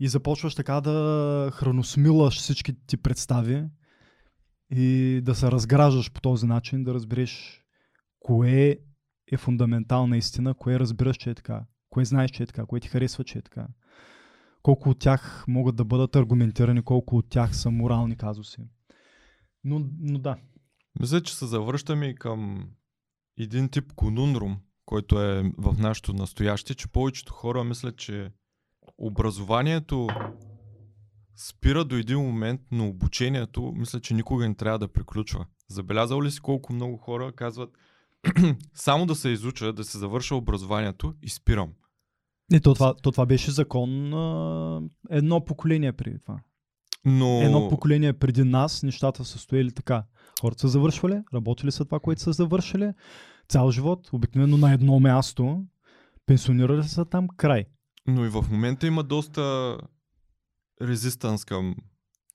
И 0.00 0.08
започваш 0.08 0.54
така 0.54 0.80
да 0.80 1.50
храносмилаш 1.54 2.38
всички 2.38 2.86
ти 2.86 2.96
представи 2.96 3.64
и 4.70 5.20
да 5.24 5.34
се 5.34 5.50
разграждаш 5.50 6.12
по 6.12 6.20
този 6.20 6.46
начин, 6.46 6.84
да 6.84 6.94
разбереш 6.94 7.64
кое 8.20 8.78
е 9.32 9.36
фундаментална 9.36 10.16
истина, 10.16 10.54
кое 10.54 10.78
разбираш, 10.78 11.16
че 11.16 11.30
е 11.30 11.34
така, 11.34 11.64
кое 11.90 12.04
знаеш, 12.04 12.30
че 12.30 12.42
е 12.42 12.46
така, 12.46 12.66
кое 12.66 12.80
ти 12.80 12.88
харесва, 12.88 13.24
че 13.24 13.38
е 13.38 13.42
така. 13.42 13.66
Колко 14.62 14.90
от 14.90 14.98
тях 14.98 15.44
могат 15.48 15.76
да 15.76 15.84
бъдат 15.84 16.16
аргументирани, 16.16 16.82
колко 16.82 17.16
от 17.16 17.30
тях 17.30 17.56
са 17.56 17.70
морални 17.70 18.16
казуси. 18.16 18.62
Но, 19.64 19.86
но 20.00 20.18
да, 20.18 20.36
Мисля, 21.00 21.22
че 21.22 21.34
се 21.34 21.46
завръщаме 21.46 22.06
и 22.06 22.14
към 22.14 22.70
един 23.38 23.68
тип 23.68 23.92
конунрум, 23.96 24.56
който 24.88 25.22
е 25.22 25.52
в 25.58 25.74
нашето 25.78 26.12
настояще, 26.12 26.74
че 26.74 26.88
повечето 26.88 27.32
хора 27.32 27.64
мислят, 27.64 27.96
че 27.96 28.30
образованието 28.98 30.08
спира 31.36 31.84
до 31.84 31.96
един 31.96 32.18
момент, 32.18 32.60
но 32.70 32.88
обучението 32.88 33.72
мисля, 33.76 34.00
че 34.00 34.14
никога 34.14 34.48
не 34.48 34.54
трябва 34.54 34.78
да 34.78 34.88
приключва. 34.88 35.46
Забелязал 35.70 36.22
ли 36.22 36.30
си 36.30 36.40
колко 36.40 36.72
много 36.72 36.96
хора 36.96 37.32
казват 37.32 37.70
само 38.74 39.06
да 39.06 39.14
се 39.14 39.28
изуча, 39.28 39.72
да 39.72 39.84
се 39.84 39.98
завърша 39.98 40.34
образованието 40.34 41.14
и 41.22 41.28
спирам. 41.28 41.72
Не, 42.50 42.60
то 42.60 42.74
това, 42.74 42.94
то 42.94 43.10
това 43.12 43.26
беше 43.26 43.50
закон 43.50 44.14
а, 44.14 44.82
едно 45.10 45.44
поколение 45.44 45.92
преди 45.92 46.18
това. 46.18 46.40
Но... 47.04 47.42
Едно 47.42 47.68
поколение 47.68 48.12
преди 48.12 48.44
нас 48.44 48.82
нещата 48.82 49.24
са 49.24 49.38
стояли 49.38 49.72
така. 49.72 50.04
Хората 50.40 50.60
са 50.60 50.68
завършвали, 50.68 51.22
работили 51.34 51.72
са 51.72 51.84
това, 51.84 52.00
което 52.00 52.22
са 52.22 52.32
завършили, 52.32 52.92
цял 53.48 53.70
живот, 53.70 54.08
обикновено 54.12 54.56
на 54.56 54.72
едно 54.72 55.00
място, 55.00 55.64
пенсионирали 56.26 56.84
са 56.84 57.04
там, 57.04 57.28
край. 57.36 57.64
Но 58.06 58.24
и 58.24 58.28
в 58.28 58.44
момента 58.50 58.86
има 58.86 59.02
доста 59.02 59.76
резистанс 60.82 61.44
към 61.44 61.74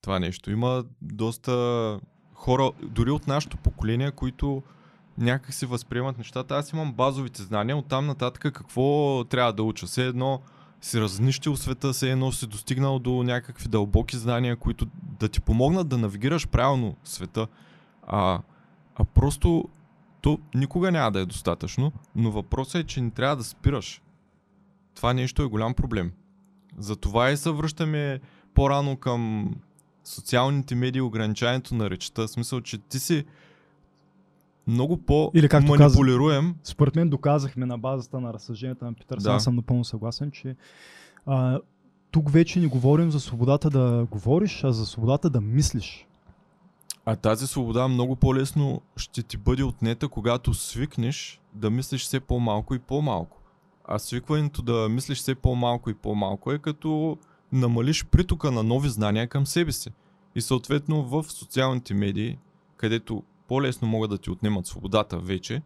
това 0.02 0.20
нещо. 0.20 0.52
Има 0.52 0.84
доста 1.02 2.00
хора, 2.34 2.72
дори 2.84 3.12
от 3.12 3.28
нашето 3.28 3.58
поколение, 3.58 4.12
които 4.12 4.64
някак 5.18 5.54
си 5.54 5.66
възприемат 5.66 6.18
нещата. 6.18 6.56
Аз 6.56 6.72
имам 6.72 6.94
базовите 6.94 7.44
знания, 7.44 7.78
оттам 7.78 8.08
нататък 8.08 8.42
какво 8.42 9.24
трябва 9.24 9.54
да 9.54 9.64
уча. 9.64 9.86
Все 9.86 10.08
едно 10.08 10.42
си 10.82 11.02
разнищил 11.02 11.56
света, 11.56 11.94
все 11.94 12.12
едно 12.12 12.32
си 12.32 12.48
достигнал 12.48 13.00
до 13.00 13.24
някакви 13.24 13.68
дълбоки 13.68 14.18
знания, 14.18 14.56
които 14.56 14.88
да 15.20 15.30
ти 15.30 15.42
помогнат 15.42 15.88
да 15.88 15.98
навигираш 15.98 16.48
правилно 16.48 16.96
света. 17.04 17.48
А, 18.08 18.40
а 18.96 19.04
просто 19.04 19.70
то 20.24 20.40
никога 20.56 20.92
няма 20.92 21.12
да 21.12 21.20
е 21.20 21.26
достатъчно, 21.26 21.92
но 22.16 22.32
въпросът 22.32 22.76
е, 22.76 22.84
че 22.84 23.02
не 23.02 23.12
трябва 23.12 23.36
да 23.36 23.44
спираш. 23.44 24.02
Това 24.96 25.14
нещо 25.14 25.44
е 25.44 25.46
голям 25.46 25.74
проблем. 25.74 26.12
Затова 26.78 27.32
и 27.32 27.38
се 27.38 27.52
връщаме 27.52 28.20
по-рано 28.54 28.98
към 28.98 29.52
социалните 30.04 30.76
медии, 30.76 31.02
ограничаването 31.02 31.76
на 31.76 31.90
речта. 31.90 32.22
В 32.22 32.28
смисъл, 32.28 32.62
че 32.62 32.78
ти 32.78 33.00
си 33.00 33.26
много 34.68 34.98
по-манипулируем. 34.98 36.56
Според 36.64 36.96
мен 36.96 37.10
доказахме 37.10 37.66
на 37.66 37.78
базата 37.78 38.20
на 38.20 38.34
разсъжденията 38.34 38.86
на 38.86 38.94
Питър, 38.94 39.18
Да. 39.18 39.40
съм 39.40 39.56
напълно 39.56 39.86
съгласен, 39.86 40.32
че 40.32 40.56
а, 41.26 41.60
тук 42.12 42.32
вече 42.32 42.60
не 42.60 42.68
говорим 42.68 43.12
за 43.12 43.20
свободата 43.20 43.70
да 43.70 44.08
говориш, 44.12 44.64
а 44.64 44.72
за 44.72 44.86
свободата 44.86 45.30
да 45.30 45.42
мислиш. 45.42 46.08
А 47.06 47.16
тази 47.16 47.48
свобода 47.48 47.88
много 47.88 48.16
по-лесно 48.16 48.82
ще 48.98 49.24
ти 49.24 49.38
бъде 49.38 49.64
отнета, 49.64 50.08
когато 50.08 50.54
свикнеш 50.54 51.42
да 51.54 51.70
мислиш 51.70 52.04
все 52.04 52.20
по-малко 52.20 52.76
и 52.76 52.80
по-малко. 52.80 53.42
А 53.86 54.00
свикването 54.00 54.62
да 54.62 54.90
мислиш 54.90 55.18
все 55.18 55.36
по-малко 55.36 55.90
и 55.90 55.94
по-малко 55.94 56.52
е 56.52 56.60
като 56.60 57.18
намалиш 57.52 58.06
притока 58.06 58.52
на 58.52 58.64
нови 58.64 58.90
знания 58.90 59.28
към 59.28 59.48
себе 59.48 59.72
си. 59.72 59.92
И 60.36 60.42
съответно 60.42 61.04
в 61.04 61.24
социалните 61.24 61.94
медии, 61.94 62.38
където 62.78 63.24
по-лесно 63.48 63.88
могат 63.88 64.10
да 64.10 64.18
ти 64.18 64.30
отнемат 64.30 64.68
свободата 64.68 65.20
вече, 65.20 65.62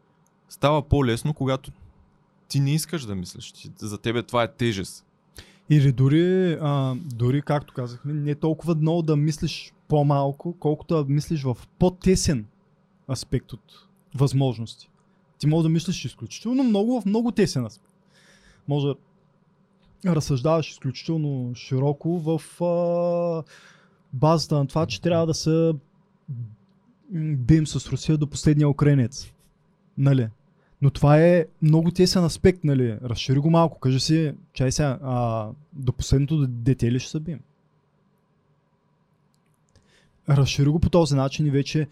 става 0.49 0.81
по-лесно, 0.81 1.33
когато 1.33 1.71
ти 2.47 2.59
не 2.59 2.73
искаш 2.73 3.05
да 3.05 3.15
мислиш. 3.15 3.53
За 3.77 3.97
тебе 3.97 4.23
това 4.23 4.43
е 4.43 4.53
тежест. 4.53 5.06
Или 5.70 5.91
дори, 5.91 6.57
а, 6.61 6.95
дори, 6.95 7.41
както 7.41 7.74
казахме, 7.74 8.13
не 8.13 8.36
толкова 8.36 8.76
много 8.76 9.01
да 9.01 9.15
мислиш 9.15 9.74
по-малко, 9.88 10.55
колкото 10.59 11.03
да 11.03 11.13
мислиш 11.13 11.43
в 11.43 11.57
по-тесен 11.80 12.45
аспект 13.09 13.53
от 13.53 13.88
възможности. 14.15 14.89
Ти 15.39 15.47
може 15.47 15.63
да 15.63 15.70
мислиш 15.70 16.05
изключително 16.05 16.63
много 16.63 17.01
в 17.01 17.05
много 17.05 17.32
тесен 17.32 17.65
аспект. 17.65 17.93
Може 18.68 18.88
да 18.88 18.95
разсъждаваш 20.15 20.72
изключително 20.72 21.55
широко 21.55 22.20
в 22.20 22.63
а, 22.63 23.43
базата 24.13 24.57
на 24.57 24.68
това, 24.68 24.86
че 24.86 25.01
трябва 25.01 25.26
да 25.26 25.34
се 25.34 25.74
бием 27.11 27.68
с 27.68 27.91
Русия 27.91 28.18
до 28.18 28.28
последния 28.28 28.70
украинец. 28.70 29.32
Нали? 29.97 30.30
Но 30.82 30.89
това 30.89 31.19
е 31.19 31.45
много 31.61 31.91
тесен 31.91 32.23
аспект, 32.23 32.63
нали? 32.63 32.97
Разшири 33.03 33.39
го 33.39 33.49
малко. 33.49 33.80
Кажи 33.80 33.99
си, 33.99 34.34
чай 34.53 34.71
сега, 34.71 34.99
а, 35.03 35.49
до 35.73 35.93
последното 35.93 36.47
дете 36.47 36.91
ли 36.91 36.99
ще 36.99 37.11
се? 37.11 37.39
Разшири 40.30 40.69
го 40.69 40.80
по 40.80 40.89
този 40.89 41.15
начин 41.15 41.45
и 41.45 41.51
вече, 41.51 41.88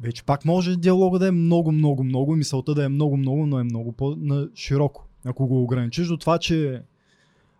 вече 0.00 0.24
пак 0.24 0.44
може 0.44 0.76
диалога 0.76 1.18
да 1.18 1.28
е 1.28 1.30
много, 1.30 1.72
много, 1.72 2.04
много 2.04 2.34
и 2.34 2.38
мисълта 2.38 2.74
да 2.74 2.84
е 2.84 2.88
много, 2.88 3.16
много, 3.16 3.46
но 3.46 3.58
е 3.58 3.64
много 3.64 3.92
по-широко. 3.92 5.06
Ако 5.24 5.46
го 5.46 5.62
ограничиш 5.62 6.06
до 6.06 6.16
това, 6.16 6.38
че 6.38 6.82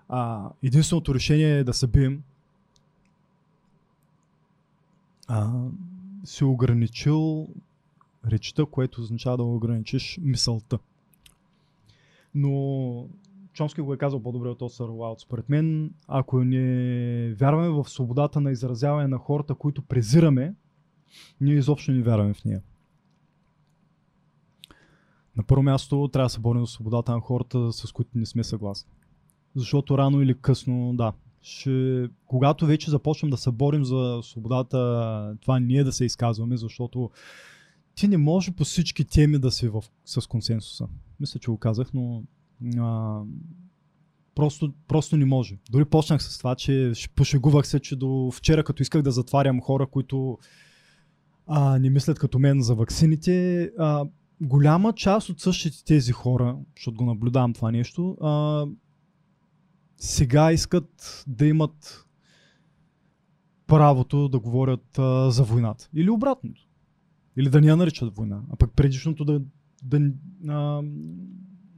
а, 0.08 0.50
единственото 0.62 1.14
решение 1.14 1.58
е 1.58 1.64
да 1.64 1.74
се 1.74 1.86
а, 5.28 5.50
си 6.24 6.44
ограничил 6.44 7.48
речта, 8.26 8.66
което 8.66 9.00
означава 9.00 9.36
да 9.36 9.42
ограничиш 9.42 10.18
мисълта. 10.22 10.78
Но 12.34 13.08
Чомски 13.52 13.80
го 13.80 13.94
е 13.94 13.98
казал 13.98 14.22
по-добре 14.22 14.48
от 14.48 14.62
Осър 14.62 14.88
Уайлд. 14.88 15.20
Според 15.20 15.48
мен, 15.48 15.94
ако 16.08 16.44
не 16.44 17.34
вярваме 17.34 17.68
в 17.68 17.88
свободата 17.88 18.40
на 18.40 18.50
изразяване 18.50 19.08
на 19.08 19.18
хората, 19.18 19.54
които 19.54 19.82
презираме, 19.82 20.54
ние 21.40 21.54
изобщо 21.54 21.92
не 21.92 22.02
вярваме 22.02 22.34
в 22.34 22.44
нея. 22.44 22.62
На 25.36 25.42
първо 25.42 25.62
място 25.62 26.08
трябва 26.12 26.26
да 26.26 26.30
се 26.30 26.40
борим 26.40 26.66
за 26.66 26.72
свободата 26.72 27.12
на 27.12 27.20
хората, 27.20 27.72
с 27.72 27.92
които 27.92 28.10
не 28.14 28.26
сме 28.26 28.44
съгласни. 28.44 28.92
Защото 29.54 29.98
рано 29.98 30.22
или 30.22 30.34
късно, 30.34 30.94
да, 30.96 31.12
ще, 31.42 32.08
когато 32.26 32.66
вече 32.66 32.90
започнем 32.90 33.30
да 33.30 33.36
се 33.36 33.50
борим 33.50 33.84
за 33.84 34.20
свободата, 34.22 35.36
това 35.40 35.60
ние 35.60 35.84
да 35.84 35.92
се 35.92 36.04
изказваме, 36.04 36.56
защото 36.56 37.10
ти 38.00 38.08
не 38.08 38.16
можеш 38.16 38.54
по 38.54 38.64
всички 38.64 39.04
теми 39.04 39.38
да 39.38 39.50
си 39.50 39.68
в, 39.68 39.84
с 40.04 40.26
консенсуса. 40.26 40.88
Мисля, 41.20 41.40
че 41.40 41.50
го 41.50 41.58
казах, 41.58 41.90
но 41.94 42.22
а, 42.78 43.20
просто, 44.34 44.72
просто 44.88 45.16
не 45.16 45.24
може. 45.24 45.58
Дори 45.70 45.84
почнах 45.84 46.22
с 46.22 46.38
това, 46.38 46.54
че 46.54 46.92
пошегувах 47.16 47.66
се, 47.66 47.80
че 47.80 47.96
до 47.96 48.30
вчера, 48.34 48.64
като 48.64 48.82
исках 48.82 49.02
да 49.02 49.10
затварям 49.10 49.60
хора, 49.60 49.86
които 49.86 50.38
а, 51.46 51.78
не 51.78 51.90
мислят 51.90 52.18
като 52.18 52.38
мен 52.38 52.62
за 52.62 52.74
ваксините, 52.74 53.62
а, 53.78 54.04
голяма 54.40 54.92
част 54.92 55.28
от 55.28 55.40
същите 55.40 55.84
тези 55.84 56.12
хора, 56.12 56.56
защото 56.76 56.96
го 56.96 57.04
наблюдавам 57.04 57.52
това 57.52 57.70
нещо, 57.70 58.16
а, 58.20 58.66
сега 59.96 60.52
искат 60.52 61.24
да 61.26 61.46
имат 61.46 62.06
правото 63.66 64.28
да 64.28 64.38
говорят 64.38 64.98
а, 64.98 65.30
за 65.30 65.44
войната. 65.44 65.88
Или 65.94 66.10
обратното. 66.10 66.69
Или 67.36 67.50
да 67.50 67.60
не 67.60 67.66
я 67.66 67.76
наричат 67.76 68.16
война. 68.16 68.42
А 68.50 68.56
пък 68.56 68.72
предишното 68.76 69.24
да, 69.24 69.40
да 69.82 70.12
а, 70.48 70.82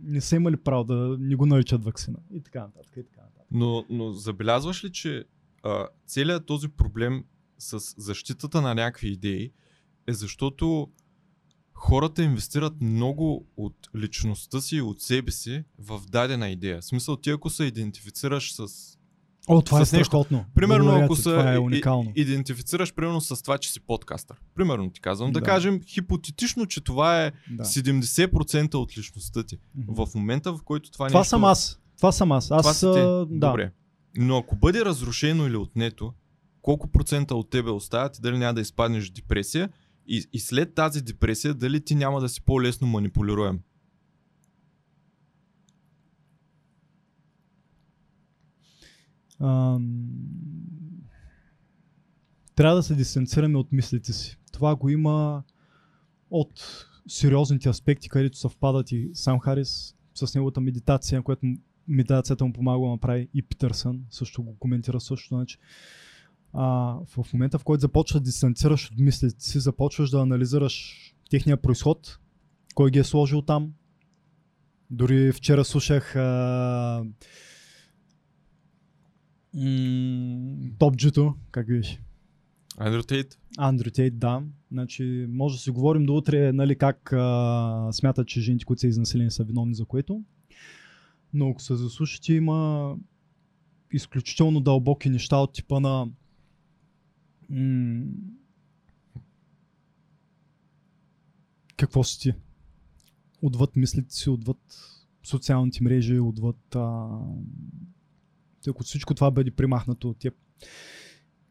не 0.03 0.21
са 0.21 0.37
имали 0.37 0.57
право 0.57 0.85
да 0.85 1.17
не 1.21 1.35
го 1.37 1.47
наричат 1.47 1.85
вакцина. 1.85 2.19
И 2.35 2.43
така 2.43 2.61
нататък. 2.61 2.93
И 2.97 3.05
така 3.05 3.21
нататък. 3.21 3.47
Но, 3.51 3.85
но 3.91 4.13
забелязваш 4.13 4.85
ли, 4.85 4.93
че 4.93 5.25
а, 5.63 5.87
целият 6.07 6.47
този 6.47 6.69
проблем 6.69 7.25
с 7.59 7.95
защитата 7.97 8.61
на 8.61 8.75
някакви 8.75 9.09
идеи 9.09 9.53
е 10.07 10.13
защото 10.13 10.91
хората 11.75 12.23
инвестират 12.23 12.81
много 12.81 13.47
от 13.57 13.89
личността 13.97 14.61
си, 14.61 14.81
от 14.81 15.01
себе 15.01 15.31
си 15.31 15.65
в 15.79 16.01
дадена 16.09 16.49
идея. 16.49 16.81
В 16.81 16.85
смисъл, 16.85 17.17
ти 17.17 17.31
ако 17.31 17.51
се 17.51 17.65
идентифицираш 17.65 18.55
с 18.55 18.99
О, 19.49 19.63
това 19.63 19.81
е 19.81 19.85
страхотно. 19.85 20.45
Примерно, 20.55 20.85
Благодаря 20.85 21.05
ако 21.05 21.17
се 21.17 22.11
е 22.15 22.21
идентифицираш 22.23 22.95
примерно 22.95 23.21
с 23.21 23.43
това, 23.43 23.59
че 23.59 23.73
си 23.73 23.81
подкастър. 23.81 24.37
Примерно 24.55 24.91
ти 24.91 25.01
казвам. 25.01 25.33
Да, 25.33 25.41
Да. 25.41 25.47
кажем 25.47 25.81
хипотетично, 25.87 26.67
че 26.67 26.81
това 26.81 27.25
е 27.25 27.33
Да. 27.51 27.65
70% 27.65 28.75
от 28.75 28.99
личността 28.99 29.43
ти. 29.43 29.59
Мгм. 29.75 30.05
В 30.05 30.15
момента, 30.15 30.53
в 30.53 30.63
който 30.65 30.91
това, 30.91 31.09
Това 31.09 31.21
нещо... 31.21 31.31
съм 31.31 31.45
аз. 31.45 31.81
Това 31.97 32.13
съм 32.13 32.33
аз. 32.33 32.51
Аз 32.51 32.63
Това 32.63 32.75
си 32.75 32.81
ти. 32.81 33.01
да. 33.01 33.27
Добре. 33.31 33.71
Но 34.17 34.37
ако 34.37 34.57
бъде 34.57 34.85
разрушено 34.85 35.47
или 35.47 35.57
отнето, 35.57 36.13
колко 36.63 36.89
процента 36.89 37.35
от 37.35 37.51
тебе 37.51 37.71
остават 37.71 38.19
и 38.19 38.21
дали 38.21 38.39
няма 38.39 38.55
да 38.55 38.61
изпаднеш 38.61 39.09
в 39.09 39.13
депресия 39.13 39.69
и, 40.07 40.25
и 40.33 40.41
след 40.41 40.75
тази 40.75 41.03
депресия, 41.03 41.55
дали 41.55 41.85
ти 41.85 41.95
няма 41.95 42.21
да 42.21 42.29
си 42.29 42.41
по-лесно 42.45 42.87
манипулируем? 42.87 43.59
Трябва 52.55 52.77
да 52.77 52.83
се 52.83 52.95
дистанцираме 52.95 53.59
от 53.59 53.73
мислите 53.73 54.13
си. 54.13 54.39
Това 54.53 54.77
го 54.77 54.89
има 54.89 55.43
от 56.31 56.87
сериозните 57.09 57.69
аспекти, 57.69 58.09
където 58.09 58.39
съвпадат 58.39 58.93
и 58.93 59.11
сам 59.15 59.41
Харис 59.41 59.95
с 60.15 60.35
неговата 60.35 60.61
медитация, 60.61 61.23
която 61.23 61.47
медитацията 61.89 62.45
му 62.45 62.53
помага 62.53 62.85
да 62.85 62.91
направи 62.91 63.29
и 63.35 63.43
Питърсън 63.43 64.01
също 64.11 64.43
го 64.43 64.57
коментира 64.59 65.01
също. 65.01 65.35
Значи, 65.35 65.59
а, 66.53 66.97
в 67.17 67.33
момента, 67.33 67.59
в 67.59 67.65
който 67.65 67.81
започваш 67.81 68.21
да 68.21 68.25
дистанцираш 68.25 68.91
от 68.91 68.99
мислите 68.99 69.45
си, 69.45 69.61
започваш 69.61 70.11
да 70.11 70.21
анализираш 70.21 70.97
техния 71.31 71.57
происход, 71.57 72.19
кой 72.75 72.91
ги 72.91 72.99
е 72.99 73.05
сложил 73.05 73.43
там. 73.43 73.73
Дори 74.91 75.33
вчера 75.33 75.65
слушах 75.65 76.17
а, 76.17 77.05
м, 79.55 80.71
топджито, 80.79 81.35
как 81.51 81.67
беше? 81.67 82.01
Андрю 82.79 83.03
Тейт? 83.03 83.39
Андрю 83.59 83.91
Тейт, 83.91 84.19
да. 84.19 84.43
Значи, 84.71 85.27
може 85.29 85.55
да 85.55 85.61
си 85.61 85.71
говорим 85.71 86.07
до 86.07 86.17
утре, 86.17 86.53
нали, 86.53 86.79
как 86.79 87.13
а, 87.13 87.89
смятат, 87.93 88.29
че 88.29 88.41
жените, 88.41 88.65
които 88.65 88.81
са 88.81 88.87
изнасилени, 88.87 89.31
са 89.31 89.45
виновни 89.45 89.75
за 89.75 89.85
което. 89.85 90.23
Но 91.35 91.49
ако 91.49 91.63
се 91.63 91.77
заслушате, 91.77 92.35
има 92.35 92.95
изключително 93.93 94.61
дълбоки 94.61 95.11
неща 95.11 95.37
от 95.37 95.53
типа 95.53 95.81
на 95.81 96.09
м- 97.51 98.05
какво 101.77 102.05
си 102.05 102.21
ти? 102.21 102.35
Отвъд 103.43 103.77
мислите 103.77 104.15
си, 104.15 104.31
отвъд 104.31 104.59
социалните 105.25 105.83
мрежи, 105.83 106.19
отвъд 106.19 106.75
а, 106.75 107.09
ако 108.71 108.83
всичко 108.83 109.15
това 109.15 109.31
бъде 109.31 109.51
примахнато 109.51 110.11
от 110.11 110.19
теб. 110.19 110.35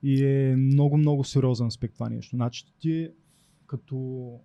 И 0.04 0.26
е 0.26 0.56
много, 0.56 0.98
много 0.98 1.24
сериозен 1.24 1.68
аспект 1.68 1.94
това 1.94 2.10
нещо. 2.10 2.36
Значи 2.36 2.66
ти 2.80 3.10
като 3.68 4.40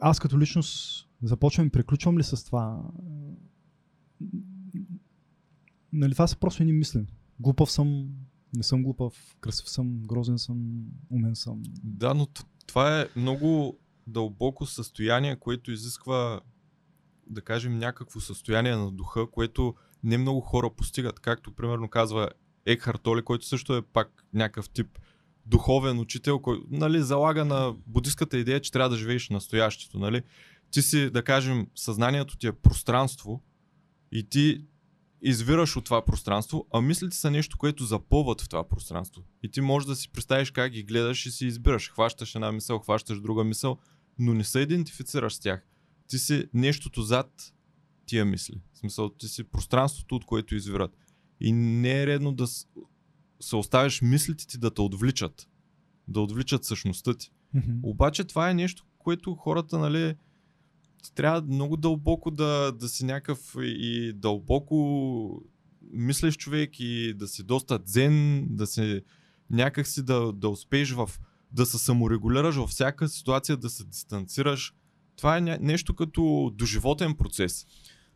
аз 0.00 0.20
като 0.20 0.38
личност 0.38 1.08
започвам 1.22 1.66
и 1.66 1.70
приключвам 1.70 2.18
ли 2.18 2.22
с 2.22 2.44
това? 2.44 2.82
Нали, 5.92 6.12
това 6.12 6.26
са 6.26 6.36
просто 6.36 6.62
едни 6.62 6.72
мисли. 6.72 7.06
Глупав 7.40 7.70
съм, 7.70 8.08
не 8.56 8.62
съм 8.62 8.82
глупав, 8.82 9.36
красив 9.40 9.68
съм, 9.68 10.02
грозен 10.02 10.38
съм, 10.38 10.84
умен 11.10 11.36
съм. 11.36 11.62
Да, 11.84 12.14
но 12.14 12.28
това 12.66 13.00
е 13.00 13.06
много 13.16 13.78
дълбоко 14.06 14.66
състояние, 14.66 15.36
което 15.36 15.72
изисква, 15.72 16.40
да 17.26 17.42
кажем, 17.42 17.78
някакво 17.78 18.20
състояние 18.20 18.76
на 18.76 18.90
духа, 18.90 19.30
което 19.30 19.74
не 20.04 20.18
много 20.18 20.40
хора 20.40 20.70
постигат. 20.70 21.20
Както 21.20 21.52
примерно 21.52 21.88
казва 21.88 22.28
Екхарт 22.66 23.02
Толе, 23.02 23.22
който 23.22 23.46
също 23.46 23.76
е 23.76 23.82
пак 23.82 24.24
някакъв 24.34 24.70
тип 24.70 24.98
духовен 25.46 25.98
учител, 25.98 26.38
който 26.38 26.66
нали, 26.70 27.02
залага 27.02 27.44
на 27.44 27.74
буддиската 27.86 28.38
идея, 28.38 28.60
че 28.60 28.72
трябва 28.72 28.88
да 28.88 28.96
живееш 28.96 29.28
настоящето. 29.28 29.98
Нали? 29.98 30.22
Ти 30.70 30.82
си, 30.82 31.10
да 31.10 31.24
кажем, 31.24 31.66
съзнанието 31.74 32.36
ти 32.36 32.46
е 32.46 32.52
пространство 32.52 33.42
и 34.12 34.28
ти 34.28 34.64
извираш 35.22 35.76
от 35.76 35.84
това 35.84 36.04
пространство, 36.04 36.66
а 36.72 36.80
мислите 36.80 37.16
са 37.16 37.30
нещо, 37.30 37.58
което 37.58 37.84
запълват 37.84 38.40
в 38.40 38.48
това 38.48 38.68
пространство. 38.68 39.22
И 39.42 39.50
ти 39.50 39.60
можеш 39.60 39.86
да 39.86 39.96
си 39.96 40.12
представиш 40.12 40.50
как 40.50 40.72
ги 40.72 40.82
гледаш 40.82 41.26
и 41.26 41.30
си 41.30 41.46
избираш. 41.46 41.90
Хващаш 41.90 42.34
една 42.34 42.52
мисъл, 42.52 42.78
хващаш 42.78 43.20
друга 43.20 43.44
мисъл, 43.44 43.78
но 44.18 44.34
не 44.34 44.44
се 44.44 44.60
идентифицираш 44.60 45.34
с 45.34 45.40
тях. 45.40 45.66
Ти 46.08 46.18
си 46.18 46.44
нещото 46.54 47.02
зад 47.02 47.52
тия 48.10 48.24
мисли. 48.24 48.60
В 48.72 48.78
смисъл, 48.78 49.08
ти 49.08 49.28
си 49.28 49.44
пространството, 49.44 50.16
от 50.16 50.24
което 50.24 50.54
извират. 50.54 50.96
И 51.40 51.52
не 51.52 52.02
е 52.02 52.06
редно 52.06 52.32
да 52.32 52.46
се 53.40 53.56
оставиш 53.56 54.02
мислите 54.02 54.46
ти 54.46 54.58
да 54.58 54.70
те 54.70 54.80
отвличат. 54.80 55.48
Да 56.08 56.20
отвличат 56.20 56.64
същността 56.64 57.14
ти. 57.14 57.30
Обаче 57.82 58.24
това 58.24 58.50
е 58.50 58.54
нещо, 58.54 58.84
което 58.98 59.34
хората, 59.34 59.78
нали, 59.78 60.14
трябва 61.14 61.42
много 61.42 61.76
дълбоко 61.76 62.30
да, 62.30 62.72
да 62.72 62.88
си 62.88 63.04
някакъв 63.04 63.56
и 63.60 64.12
дълбоко 64.12 65.42
мислиш 65.92 66.36
човек 66.36 66.80
и 66.80 67.14
да 67.14 67.28
си 67.28 67.42
доста 67.42 67.78
дзен, 67.78 68.46
да 68.50 68.66
си 68.66 69.02
някак 69.50 69.86
си 69.86 70.02
да, 70.02 70.32
да 70.32 70.48
успееш 70.48 70.92
в 70.92 71.10
да 71.52 71.66
се 71.66 71.78
саморегулираш 71.78 72.56
във 72.56 72.70
всяка 72.70 73.08
ситуация, 73.08 73.56
да 73.56 73.70
се 73.70 73.84
дистанцираш. 73.84 74.74
Това 75.16 75.36
е 75.36 75.40
нещо 75.40 75.94
като 75.94 76.52
доживотен 76.54 77.14
процес. 77.14 77.66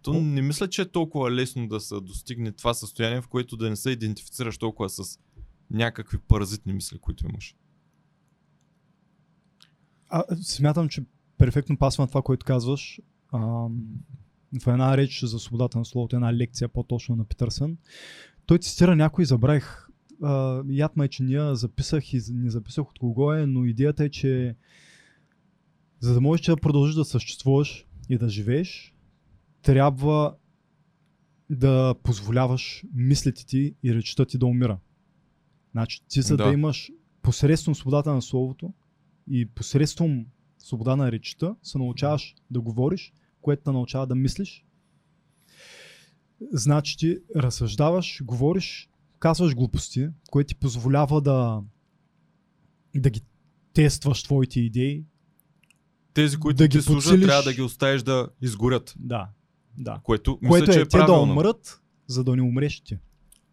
То 0.05 0.13
не 0.13 0.43
мисля, 0.43 0.69
че 0.69 0.83
е 0.83 0.89
толкова 0.89 1.31
лесно 1.31 1.69
да 1.69 1.81
се 1.81 1.95
достигне 1.95 2.53
това 2.53 2.75
състояние, 2.75 3.21
в 3.21 3.29
което 3.29 3.57
да 3.57 3.71
не 3.71 3.77
се 3.77 3.91
идентифицираш 3.91 4.59
толкова 4.59 4.91
с 4.91 5.19
някакви 5.71 6.19
паразитни 6.19 6.73
мисли, 6.73 6.99
които 6.99 7.27
имаш. 7.27 7.57
А, 10.09 10.25
смятам, 10.43 10.89
че 10.89 11.05
перфектно 11.39 11.79
пасва 11.79 12.03
на 12.03 12.09
това, 12.09 12.23
което 12.23 12.47
казваш. 12.47 13.01
А, 13.33 13.39
в 14.61 14.67
една 14.67 14.97
реч 14.97 15.25
за 15.25 15.39
свободата 15.39 15.79
на 15.79 15.85
словото, 15.85 16.17
една 16.17 16.35
лекция 16.35 16.69
по-точно 16.69 17.17
на 17.17 17.25
Питърсън, 17.25 17.77
той 18.47 18.59
цитира 18.59 18.97
някой, 18.97 19.25
забравих. 19.25 19.89
А, 20.23 20.63
яд 20.69 20.97
ме, 20.97 21.09
че 21.09 21.23
ние 21.23 21.55
записах 21.55 22.13
и 22.13 22.21
не 22.31 22.51
записах 22.51 22.91
от 22.91 22.99
кого 22.99 23.33
е, 23.33 23.47
но 23.47 23.65
идеята 23.65 24.05
е, 24.05 24.11
че 24.11 24.57
за 26.01 26.15
да 26.15 26.21
можеш 26.21 26.47
да 26.47 26.57
продължиш 26.57 26.95
да 26.95 27.05
съществуваш 27.05 27.87
и 28.09 28.19
да 28.19 28.29
живееш, 28.29 28.94
трябва 29.65 30.35
да 31.51 31.95
позволяваш 32.03 32.85
мислите 32.95 33.47
ти 33.47 33.75
и 33.83 33.95
речта 33.95 34.25
ти 34.25 34.39
да 34.39 34.47
умира. 34.47 34.79
Значи 35.73 36.01
ти 36.09 36.23
за 36.23 36.37
да, 36.37 36.45
Да. 36.47 36.53
имаш 36.53 36.91
посредством 37.23 37.75
свободата 37.75 38.15
на 38.15 38.23
словото 38.23 38.73
и 39.31 39.47
посредством 39.47 40.27
свобода 40.59 40.97
на 40.97 41.13
речта 41.13 41.55
се 41.63 41.79
научаваш 41.79 42.35
да 42.51 42.61
говориш, 42.61 43.13
което 43.41 43.63
те 43.63 43.71
научава 43.71 44.07
да 44.07 44.15
мислиш. 44.15 44.65
Значи 46.53 46.97
ти 46.97 47.19
разсъждаваш, 47.37 48.23
говориш, 48.25 48.89
казваш 49.19 49.55
глупости, 49.55 50.09
което 50.31 50.49
ти 50.49 50.55
позволява 50.55 51.21
да, 51.21 51.63
да 52.97 53.11
ги 53.11 53.21
тестваш 53.73 54.23
твоите 54.23 54.61
идеи. 54.61 55.05
Тези, 56.15 56.37
които 56.37 56.57
Да 56.57 56.69
ти 56.69 56.79
ги 56.79 56.83
служат, 56.83 57.05
подсилиш. 57.05 57.27
трябва 57.27 57.43
да 57.43 57.53
ги 57.55 57.63
оставиш 57.63 58.03
да 58.03 58.29
изгорят. 58.41 58.95
Да, 58.99 59.29
да. 59.79 60.01
Което, 60.03 60.39
мисля, 60.43 60.51
Което 60.51 60.73
че 60.73 60.79
е, 60.79 60.83
е 60.83 60.85
те 60.85 60.99
да 60.99 61.07
правилно. 61.07 61.33
умрат, 61.33 61.81
за 62.07 62.25
да 62.25 62.37
не 62.37 62.43
умреш 62.43 62.81
ти. 62.81 62.99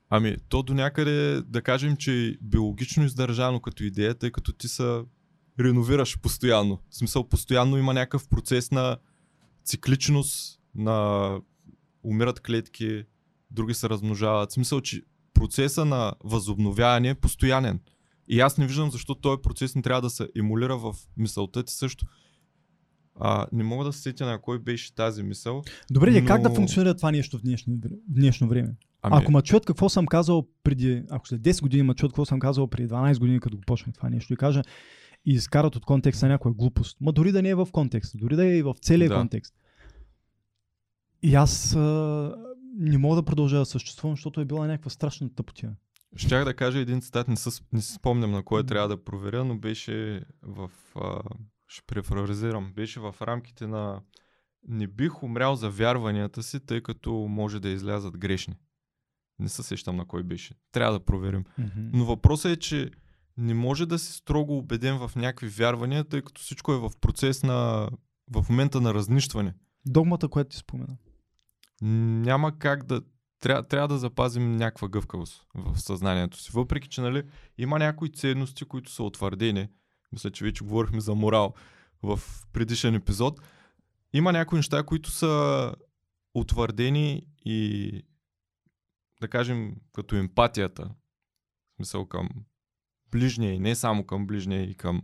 Ами, 0.09 0.37
то 0.49 0.63
до 0.63 0.73
някъде 0.73 1.41
да 1.41 1.61
кажем, 1.61 1.97
че 1.97 2.27
е 2.27 2.33
биологично 2.41 3.05
издържано 3.05 3.59
като 3.59 3.83
идея, 3.83 4.15
тъй 4.15 4.31
като 4.31 4.53
ти 4.53 4.67
се 4.67 5.01
реновираш 5.59 6.19
постоянно. 6.19 6.79
В 6.89 6.95
смисъл, 6.95 7.29
постоянно 7.29 7.77
има 7.77 7.93
някакъв 7.93 8.29
процес 8.29 8.71
на 8.71 8.97
цикличност, 9.65 10.59
на 10.75 11.39
умират 12.03 12.39
клетки, 12.39 13.03
други 13.51 13.73
се 13.73 13.89
размножават. 13.89 14.49
В 14.49 14.53
смисъл, 14.53 14.81
че 14.81 15.03
процеса 15.33 15.85
на 15.85 16.13
възобновяване 16.23 17.09
е 17.09 17.15
постоянен. 17.15 17.79
И 18.27 18.39
аз 18.39 18.57
не 18.57 18.67
виждам 18.67 18.91
защо 18.91 19.15
този 19.15 19.41
процес 19.41 19.75
не 19.75 19.81
трябва 19.81 20.01
да 20.01 20.09
се 20.09 20.29
емулира 20.37 20.77
в 20.77 20.95
мисълта 21.17 21.63
ти 21.63 21.73
също. 21.73 22.05
А, 23.19 23.47
не 23.51 23.63
мога 23.63 23.85
да 23.85 23.93
се 23.93 24.01
сетя 24.01 24.25
на 24.25 24.41
кой 24.41 24.59
беше 24.59 24.95
тази 24.95 25.23
мисъл. 25.23 25.61
Добре, 25.91 26.21
но... 26.21 26.27
как 26.27 26.41
да 26.41 26.49
функционира 26.49 26.95
това 26.95 27.11
нещо 27.11 27.37
в 27.37 27.41
днешно, 27.41 27.73
в 27.73 27.89
днешно 28.07 28.47
време? 28.47 28.75
Ами, 29.01 29.15
Ако 29.23 29.31
ме 29.31 29.41
чуят 29.41 29.65
какво 29.65 29.89
съм 29.89 30.05
казал 30.05 30.47
преди, 30.63 31.03
ако 31.09 31.27
след 31.27 31.41
10 31.41 31.61
години 31.61 31.83
ме 31.83 31.93
чуят 31.93 32.11
какво 32.11 32.25
съм 32.25 32.39
казал 32.39 32.67
преди 32.67 32.89
12 32.89 33.19
години, 33.19 33.39
като 33.39 33.57
го 33.57 33.63
почнах 33.67 33.95
това 33.95 34.09
нещо 34.09 34.33
и 34.33 34.37
кажа 34.37 34.61
и 35.25 35.33
изкарат 35.33 35.75
от 35.75 35.85
контекста 35.85 36.27
някоя 36.27 36.53
глупост, 36.53 36.97
ма 37.01 37.11
дори 37.11 37.31
да 37.31 37.41
не 37.41 37.49
е 37.49 37.55
в 37.55 37.67
контекста, 37.71 38.17
дори 38.17 38.35
да 38.35 38.45
е 38.45 38.57
и 38.57 38.63
в 38.63 38.75
целия 38.81 39.09
Да. 39.09 39.15
контекст. 39.15 39.53
И 41.23 41.35
аз 41.35 41.75
а, 41.75 42.35
не 42.77 42.97
мога 42.97 43.15
да 43.15 43.23
продължа 43.23 43.57
да 43.57 43.65
съществувам, 43.65 44.15
защото 44.15 44.41
е 44.41 44.45
била 44.45 44.67
някаква 44.67 44.89
страшна 44.89 45.35
тъпотия. 45.35 45.71
Щях 46.15 46.45
да 46.45 46.53
кажа 46.53 46.79
един 46.79 47.01
цитат, 47.01 47.27
не, 47.27 47.35
със, 47.35 47.63
не 47.73 47.81
си 47.81 47.93
спомням 47.93 48.31
на 48.31 48.43
кой 48.43 48.65
трябва 48.65 48.87
да 48.87 49.03
проверя, 49.03 49.43
но 49.43 49.57
беше 49.57 50.21
в... 50.41 50.71
А, 50.95 51.21
ще 51.71 51.85
префразирам. 51.87 52.73
Беше 52.73 52.99
в 52.99 53.15
рамките 53.21 53.67
на 53.67 54.01
не 54.67 54.87
бих 54.87 55.23
умрял 55.23 55.55
за 55.55 55.69
вярванията 55.69 56.43
си, 56.43 56.59
тъй 56.65 56.81
като 56.81 57.11
може 57.13 57.59
да 57.59 57.69
излязат 57.69 58.17
грешни. 58.17 58.55
Не 59.39 59.49
се 59.49 59.63
сещам 59.63 59.95
на 59.95 60.05
кой 60.05 60.23
беше. 60.23 60.53
Трябва 60.71 60.93
да 60.93 61.05
проверим. 61.05 61.43
Mm-hmm. 61.43 61.89
Но 61.93 62.05
въпросът 62.05 62.51
е, 62.51 62.59
че 62.59 62.91
не 63.37 63.53
може 63.53 63.85
да 63.85 63.99
си 63.99 64.13
строго 64.13 64.57
убеден 64.57 64.97
в 64.97 65.11
някакви 65.15 65.47
вярвания, 65.47 66.03
тъй 66.03 66.21
като 66.21 66.41
всичко 66.41 66.73
е 66.73 66.77
в 66.77 66.91
процес 67.01 67.43
на... 67.43 67.89
в 68.31 68.45
момента 68.49 68.81
на 68.81 68.93
разнищване. 68.93 69.53
Догмата, 69.85 70.27
която 70.27 70.49
ти 70.49 70.57
спомена. 70.57 70.97
Няма 71.81 72.59
как 72.59 72.83
да... 72.83 73.01
Трябва, 73.39 73.63
трябва 73.63 73.87
да 73.87 73.97
запазим 73.97 74.55
някаква 74.55 74.87
гъвкавост 74.87 75.45
в 75.55 75.81
съзнанието 75.81 76.37
си. 76.37 76.51
Въпреки, 76.53 76.89
че 76.89 77.01
нали, 77.01 77.23
има 77.57 77.79
някои 77.79 78.11
ценности, 78.11 78.65
които 78.65 78.91
са 78.91 79.03
утвърдени. 79.03 79.69
Мисля, 80.13 80.31
че 80.31 80.43
вече 80.43 80.63
говорихме 80.63 80.99
за 80.99 81.15
морал 81.15 81.53
в 82.03 82.19
предишен 82.53 82.95
епизод. 82.95 83.41
Има 84.13 84.31
някои 84.31 84.59
неща, 84.59 84.83
които 84.83 85.11
са 85.11 85.75
утвърдени 86.33 87.27
и 87.45 87.91
да 89.21 89.27
кажем 89.27 89.75
като 89.93 90.15
емпатията. 90.15 90.83
В 90.83 91.75
смисъл 91.75 92.05
към 92.05 92.29
ближния 93.11 93.53
и 93.53 93.59
не 93.59 93.75
само 93.75 94.05
към 94.05 94.27
ближния 94.27 94.63
и 94.63 94.75
към, 94.75 95.01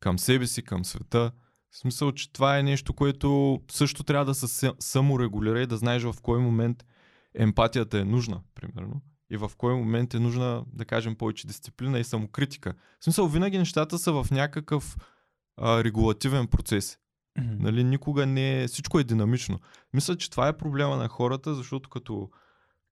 към 0.00 0.18
себе 0.18 0.46
си, 0.46 0.62
към 0.62 0.84
света. 0.84 1.32
В 1.70 1.78
смисъл, 1.78 2.12
че 2.12 2.32
това 2.32 2.58
е 2.58 2.62
нещо, 2.62 2.92
което 2.92 3.60
също 3.70 4.04
трябва 4.04 4.24
да 4.24 4.34
се 4.34 4.72
саморегулира 4.78 5.62
и 5.62 5.66
да 5.66 5.76
знаеш 5.76 6.02
в 6.02 6.14
кой 6.22 6.38
момент 6.38 6.86
емпатията 7.34 7.98
е 7.98 8.04
нужна, 8.04 8.42
примерно. 8.54 9.02
И 9.30 9.36
в 9.36 9.50
кой 9.58 9.74
момент 9.74 10.14
е 10.14 10.18
нужна, 10.18 10.64
да 10.72 10.84
кажем, 10.84 11.16
повече 11.16 11.46
дисциплина 11.46 11.98
и 11.98 12.04
самокритика. 12.04 12.74
В 13.00 13.04
смисъл, 13.04 13.28
винаги 13.28 13.58
нещата 13.58 13.98
са 13.98 14.12
в 14.12 14.26
някакъв 14.30 14.96
а, 15.56 15.84
регулативен 15.84 16.46
процес. 16.46 16.98
Mm-hmm. 17.38 17.58
Нали, 17.60 17.84
никога 17.84 18.26
не 18.26 18.62
е... 18.62 18.68
Всичко 18.68 18.98
е 18.98 19.04
динамично. 19.04 19.60
Мисля, 19.94 20.16
че 20.16 20.30
това 20.30 20.48
е 20.48 20.56
проблема 20.56 20.96
на 20.96 21.08
хората, 21.08 21.54
защото 21.54 21.90
като 21.90 22.30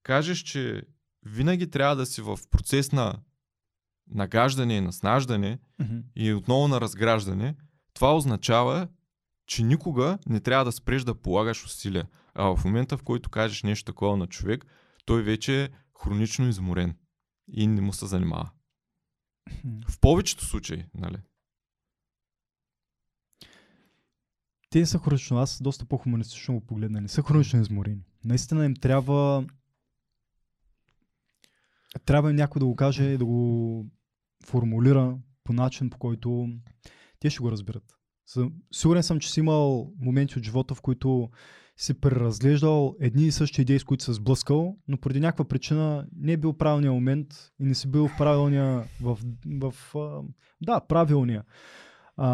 кажеш, 0.03 0.39
че 0.39 0.83
винаги 1.27 1.71
трябва 1.71 1.97
да 1.97 2.07
си 2.07 2.23
в 2.23 2.39
процес 2.51 2.93
на 2.93 3.15
нагаждане 4.11 4.77
и 4.77 4.81
наснаждане 4.81 5.59
Mm-hmm. 5.81 6.03
и 6.17 6.33
отново 6.33 6.69
на 6.69 6.81
разграждане, 6.81 7.57
това 7.95 8.17
означава, 8.17 8.89
че 9.47 9.63
никога 9.63 10.19
не 10.27 10.41
трябва 10.41 10.65
да 10.65 10.73
спреш 10.73 11.03
да 11.03 11.15
полагаш 11.15 11.65
усилия. 11.65 12.07
А 12.35 12.57
в 12.57 12.65
момента, 12.65 12.97
в 12.97 13.03
който 13.03 13.31
кажеш 13.31 13.63
нещо 13.63 13.93
такова 13.93 14.17
на 14.17 14.27
човек, 14.27 14.67
той 15.05 15.23
вече 15.23 15.71
хронично 16.05 16.49
изморен 16.49 16.97
и 17.49 17.67
не 17.67 17.81
му 17.81 17.93
се 17.93 18.07
занимава. 18.07 18.51
В 19.89 20.01
повечето 20.01 20.45
случаи, 20.45 20.85
нали? 20.95 21.17
Те 24.71 24.87
са 24.87 24.99
хронично, 24.99 25.39
аз 25.39 25.63
доста 25.63 25.85
по-хуманистично 25.85 26.55
го 26.55 26.67
погледна. 26.67 27.01
Не 27.01 27.09
са 27.09 27.23
хронично 27.23 27.61
изморени. 27.61 28.05
Наистина 28.25 28.65
им 28.65 28.75
трябва 28.75 29.47
трябва 32.05 32.31
им 32.31 32.37
някой 32.37 32.61
да 32.61 32.67
го 32.67 32.77
каже 32.77 33.05
и 33.05 33.19
да 33.19 33.25
го 33.25 33.87
формулира 34.45 35.19
по 35.45 35.53
начин, 35.53 35.91
по 35.91 35.99
който 35.99 36.49
те 37.19 37.31
ще 37.31 37.41
го 37.41 37.51
разберат. 37.51 37.99
Съ- 38.29 38.53
Сигурен 38.73 39.03
съм, 39.03 39.21
че 39.21 39.33
си 39.33 39.41
имал 39.41 39.93
моменти 39.99 40.39
от 40.39 40.45
живота, 40.45 40.75
в 40.75 40.81
които 40.81 41.31
си 41.77 41.95
преразглеждал 41.95 42.97
едни 43.01 43.27
и 43.27 43.33
същи 43.33 43.63
идеи, 43.63 43.79
с 43.79 43.85
които 43.85 44.05
се 44.05 44.13
сблъскал, 44.13 44.77
но 44.89 44.97
поради 44.97 45.21
някаква 45.21 45.45
причина 45.45 46.07
не 46.17 46.33
е 46.33 46.37
бил 46.37 46.53
правилния 46.53 46.93
момент 46.93 47.27
и 47.61 47.65
не 47.65 47.75
си 47.75 47.89
бил 47.89 48.09
правилния, 48.19 48.85
в, 49.03 49.19
в, 49.47 49.75
да, 50.61 50.81
правилния 50.81 51.43
а, 52.17 52.29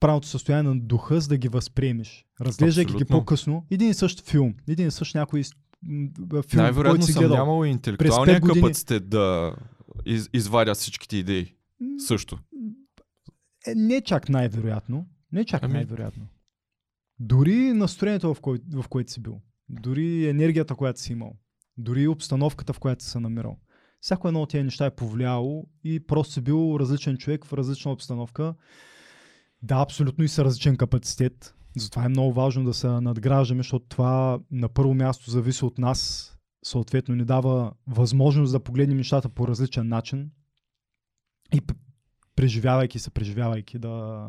правилното 0.00 0.28
състояние 0.28 0.70
на 0.70 0.80
духа, 0.80 1.20
за 1.20 1.28
да 1.28 1.36
ги 1.36 1.48
възприемеш. 1.48 2.26
Разглеждайки 2.40 2.94
ги 2.94 3.04
по-късно, 3.04 3.66
един 3.70 3.90
и 3.90 3.94
същ 3.94 4.30
филм, 4.30 4.54
един 4.68 4.88
и 4.88 4.90
същ 4.90 5.14
някой 5.14 5.42
филм, 5.42 6.12
Най-вероятно 6.54 6.90
който 6.90 7.06
си 7.06 7.12
съм 7.12 7.20
гледал. 7.20 7.36
нямал 7.36 7.64
интелектуалния 7.64 8.40
години- 8.40 8.60
капацитет 8.60 9.08
да 9.08 9.54
из, 10.06 10.30
извадя 10.32 10.74
всичките 10.74 11.16
идеи. 11.16 11.54
Също. 11.98 12.38
Е, 13.66 13.74
не 13.74 14.00
чак 14.00 14.28
най-вероятно. 14.28 15.06
Не 15.32 15.44
чак 15.44 15.62
Ами- 15.62 15.72
най-вероятно. 15.72 16.26
Дори 17.20 17.72
настроението, 17.72 18.34
в, 18.34 18.40
кое, 18.40 18.58
в 18.72 18.88
което 18.88 19.12
си 19.12 19.20
бил. 19.20 19.40
Дори 19.68 20.28
енергията, 20.28 20.74
която 20.74 21.00
си 21.00 21.12
имал. 21.12 21.36
Дори 21.76 22.08
обстановката, 22.08 22.72
в 22.72 22.78
която 22.78 23.04
си 23.04 23.10
се 23.10 23.20
намирал. 23.20 23.58
Всяко 24.00 24.28
едно 24.28 24.42
от 24.42 24.50
тези 24.50 24.64
неща 24.64 24.86
е 24.86 24.94
повлияло 24.94 25.68
и 25.84 26.06
просто 26.06 26.32
си 26.32 26.40
бил 26.40 26.76
различен 26.80 27.16
човек 27.16 27.44
в 27.44 27.52
различна 27.52 27.92
обстановка. 27.92 28.54
Да, 29.62 29.76
абсолютно 29.76 30.24
и 30.24 30.28
са 30.28 30.44
различен 30.44 30.76
капацитет. 30.76 31.54
Затова 31.76 32.04
е 32.04 32.08
много 32.08 32.32
важно 32.32 32.64
да 32.64 32.74
се 32.74 32.88
надграждаме, 32.88 33.62
защото 33.62 33.86
това 33.88 34.40
на 34.50 34.68
първо 34.68 34.94
място 34.94 35.30
зависи 35.30 35.64
от 35.64 35.78
нас. 35.78 36.30
Съответно 36.64 37.14
ни 37.14 37.24
дава 37.24 37.72
възможност 37.86 38.52
да 38.52 38.60
погледнем 38.60 38.96
нещата 38.96 39.28
по 39.28 39.48
различен 39.48 39.88
начин. 39.88 40.30
И 41.54 41.60
преживявайки 42.36 42.98
се, 42.98 43.10
преживявайки 43.10 43.78
да, 43.78 44.26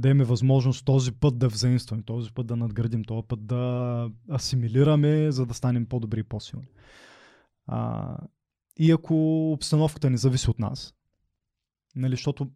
да 0.00 0.08
имаме 0.08 0.24
възможност 0.24 0.84
този 0.84 1.12
път 1.12 1.38
да 1.38 1.48
взаимстваме, 1.48 2.02
този 2.02 2.32
път 2.32 2.46
да 2.46 2.56
надградим, 2.56 3.04
този 3.04 3.26
път 3.28 3.46
да 3.46 4.10
асимилираме, 4.32 5.30
за 5.30 5.46
да 5.46 5.54
станем 5.54 5.86
по-добри 5.86 6.20
и 6.20 6.22
по-силни. 6.22 6.68
А, 7.66 8.16
и 8.78 8.90
ако 8.90 9.14
обстановката 9.52 10.10
не 10.10 10.16
зависи 10.16 10.50
от 10.50 10.58
нас, 10.58 10.94
нали, 11.96 12.12
защото 12.12 12.50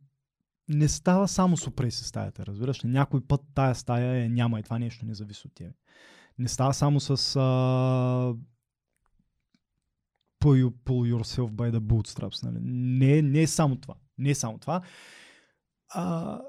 не 0.69 0.89
става 0.89 1.29
само 1.29 1.57
с 1.57 1.67
опреси 1.67 2.05
стаята, 2.05 2.47
разбираш 2.47 2.85
ли? 2.85 2.89
Някой 2.89 3.21
път 3.21 3.41
тая 3.55 3.75
стая 3.75 4.25
е 4.25 4.29
няма 4.29 4.61
и 4.61 4.63
това 4.63 4.79
нещо 4.79 5.07
не 5.07 5.15
зависи 5.15 5.47
от 5.47 5.55
тебе. 5.55 5.73
Не 6.39 6.49
става 6.49 6.75
само 6.75 7.01
с 7.01 7.11
а, 7.11 8.35
pull, 10.41 10.65
you, 10.65 10.71
pull 10.85 11.15
yourself 11.15 11.51
by 11.51 11.73
the 11.73 11.79
bootstraps. 11.79 12.45
Нали? 12.45 12.59
Не, 12.63 13.23
не 13.23 13.43
е 13.43 13.47
само 13.47 13.77
това. 13.77 13.95
Не 14.19 14.31
е 14.31 14.35
само 14.35 14.59
това. 14.59 14.81
А, 15.89 16.41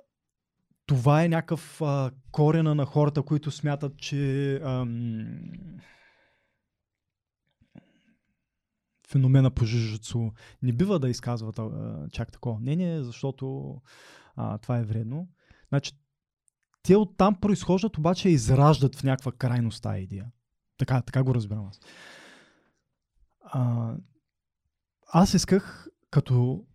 това 0.85 1.23
е 1.23 1.29
някакъв 1.29 1.81
а, 1.81 2.11
корена 2.31 2.75
на 2.75 2.85
хората, 2.85 3.23
които 3.23 3.51
смятат, 3.51 3.97
че 3.97 4.55
ам, 4.55 5.39
феномена 9.07 9.51
по 9.51 9.65
жижицу 9.65 10.31
не 10.61 10.73
бива 10.73 10.99
да 10.99 11.09
изказват 11.09 11.59
а, 11.59 12.07
чак 12.11 12.31
такова 12.31 12.59
мнение, 12.59 13.03
защото 13.03 13.75
а, 14.35 14.57
това 14.57 14.77
е 14.77 14.83
вредно. 14.83 15.27
Значи, 15.69 15.91
те 16.83 16.95
оттам 16.95 17.35
произхождат, 17.35 17.97
обаче 17.97 18.29
израждат 18.29 18.95
в 18.95 19.03
някаква 19.03 19.31
крайност 19.31 19.83
тази 19.83 20.01
идея. 20.01 20.31
Така, 20.77 21.01
така 21.01 21.23
го 21.23 21.35
разбирам 21.35 21.67
аз. 21.67 21.79
А, 23.41 23.93
аз 25.07 25.33
исках, 25.33 25.87
като 26.09 26.65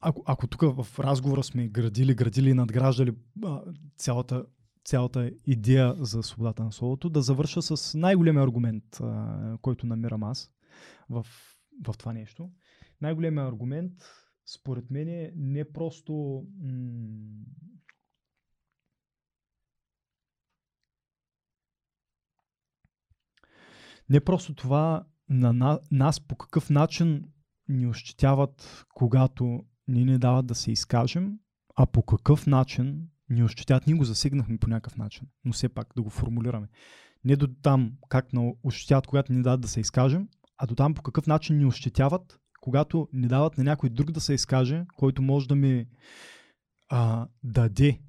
ако, 0.00 0.22
ако 0.26 0.46
тук 0.46 0.60
в 0.60 0.98
разговора 0.98 1.42
сме 1.42 1.68
градили, 1.68 2.14
градили 2.14 2.50
и 2.50 2.54
надграждали 2.54 3.12
а, 3.44 3.62
цялата, 3.96 4.44
цялата 4.84 5.30
идея 5.46 5.94
за 5.98 6.22
свободата 6.22 6.64
на 6.64 6.72
словото, 6.72 7.10
да 7.10 7.22
завърша 7.22 7.62
с 7.62 7.98
най-големия 7.98 8.42
аргумент, 8.44 8.84
а, 9.00 9.58
който 9.62 9.86
намирам 9.86 10.22
аз 10.22 10.50
в, 11.10 11.26
в 11.86 11.98
това 11.98 12.12
нещо. 12.12 12.50
Най-големият 13.00 13.48
аргумент, 13.48 13.92
според 14.46 14.90
мен, 14.90 15.08
е 15.08 15.32
не 15.36 15.72
просто 15.72 16.44
м- 16.62 17.44
не 24.08 24.20
просто 24.20 24.54
това 24.54 25.06
на, 25.28 25.52
на 25.52 25.80
нас 25.90 26.20
по 26.20 26.36
какъв 26.36 26.70
начин 26.70 27.24
ни 27.68 27.86
ощетяват, 27.86 28.84
когато 28.94 29.64
ни 29.90 30.04
не 30.04 30.18
дават 30.18 30.46
да 30.46 30.54
се 30.54 30.72
изкажем, 30.72 31.38
а 31.76 31.86
по 31.86 32.02
какъв 32.02 32.46
начин 32.46 33.08
ни 33.30 33.42
ощетяват. 33.42 33.86
Ние 33.86 33.96
го 33.96 34.04
засегнахме 34.04 34.58
по 34.58 34.68
някакъв 34.68 34.96
начин, 34.96 35.28
но 35.44 35.52
все 35.52 35.68
пак 35.68 35.88
да 35.96 36.02
го 36.02 36.10
формулираме. 36.10 36.68
Не 37.24 37.36
до 37.36 37.48
там 37.62 37.92
как 38.08 38.32
ни 38.32 38.54
ощетяват, 38.62 39.06
когато 39.06 39.32
ни 39.32 39.42
дават 39.42 39.60
да 39.60 39.68
се 39.68 39.80
изкажем, 39.80 40.28
а 40.58 40.66
до 40.66 40.74
там 40.74 40.94
по 40.94 41.02
какъв 41.02 41.26
начин 41.26 41.58
ни 41.58 41.64
ощетяват, 41.64 42.40
когато 42.60 43.08
ни 43.12 43.28
дават 43.28 43.58
на 43.58 43.64
някой 43.64 43.90
друг 43.90 44.10
да 44.10 44.20
се 44.20 44.34
изкаже, 44.34 44.84
който 44.96 45.22
може 45.22 45.48
да 45.48 45.54
ми 45.54 45.86
а, 46.88 47.28
даде 47.42 48.00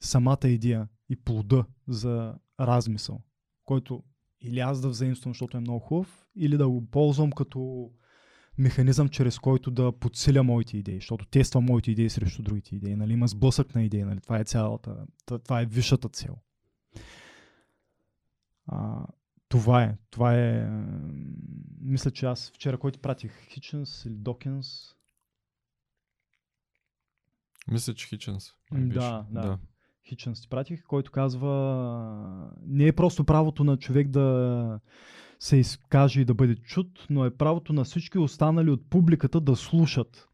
самата 0.00 0.48
идея 0.48 0.88
и 1.08 1.16
плода 1.16 1.64
за 1.88 2.34
размисъл, 2.60 3.20
който 3.64 4.02
или 4.40 4.60
аз 4.60 4.80
да 4.80 4.88
взаимствам, 4.88 5.30
защото 5.32 5.56
е 5.56 5.60
много 5.60 5.78
хубав, 5.78 6.26
или 6.36 6.56
да 6.56 6.68
го 6.68 6.86
ползвам 6.90 7.32
като 7.32 7.90
механизъм, 8.58 9.08
чрез 9.08 9.38
който 9.38 9.70
да 9.70 9.92
подсиля 9.92 10.42
моите 10.42 10.78
идеи, 10.78 10.94
защото 10.94 11.26
тествам 11.26 11.64
моите 11.64 11.90
идеи 11.90 12.10
срещу 12.10 12.42
другите 12.42 12.76
идеи. 12.76 12.96
Нали? 12.96 13.12
Има 13.12 13.28
сблъсък 13.28 13.74
на 13.74 13.82
идеи, 13.82 14.04
нали? 14.04 14.20
това 14.20 14.38
е 14.38 14.44
цялата, 14.44 15.06
това 15.44 15.60
е 15.60 15.66
висшата 15.66 16.08
цел. 16.08 16.36
А, 18.66 19.06
това 19.48 19.82
е. 19.82 19.96
Това 20.10 20.34
е. 20.34 20.70
Мисля, 21.80 22.10
че 22.10 22.26
аз 22.26 22.50
вчера 22.54 22.78
кой 22.78 22.92
ти 22.92 22.98
пратих? 22.98 23.48
Хиченс 23.48 24.04
или 24.04 24.14
Докинс? 24.14 24.94
Мисля, 27.70 27.94
че 27.94 28.08
Хиченс. 28.08 28.50
да, 28.72 29.26
да. 29.30 29.58
Хиченс 30.08 30.40
ти 30.40 30.48
пратих, 30.48 30.82
който 30.84 31.10
казва 31.10 32.50
не 32.66 32.86
е 32.86 32.92
просто 32.92 33.24
правото 33.24 33.64
на 33.64 33.76
човек 33.76 34.08
да 34.08 34.80
се 35.42 35.56
изкаже 35.56 36.20
и 36.20 36.24
да 36.24 36.34
бъде 36.34 36.56
чут, 36.56 37.06
но 37.10 37.24
е 37.24 37.36
правото 37.36 37.72
на 37.72 37.84
всички 37.84 38.18
останали 38.18 38.70
от 38.70 38.90
публиката 38.90 39.40
да 39.40 39.56
слушат. 39.56 40.28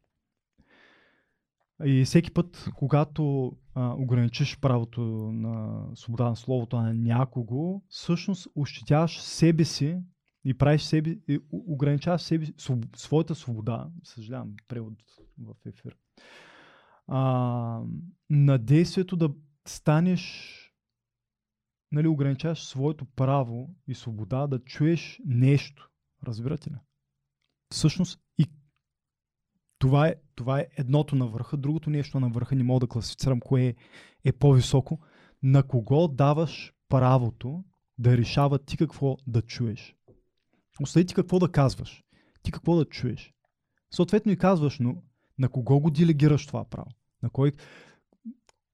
И 1.85 2.05
всеки 2.05 2.31
път, 2.31 2.69
когато 2.75 3.53
а, 3.75 3.95
ограничиш 3.95 4.59
правото 4.61 5.01
на 5.33 5.87
свобода 5.95 6.29
на 6.29 6.37
словото 6.37 6.77
на 6.77 6.95
някого, 6.95 7.83
всъщност 7.89 8.49
ощетяваш 8.57 9.21
себе 9.21 9.65
си 9.65 9.99
и 10.45 10.55
правиш 10.55 10.83
себе, 10.83 11.17
и 11.29 11.41
ограничаваш 11.51 12.23
себе, 12.23 12.47
своб, 12.57 12.85
своята 12.97 13.35
свобода, 13.35 13.89
съжалявам, 14.05 14.55
превод 14.69 14.95
в 15.39 15.55
ефир, 15.67 15.97
а, 17.07 17.81
на 18.31 18.59
действието 18.59 19.17
да 19.17 19.31
станеш, 19.67 20.55
нали, 21.93 22.09
ограничаваш 22.09 22.65
своето 22.65 23.05
право 23.05 23.75
и 23.89 23.95
свобода 23.95 24.47
да 24.47 24.65
чуеш 24.65 25.21
нещо. 25.27 25.91
Разбирате 26.27 26.71
ли? 26.71 26.75
Всъщност 27.71 28.21
и 28.39 28.47
това 29.79 30.09
е, 30.09 30.15
това 30.35 30.61
е 30.61 30.67
едното 30.77 31.17
на 31.17 31.27
върха, 31.27 31.57
другото 31.57 31.91
нещо 31.91 32.21
на 32.21 32.29
върха, 32.29 32.55
не 32.55 32.63
мога 32.63 32.81
да 32.81 32.87
класифицирам 32.87 33.41
кое 33.41 33.67
е, 33.67 33.75
е 34.25 34.33
по-високо. 34.33 35.01
На 35.43 35.63
кого 35.63 36.09
даваш 36.09 36.73
правото 36.89 37.65
да 37.99 38.17
решава 38.17 38.59
ти 38.59 38.77
какво 38.77 39.17
да 39.27 39.43
чуеш? 39.43 39.97
Остави 40.81 41.07
ти 41.07 41.15
какво 41.15 41.39
да 41.39 41.53
казваш, 41.53 42.05
ти 42.43 42.53
какво 42.53 42.77
да 42.77 42.85
чуеш. 42.85 43.35
Съответно 43.91 44.33
и 44.33 44.39
казваш, 44.39 44.79
но 44.79 45.03
на 45.39 45.49
кого 45.49 45.81
го 45.81 45.91
делегираш 45.91 46.47
това 46.47 46.65
право? 46.65 46.91
На 47.23 47.31
кой, 47.31 47.53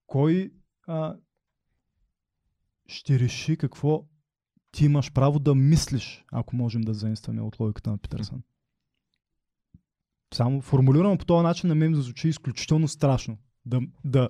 кой 0.07 0.53
а, 0.87 1.17
ще 2.87 3.19
реши 3.19 3.57
какво 3.57 4.05
ти 4.73 4.85
имаш 4.85 5.13
право 5.13 5.39
да 5.39 5.55
мислиш, 5.55 6.25
ако 6.33 6.57
можем 6.57 6.81
да 6.81 6.95
заимстваме 6.95 7.43
от 7.43 7.61
логиката 7.61 7.91
на 7.91 7.99
Питърсън. 7.99 8.43
Само 10.35 10.61
формулирано 10.61 11.19
по 11.19 11.25
този 11.25 11.43
начин 11.43 11.69
на 11.69 11.75
мен 11.75 11.91
ми 11.91 12.03
звучи 12.03 12.29
изключително 12.29 12.89
страшно. 12.89 13.39
Да, 13.67 13.81
да 14.05 14.29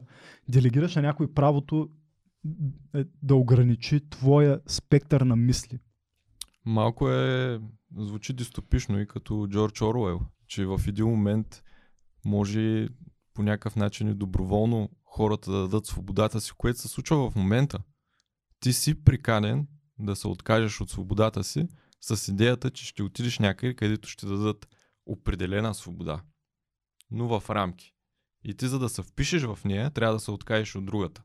делегираш 0.48 0.94
на 0.94 1.02
някой 1.02 1.32
правото 1.32 1.88
е, 2.94 3.05
да 3.22 3.34
ограничи 3.34 4.09
твоя 4.11 4.61
спектър 4.66 5.20
на 5.20 5.36
мисли. 5.36 5.78
Малко 6.64 7.11
е, 7.11 7.61
звучи 7.96 8.32
дистопично 8.32 9.00
и 9.00 9.07
като 9.07 9.46
Джордж 9.50 9.82
Оруел, 9.82 10.20
че 10.46 10.66
в 10.66 10.80
един 10.88 11.07
момент 11.07 11.62
може 12.24 12.88
по 13.34 13.42
някакъв 13.42 13.76
начин 13.76 14.09
и 14.09 14.14
доброволно 14.14 14.90
хората 15.05 15.50
да 15.50 15.61
дадат 15.61 15.86
свободата 15.86 16.40
си, 16.40 16.52
което 16.59 16.78
се 16.78 16.88
случва 16.88 17.30
в 17.30 17.36
момента. 17.36 17.78
Ти 18.65 18.73
си 18.73 19.05
приканен 19.05 19.69
да 19.99 20.17
се 20.17 20.29
откажеш 20.29 20.81
от 20.81 20.91
свободата 20.91 21.45
си 21.45 21.69
с 22.01 22.29
идеята, 22.29 22.71
че 22.71 22.87
ще 22.87 23.03
отидеш 23.03 23.39
някъде, 23.39 23.75
където 23.75 24.09
ще 24.09 24.27
дадат 24.27 24.69
определена 25.07 25.75
свобода, 25.75 26.23
но 27.11 27.41
в 27.41 27.51
рамки. 27.51 27.95
И 28.45 28.55
ти 28.55 28.69
за 28.69 28.79
да 28.79 28.89
се 28.89 29.03
впишеш 29.03 29.43
в 29.43 29.59
нея, 29.65 29.91
трябва 29.91 30.15
да 30.15 30.21
се 30.21 30.31
откажеш 30.31 30.77
от 30.77 30.87
другата. 30.87 31.23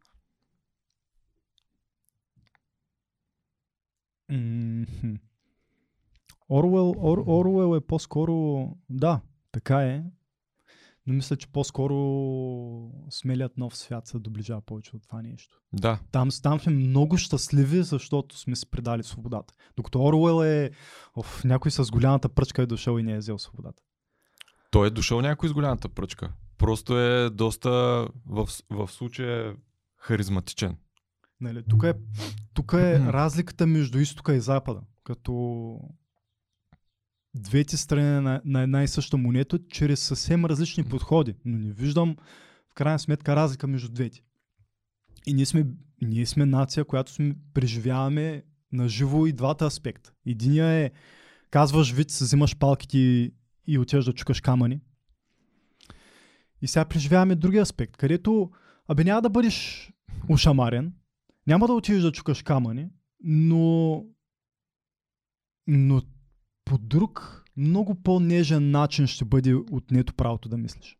Орвел, 6.49 6.93
Ор, 6.97 7.23
Орвел 7.27 7.75
е 7.75 7.81
по-скоро... 7.81 8.67
Да, 8.89 9.21
така 9.51 9.81
е. 9.81 10.03
Но 11.09 11.15
мисля, 11.15 11.35
че 11.35 11.47
по-скоро 11.47 11.95
смелият 13.09 13.57
нов 13.57 13.77
свят 13.77 14.07
се 14.07 14.19
доближава 14.19 14.61
повече 14.61 14.95
от 14.95 15.03
това 15.03 15.21
нещо. 15.21 15.61
Да, 15.73 15.99
Там, 16.11 16.29
там 16.43 16.59
сме 16.59 16.73
много 16.73 17.17
щастливи, 17.17 17.83
защото 17.83 18.37
сме 18.37 18.55
си 18.55 18.69
предали 18.71 19.03
свободата. 19.03 19.53
Докато 19.77 20.03
Орвел 20.03 20.45
е... 20.45 20.71
Оф, 21.15 21.43
някой 21.43 21.71
с 21.71 21.91
голямата 21.91 22.29
пръчка 22.29 22.61
е 22.61 22.65
дошъл 22.65 22.97
и 22.97 23.03
не 23.03 23.13
е 23.13 23.17
взел 23.17 23.37
свободата. 23.37 23.83
Той 24.71 24.87
е 24.87 24.89
дошъл 24.89 25.21
някой 25.21 25.49
с 25.49 25.53
голямата 25.53 25.89
пръчка. 25.89 26.33
Просто 26.57 26.99
е 26.99 27.29
доста 27.29 27.69
в, 28.25 28.47
в 28.69 28.87
случая 28.87 29.55
харизматичен. 29.97 30.77
Нали, 31.41 31.63
тук 31.69 31.83
е, 31.83 31.93
тук 32.53 32.73
е 32.73 32.99
разликата 32.99 33.67
между 33.67 33.99
изтока 33.99 34.35
и 34.35 34.39
запада. 34.39 34.81
Като 35.03 35.31
двете 37.35 37.77
страни 37.77 38.21
на, 38.21 38.41
на 38.45 38.61
една 38.61 38.83
и 38.83 38.87
съща 38.87 39.17
монета, 39.17 39.59
чрез 39.69 39.99
съвсем 39.99 40.45
различни 40.45 40.83
подходи. 40.83 41.35
Но 41.45 41.57
не 41.57 41.71
виждам 41.71 42.15
в 42.71 42.73
крайна 42.73 42.99
сметка 42.99 43.35
разлика 43.35 43.67
между 43.67 43.91
двете. 43.91 44.21
И 45.25 45.33
ние 45.33 45.45
сме, 45.45 45.67
ние 46.01 46.25
сме 46.25 46.45
нация, 46.45 46.85
която 46.85 47.11
сме, 47.11 47.35
преживяваме 47.53 48.43
на 48.71 48.89
живо 48.89 49.25
и 49.25 49.33
двата 49.33 49.65
аспекта. 49.65 50.13
Единия 50.25 50.67
е 50.67 50.91
казваш 51.51 51.91
виц, 51.91 52.21
взимаш 52.21 52.57
палките 52.57 52.97
и, 52.97 53.33
и 53.67 53.77
отиваш 53.77 54.05
да 54.05 54.13
чукаш 54.13 54.41
камъни. 54.41 54.81
И 56.61 56.67
сега 56.67 56.85
преживяваме 56.85 57.35
другия 57.35 57.61
аспект, 57.61 57.97
където 57.97 58.51
абе 58.87 59.03
няма 59.03 59.21
да 59.21 59.29
бъдеш 59.29 59.89
ушамарен, 60.29 60.93
няма 61.47 61.67
да 61.67 61.73
отидеш 61.73 62.01
да 62.01 62.11
чукаш 62.11 62.41
камъни, 62.41 62.89
но 63.23 64.05
но 65.67 66.01
по 66.69 66.77
друг, 66.77 67.43
много 67.57 67.95
по-нежен 67.95 68.71
начин 68.71 69.07
ще 69.07 69.25
бъде 69.25 69.55
отнето 69.71 70.13
правото 70.13 70.49
да 70.49 70.57
мислиш. 70.57 70.97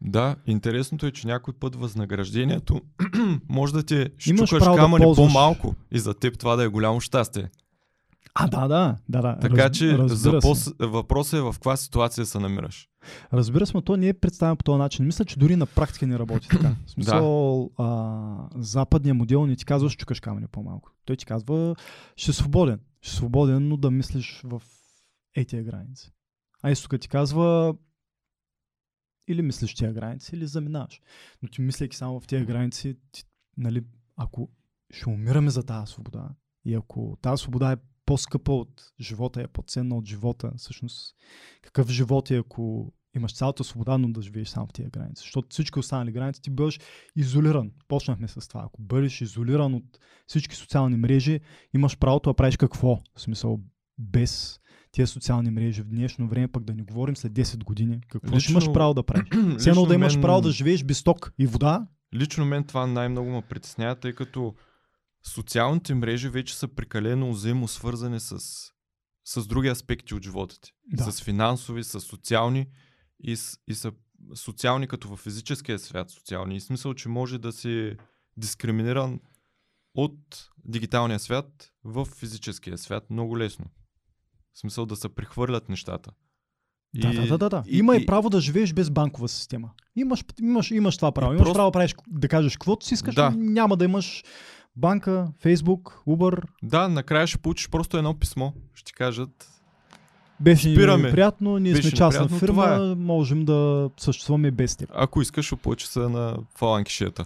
Да, 0.00 0.36
интересното 0.46 1.06
е, 1.06 1.10
че 1.10 1.26
някой 1.26 1.54
път 1.54 1.76
възнаграждението 1.76 2.80
може 3.48 3.72
да 3.72 3.82
ти 3.82 3.94
Имаш 4.26 4.48
щукаш 4.48 4.64
право 4.64 4.76
да 4.76 4.82
камъни 4.82 5.02
ползваш. 5.02 5.32
по-малко 5.32 5.74
и 5.92 5.98
за 5.98 6.14
теб 6.14 6.38
това 6.38 6.56
да 6.56 6.64
е 6.64 6.68
голямо 6.68 7.00
щастие. 7.00 7.50
А, 8.34 8.48
да, 8.48 8.68
да, 8.68 8.96
да, 9.08 9.22
да. 9.22 9.38
Така 9.40 9.68
Раз- 9.68 9.78
че 9.78 9.96
за 10.06 10.38
пос... 10.40 10.72
въпросът 10.78 11.38
е 11.38 11.42
в 11.42 11.52
каква 11.52 11.76
ситуация 11.76 12.26
се 12.26 12.38
намираш. 12.38 12.88
Разбира 13.32 13.66
се, 13.66 13.72
но 13.74 13.82
то 13.82 13.96
не 13.96 14.08
е 14.08 14.14
представено 14.14 14.56
по 14.56 14.64
този 14.64 14.78
начин. 14.78 15.06
Мисля, 15.06 15.24
че 15.24 15.38
дори 15.38 15.56
на 15.56 15.66
практика 15.66 16.06
не 16.06 16.18
работи 16.18 16.48
така. 16.48 16.74
В 16.86 16.90
смисъл, 16.90 17.70
а, 17.78 18.48
западният 18.56 19.16
модел 19.16 19.46
не 19.46 19.56
ти 19.56 19.64
казва, 19.64 19.90
ще 19.90 19.98
чукаш 19.98 20.20
камъни 20.20 20.46
по-малко. 20.52 20.90
Той 21.04 21.16
ти 21.16 21.26
казва, 21.26 21.76
ще 22.16 22.32
си 22.32 22.38
свободен. 22.38 22.80
Свободен, 23.06 23.68
но 23.68 23.76
да 23.76 23.90
мислиш 23.90 24.40
в 24.44 24.62
етия 25.36 25.64
граници. 25.64 26.12
А 26.62 26.70
изтока 26.70 26.98
ти 26.98 27.08
казва, 27.08 27.76
или 29.28 29.42
мислиш 29.42 29.74
тия 29.74 29.92
граници, 29.92 30.36
или 30.36 30.46
заминаваш. 30.46 31.00
Но 31.42 31.48
ти 31.48 31.60
мислейки 31.60 31.96
само 31.96 32.20
в 32.20 32.26
тия 32.26 32.44
граници, 32.44 32.98
ти, 33.12 33.24
нали, 33.56 33.84
ако 34.16 34.50
ще 34.90 35.08
умираме 35.08 35.50
за 35.50 35.62
тази 35.62 35.92
свобода, 35.92 36.28
и 36.64 36.74
ако 36.74 37.18
тази 37.22 37.42
свобода 37.42 37.72
е 37.72 37.76
по-скъпа 38.06 38.52
от 38.52 38.92
живота, 39.00 39.42
е 39.42 39.48
по-ценна 39.48 39.96
от 39.96 40.06
живота, 40.06 40.52
всъщност 40.56 41.16
какъв 41.62 41.90
живот 41.90 42.30
е, 42.30 42.36
ако 42.36 42.92
имаш 43.16 43.34
цялата 43.34 43.64
свобода, 43.64 43.98
но 43.98 44.08
да 44.08 44.22
живееш 44.22 44.48
само 44.48 44.66
в 44.66 44.72
тия 44.72 44.90
граници. 44.90 45.20
Защото 45.22 45.48
всички 45.50 45.78
останали 45.78 46.12
граници 46.12 46.42
ти 46.42 46.50
бъдеш 46.50 46.80
изолиран. 47.16 47.70
Почнахме 47.88 48.28
с 48.28 48.48
това. 48.48 48.62
Ако 48.66 48.82
бъдеш 48.82 49.20
изолиран 49.20 49.74
от 49.74 49.84
всички 50.26 50.56
социални 50.56 50.96
мрежи, 50.96 51.40
имаш 51.74 51.98
правото 51.98 52.30
да 52.30 52.34
правиш 52.34 52.56
какво? 52.56 53.00
В 53.16 53.20
смисъл, 53.20 53.60
без 53.98 54.60
тия 54.92 55.06
социални 55.06 55.50
мрежи 55.50 55.82
в 55.82 55.88
днешно 55.88 56.28
време, 56.28 56.48
пък 56.48 56.64
да 56.64 56.74
не 56.74 56.82
говорим 56.82 57.16
след 57.16 57.32
10 57.32 57.64
години. 57.64 58.00
Какво 58.08 58.28
ще 58.28 58.36
Лично- 58.36 58.52
имаш 58.52 58.72
право 58.72 58.94
да 58.94 59.02
правиш? 59.02 59.28
Все 59.58 59.70
едно 59.70 59.86
да 59.86 59.94
имаш 59.94 60.14
мен- 60.14 60.22
право 60.22 60.40
да 60.40 60.50
живееш 60.50 60.84
без 60.84 61.02
ток 61.02 61.32
и 61.38 61.46
вода. 61.46 61.86
Лично 62.14 62.44
мен 62.44 62.64
това 62.64 62.86
най-много 62.86 63.30
ме 63.30 63.42
притеснява, 63.42 63.94
тъй 63.94 64.12
като 64.12 64.54
социалните 65.34 65.94
мрежи 65.94 66.28
вече 66.28 66.56
са 66.56 66.68
прекалено 66.68 67.32
взаимосвързани 67.32 68.20
с, 68.20 68.38
с 69.24 69.46
други 69.46 69.68
аспекти 69.68 70.14
от 70.14 70.22
живота 70.24 70.60
ти. 70.60 70.72
Да. 70.92 71.12
С 71.12 71.22
финансови, 71.22 71.84
с 71.84 72.00
социални 72.00 72.66
и, 73.20 73.36
и 73.68 73.74
са 73.74 73.92
социални 74.34 74.86
като 74.86 75.08
в 75.08 75.16
физическия 75.16 75.78
свят 75.78 76.10
социални. 76.10 76.56
И 76.56 76.60
смисъл, 76.60 76.94
че 76.94 77.08
може 77.08 77.38
да 77.38 77.52
си 77.52 77.96
дискриминиран 78.36 79.20
от 79.94 80.18
дигиталния 80.64 81.18
свят 81.18 81.72
в 81.84 82.04
физическия 82.06 82.78
свят 82.78 83.10
много 83.10 83.38
лесно. 83.38 83.64
В 84.52 84.58
смисъл 84.58 84.86
да 84.86 84.96
се 84.96 85.08
прехвърлят 85.08 85.68
нещата. 85.68 86.10
Да, 86.94 87.12
да, 87.12 87.26
да, 87.26 87.38
да, 87.38 87.48
да. 87.48 87.62
и- 87.66 87.78
Има 87.78 87.96
и, 87.96 88.02
и- 88.02 88.06
право 88.06 88.30
да 88.30 88.40
живееш 88.40 88.72
без 88.72 88.90
банкова 88.90 89.28
система. 89.28 89.70
Имаш, 89.96 90.24
имаш, 90.40 90.70
имаш 90.70 90.96
това 90.96 91.12
право. 91.12 91.32
И 91.32 91.34
Имаш 91.34 91.44
просто- 91.44 91.54
право 91.58 91.70
да, 91.70 91.72
правиш, 91.72 91.94
да 92.08 92.28
кажеш 92.28 92.52
каквото 92.52 92.86
си 92.86 92.94
искаш, 92.94 93.14
Да. 93.14 93.30
няма 93.30 93.76
да 93.76 93.84
имаш 93.84 94.24
банка, 94.76 95.32
Фейсбук, 95.38 96.02
Uber. 96.06 96.42
Да, 96.62 96.88
накрая 96.88 97.26
ще 97.26 97.38
получиш 97.38 97.68
просто 97.68 97.96
едно 97.96 98.18
писмо. 98.18 98.52
Ще 98.74 98.84
ти 98.84 98.92
кажат 98.92 99.48
Беше 100.40 100.72
Спираме. 100.72 101.10
приятно, 101.10 101.58
ние 101.58 101.72
Беше 101.72 101.88
сме 101.88 101.96
частна 101.96 102.20
приятно, 102.20 102.38
фирма, 102.38 102.64
това 102.64 102.94
можем 102.94 103.44
да 103.44 103.90
съществуваме 103.96 104.50
без 104.50 104.76
теб. 104.76 104.90
Ако 104.94 105.22
искаш, 105.22 105.52
оплачи 105.52 105.86
се 105.86 105.98
на 105.98 106.36
фаланкишета. 106.54 107.24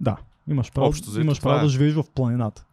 Да, 0.00 0.16
имаш 0.50 0.72
право, 0.72 0.88
Общо 0.88 1.10
взето 1.10 1.24
имаш 1.24 1.40
право 1.40 1.58
е. 1.58 1.62
да 1.62 1.68
живееш 1.68 1.94
в 1.94 2.04
планината. 2.14 2.64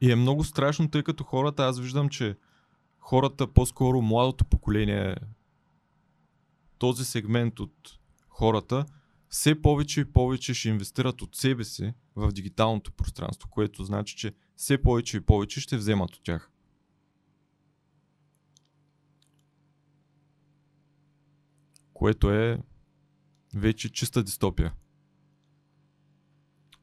И 0.00 0.12
е 0.12 0.16
много 0.16 0.44
страшно, 0.44 0.90
тъй 0.90 1.02
като 1.02 1.24
хората, 1.24 1.64
аз 1.64 1.80
виждам, 1.80 2.08
че 2.08 2.36
хората, 2.98 3.46
по-скоро 3.46 4.02
младото 4.02 4.44
поколение, 4.44 5.16
този 6.78 7.04
сегмент 7.04 7.60
от 7.60 7.72
хората, 8.28 8.84
все 9.28 9.62
повече 9.62 10.00
и 10.00 10.04
повече 10.04 10.54
ще 10.54 10.68
инвестират 10.68 11.22
от 11.22 11.36
себе 11.36 11.64
си 11.64 11.92
в 12.16 12.32
дигиталното 12.32 12.92
пространство, 12.92 13.48
което 13.48 13.84
значи, 13.84 14.16
че 14.16 14.32
все 14.56 14.82
повече 14.82 15.16
и 15.16 15.20
повече 15.20 15.60
ще 15.60 15.76
вземат 15.76 16.14
от 16.14 16.24
тях. 16.24 16.49
Което 22.00 22.30
е 22.30 22.58
вече 23.54 23.92
чиста 23.92 24.22
дистопия. 24.22 24.72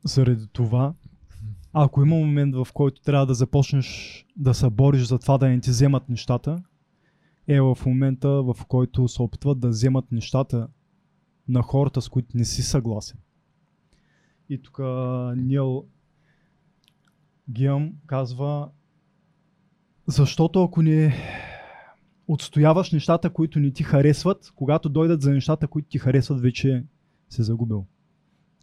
Заради 0.03 0.47
това, 0.53 0.93
ако 1.73 2.01
има 2.01 2.15
момент, 2.15 2.55
в 2.55 2.67
който 2.73 3.01
трябва 3.01 3.25
да 3.25 3.33
започнеш 3.33 4.25
да 4.35 4.53
се 4.53 4.69
бориш 4.69 5.03
за 5.03 5.19
това 5.19 5.37
да 5.37 5.49
не 5.49 5.59
ти 5.59 5.69
вземат 5.69 6.09
нещата, 6.09 6.63
е 7.47 7.61
в 7.61 7.77
момента, 7.85 8.29
в 8.29 8.55
който 8.67 9.07
се 9.07 9.21
опитват 9.21 9.59
да 9.59 9.69
вземат 9.69 10.11
нещата 10.11 10.67
на 11.47 11.61
хората, 11.61 12.01
с 12.01 12.09
които 12.09 12.37
не 12.37 12.45
си 12.45 12.63
съгласен. 12.63 13.19
И 14.49 14.61
тук 14.61 14.79
Нил 15.35 15.85
Гиам 17.49 17.93
казва, 18.05 18.69
защото 20.07 20.63
ако 20.63 20.81
не 20.81 21.15
отстояваш 22.27 22.91
нещата, 22.91 23.29
които 23.29 23.59
не 23.59 23.71
ти 23.71 23.83
харесват, 23.83 24.51
когато 24.55 24.89
дойдат 24.89 25.21
за 25.21 25.31
нещата, 25.31 25.67
които 25.67 25.89
ти 25.89 25.99
харесват, 25.99 26.41
вече 26.41 26.83
се 27.29 27.43
загубил. 27.43 27.85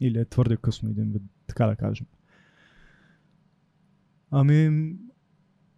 Или 0.00 0.18
е 0.18 0.24
твърде 0.24 0.56
късно 0.56 0.90
един 0.90 1.12
вид, 1.12 1.22
така 1.46 1.66
да 1.66 1.76
кажем. 1.76 2.06
Ами, 4.30 4.92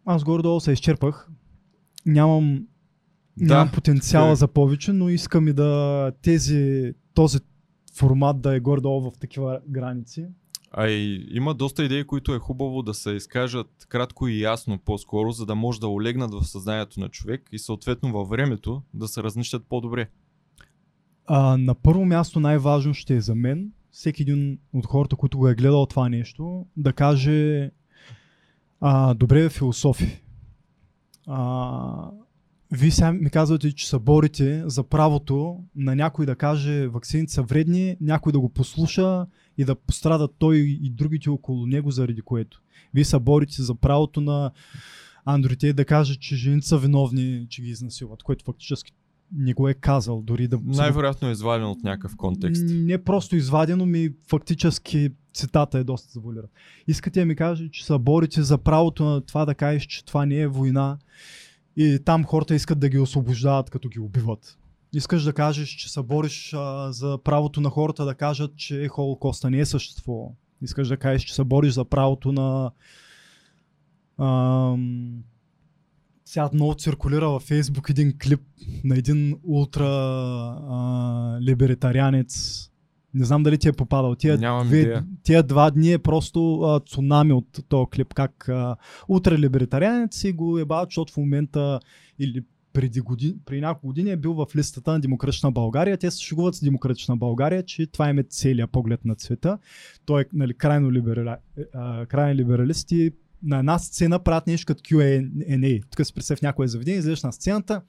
аз 0.05 0.25
горе-долу 0.25 0.61
се 0.61 0.73
изчерпах. 0.73 1.31
Нямам, 2.07 2.67
Да, 3.37 3.55
нямам 3.55 3.73
потенциала 3.75 4.33
е. 4.33 4.37
за 4.37 4.49
повече, 4.49 4.93
но 4.93 5.09
искам 5.09 5.49
и 5.49 5.53
да 5.53 6.13
тези, 6.23 6.95
този 7.15 7.39
формат 7.95 8.41
да 8.41 8.57
е 8.57 8.61
горе-долу 8.61 9.11
в 9.11 9.19
такива 9.19 9.61
граници. 9.69 10.27
А 10.79 10.89
и 10.89 11.27
има 11.31 11.55
доста 11.55 11.85
идеи, 11.85 12.05
които 12.05 12.35
е 12.35 12.39
хубаво 12.39 12.83
да 12.83 12.95
се 12.95 13.11
изкажат 13.11 13.87
кратко 13.89 14.29
и 14.29 14.41
ясно 14.41 14.79
по-скоро, 14.79 15.31
за 15.31 15.47
да 15.47 15.55
може 15.55 15.81
да 15.81 15.89
олегнат 15.89 16.35
в 16.35 16.45
съзнанието 16.45 17.01
на 17.01 17.09
човек 17.09 17.49
и 17.53 17.59
съответно 17.59 18.13
във 18.13 18.29
времето 18.29 18.83
да 18.95 19.09
се 19.09 19.23
разнищат 19.23 19.67
по-добре. 19.69 20.09
А, 21.27 21.57
на 21.57 21.75
първо 21.75 22.05
място 22.05 22.41
най-важно 22.41 22.95
ще 22.95 23.17
е 23.17 23.21
за 23.21 23.35
мен, 23.35 23.73
всеки 23.91 24.23
един 24.23 24.59
от 24.73 24.87
хората, 24.87 25.17
които 25.17 25.39
го 25.39 25.49
е 25.49 25.55
гледал 25.55 25.87
това 25.87 26.09
нещо, 26.09 26.67
да 26.77 26.93
каже 26.93 27.71
а, 28.81 29.15
добре 29.15 29.45
е 29.45 29.49
философи. 29.49 30.23
А, 31.27 32.11
вие 32.73 32.91
сега 32.91 33.13
ми 33.13 33.31
казвате, 33.31 33.73
че 33.73 33.89
се 33.89 33.99
борите 33.99 34.63
за 34.67 34.83
правото 34.83 35.65
на 35.77 35.97
някой 35.97 36.27
да 36.27 36.37
каже 36.37 36.87
вакцините 36.87 37.33
са 37.33 37.43
вредни, 37.43 37.97
някой 38.01 38.33
да 38.33 38.41
го 38.41 38.49
послуша 38.49 39.27
и 39.59 39.65
да 39.65 39.75
пострадат 39.75 40.35
той 40.39 40.57
и 40.57 40.91
другите 40.91 41.31
около 41.31 41.67
него, 41.67 41.91
заради 41.91 42.23
което. 42.23 42.63
Вие 42.95 43.05
се 43.05 43.19
борите 43.19 43.63
за 43.63 43.75
правото 43.75 44.21
на 44.21 44.51
Андрите 45.25 45.73
да 45.73 45.85
каже, 45.85 46.17
че 46.17 46.37
жените 46.37 46.67
са 46.67 46.79
виновни, 46.79 47.47
че 47.49 47.63
ги 47.63 47.69
изнасилват, 47.69 48.23
което 48.23 48.45
фактически 48.45 48.93
не 49.33 49.55
го 49.55 49.69
е 49.69 49.75
казал, 49.75 50.23
дори 50.23 50.49
да... 50.49 50.61
Най-вероятно 50.65 51.29
е 51.29 51.33
изваден 51.33 51.67
от 51.67 51.85
някакъв 51.85 52.17
контекст. 52.17 52.65
Не 52.69 53.05
просто 53.05 53.37
извадено 53.37 53.87
ми, 53.87 54.11
фактически 54.29 55.11
цитата 55.35 55.79
е 55.79 55.85
доста 55.85 56.13
завалира. 56.13 56.47
Искате 56.87 57.21
да 57.21 57.27
ми 57.27 57.37
кажете, 57.37 57.71
че 57.71 57.85
се 57.85 57.99
борите 57.99 58.43
за 58.43 58.59
правото 58.59 59.05
на 59.05 59.21
това 59.21 59.45
да 59.45 59.55
кажеш, 59.55 59.83
че 59.83 60.05
това 60.05 60.27
не 60.27 60.41
е 60.41 60.47
война 60.47 60.99
и 61.77 61.99
там 62.05 62.25
хората 62.25 62.55
искат 62.55 62.79
да 62.79 62.89
ги 62.89 62.99
освобождават, 62.99 63.71
като 63.71 63.89
ги 63.89 64.01
убиват. 64.01 64.59
Искаш 64.93 65.23
да 65.23 65.33
кажеш, 65.33 65.69
че 65.69 65.93
се 65.93 66.03
бориш 66.03 66.55
а, 66.55 66.93
за 66.93 67.19
правото 67.25 67.61
на 67.61 67.71
хората 67.71 68.05
да 68.05 68.15
кажат, 68.15 68.57
че 68.57 68.89
Холокоста 68.89 69.51
не 69.51 69.59
е 69.59 69.67
съществувал. 69.67 70.35
Искаш 70.63 70.89
да 70.89 70.97
кажеш, 70.97 71.23
че 71.23 71.35
се 71.35 71.45
бориш 71.45 71.73
за 71.73 71.85
правото 71.85 72.33
на... 72.33 72.71
Ам, 74.19 75.23
сега 76.25 76.51
много 76.53 76.75
циркулира 76.75 77.29
във 77.29 77.43
Фейсбук 77.43 77.91
един 77.91 78.19
клип 78.19 78.41
на 78.85 78.99
един 78.99 79.39
ултра 79.45 79.87
а, 79.87 81.39
либертарианец. 81.41 82.63
Не 83.17 83.25
знам 83.25 83.43
дали 83.43 83.59
ти 83.59 83.69
е 83.69 83.73
попадал. 83.73 84.15
Тия, 84.15 84.39
Нямам 84.39 84.67
две, 84.67 84.79
идея. 84.79 85.05
тия 85.23 85.43
два 85.43 85.71
дни 85.71 85.93
е 85.93 85.99
просто 85.99 86.61
а, 86.61 86.81
цунами 86.81 87.33
от 87.33 87.61
този 87.69 87.87
клип, 87.95 88.15
как 88.15 88.49
а, 88.49 88.77
ултралибертарианец 89.09 90.17
си 90.17 90.33
го 90.33 90.59
е 90.59 90.65
бал, 90.65 90.85
защото 90.85 91.13
в 91.13 91.17
момента 91.17 91.81
или 92.19 92.43
преди, 92.73 93.01
години, 93.01 93.35
преди 93.47 93.61
няколко 93.61 93.87
години 93.87 94.11
е 94.11 94.17
бил 94.17 94.33
в 94.35 94.47
листата 94.57 94.93
на 94.93 95.01
Демократична 95.01 95.53
България. 95.53 95.97
Те 95.97 96.11
се 96.11 96.23
шегуват 96.23 96.55
с 96.55 96.65
Демократична 96.65 97.17
България, 97.17 97.63
че 97.63 97.87
това 97.87 98.09
им 98.09 98.19
е 98.19 98.23
целият 98.23 98.71
поглед 98.71 99.05
на 99.05 99.15
цвета. 99.15 99.59
Той 100.07 100.23
е 100.23 100.25
нали, 100.33 100.55
крайно, 100.55 100.93
либерали, 100.93 101.37
а, 101.75 102.07
крайно 102.07 102.35
либералист 102.35 102.93
и 102.93 103.11
на 103.43 103.59
една 103.59 103.79
сцена 103.79 104.19
правят 104.19 104.47
нещо 104.47 104.67
като 104.67 104.83
Q&A. 104.83 105.83
Тук 105.91 106.07
се 106.07 106.15
представя 106.15 106.37
в 106.37 106.43
някое 106.43 106.69
заведение, 106.69 106.99
излезеш 106.99 107.23
на 107.23 107.33
сцената, 107.33 107.81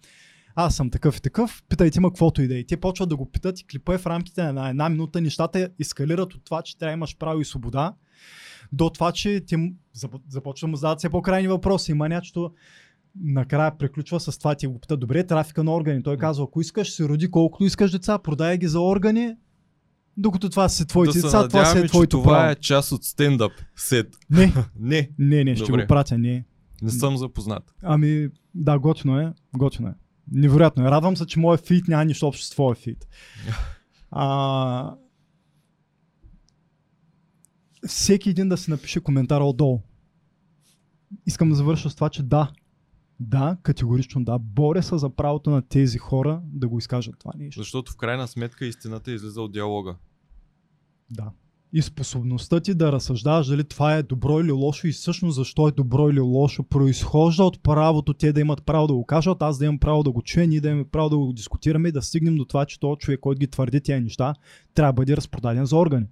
аз 0.60 0.76
съм 0.76 0.90
такъв 0.90 1.18
и 1.18 1.22
такъв, 1.22 1.64
питайте 1.70 2.00
ма 2.00 2.10
каквото 2.10 2.42
и 2.42 2.48
да 2.48 2.60
е. 2.60 2.64
Те 2.64 2.78
почват 2.78 3.10
да 3.10 3.16
го 3.16 3.32
питат 3.32 3.60
и 3.60 3.68
клипа 3.68 3.94
е 3.94 3.98
в 3.98 4.06
рамките 4.06 4.52
на 4.52 4.70
една 4.70 4.90
минута. 4.90 5.22
Нещата 5.22 5.70
ескалират 5.80 6.34
от 6.34 6.46
това, 6.46 6.62
че 6.62 6.78
трябва 6.78 6.94
имаш 6.94 7.18
право 7.18 7.42
и 7.42 7.46
свобода, 7.46 7.94
до 8.72 8.90
това, 8.90 9.12
че 9.12 9.42
ти 9.46 9.58
м- 9.58 9.70
зап- 9.98 10.22
започва 10.30 10.66
да 10.66 10.70
му 10.70 10.76
задават 10.76 11.00
все 11.00 11.10
по-крайни 11.10 11.48
въпроси. 11.48 11.92
Има 11.92 12.10
нещо, 12.10 12.52
накрая 13.22 13.78
приключва 13.78 14.20
с 14.20 14.38
това, 14.38 14.56
ти 14.56 14.68
го 14.68 14.80
пита, 14.80 14.98
добре, 14.98 15.28
трафика 15.28 15.64
на 15.64 15.76
органи. 15.76 16.04
Той 16.04 16.18
казва, 16.18 16.44
ако 16.44 16.62
искаш, 16.62 16.92
се 16.92 17.10
роди 17.10 17.32
колкото 17.32 17.64
искаш 17.64 17.92
деца, 17.92 18.18
продай 18.20 18.58
ги 18.58 18.68
за 18.68 18.82
органи, 18.82 19.36
докато 20.18 20.50
това 20.50 20.70
са 20.70 20.86
твоите 20.86 21.20
да 21.20 21.28
деца, 21.28 21.48
това 21.48 21.60
надяваме, 21.62 21.86
е 21.86 21.88
твоето 21.88 22.18
това 22.22 22.34
право. 22.34 22.52
е 22.52 22.56
част 22.56 22.92
от 22.92 23.04
стендъп 23.04 23.52
сет. 23.76 24.08
Не, 24.30 24.54
Не, 24.80 25.10
не, 25.20 25.44
не, 25.44 25.56
ще 25.56 25.66
Добре. 25.66 25.82
го 25.82 25.88
пратя, 25.88 26.18
не. 26.18 26.46
не 26.82 26.90
съм 26.90 27.18
запознат. 27.18 27.64
Ами, 27.84 28.28
да, 28.56 28.80
готино 28.80 29.20
е. 29.20 29.34
Готино 29.58 29.88
е. 29.88 29.94
Невероятно. 30.32 30.84
Радвам 30.84 31.18
се, 31.18 31.26
че 31.26 31.40
моят 31.40 31.68
фит 31.68 31.88
няма 31.88 32.06
нищо 32.06 32.28
общо 32.28 32.46
с 32.46 32.50
твоя 32.50 32.76
фит. 32.76 33.08
А... 34.12 34.96
Всеки 37.88 38.30
един 38.30 38.50
да 38.50 38.58
си 38.58 38.72
напише 38.72 39.00
коментар 39.00 39.42
отдолу. 39.42 39.82
Искам 41.26 41.50
да 41.50 41.56
завърша 41.56 41.90
с 41.90 41.96
това, 41.96 42.10
че 42.10 42.24
да. 42.24 42.52
Да, 43.20 43.58
категорично 43.64 44.24
да. 44.24 44.40
Боря 44.40 44.84
се 44.84 44.98
за 44.98 45.10
правото 45.10 45.50
на 45.50 45.62
тези 45.62 45.98
хора 45.98 46.42
да 46.44 46.68
го 46.68 46.78
изкажат 46.78 47.20
това 47.20 47.32
нещо. 47.38 47.62
Защото 47.62 47.92
в 47.92 47.98
крайна 47.98 48.28
сметка 48.28 48.66
истината 48.66 49.12
излиза 49.12 49.42
от 49.42 49.52
диалога. 49.52 49.96
Да. 51.12 51.32
И 51.74 51.82
способността 51.82 52.60
ти 52.60 52.74
да 52.74 52.92
разсъждаваш 52.92 53.48
дали 53.48 53.64
това 53.64 53.96
е 53.96 54.04
добро 54.04 54.40
или 54.40 54.52
лошо 54.52 54.88
и 54.88 54.92
всъщност 54.92 55.36
защо 55.36 55.68
е 55.68 55.72
добро 55.72 56.10
или 56.10 56.20
лошо 56.20 56.64
произхожда 56.64 57.44
от 57.44 57.64
правото 57.64 58.14
те 58.14 58.34
да 58.34 58.42
имат 58.42 58.66
право 58.66 58.88
да 58.88 58.94
го 58.94 59.06
кажат, 59.06 59.42
аз 59.42 59.58
да 59.58 59.66
имам 59.66 59.80
право 59.80 60.04
да 60.04 60.12
го 60.12 60.22
чуя, 60.22 60.48
ние 60.48 60.62
да 60.62 60.70
имаме 60.70 60.86
право 60.92 61.10
да 61.10 61.18
го 61.18 61.34
дискутираме 61.34 61.90
и 61.90 61.92
да 61.92 62.02
стигнем 62.02 62.36
до 62.36 62.46
това, 62.46 62.66
че 62.66 62.80
този 62.80 62.98
човек, 62.98 63.20
който 63.20 63.40
ги 63.40 63.48
твърди 63.48 63.82
тези 63.82 64.04
неща, 64.04 64.36
трябва 64.74 64.94
да 64.94 64.96
бъде 64.96 65.18
разпродаден 65.18 65.66
за 65.66 65.78
органи. 65.78 66.06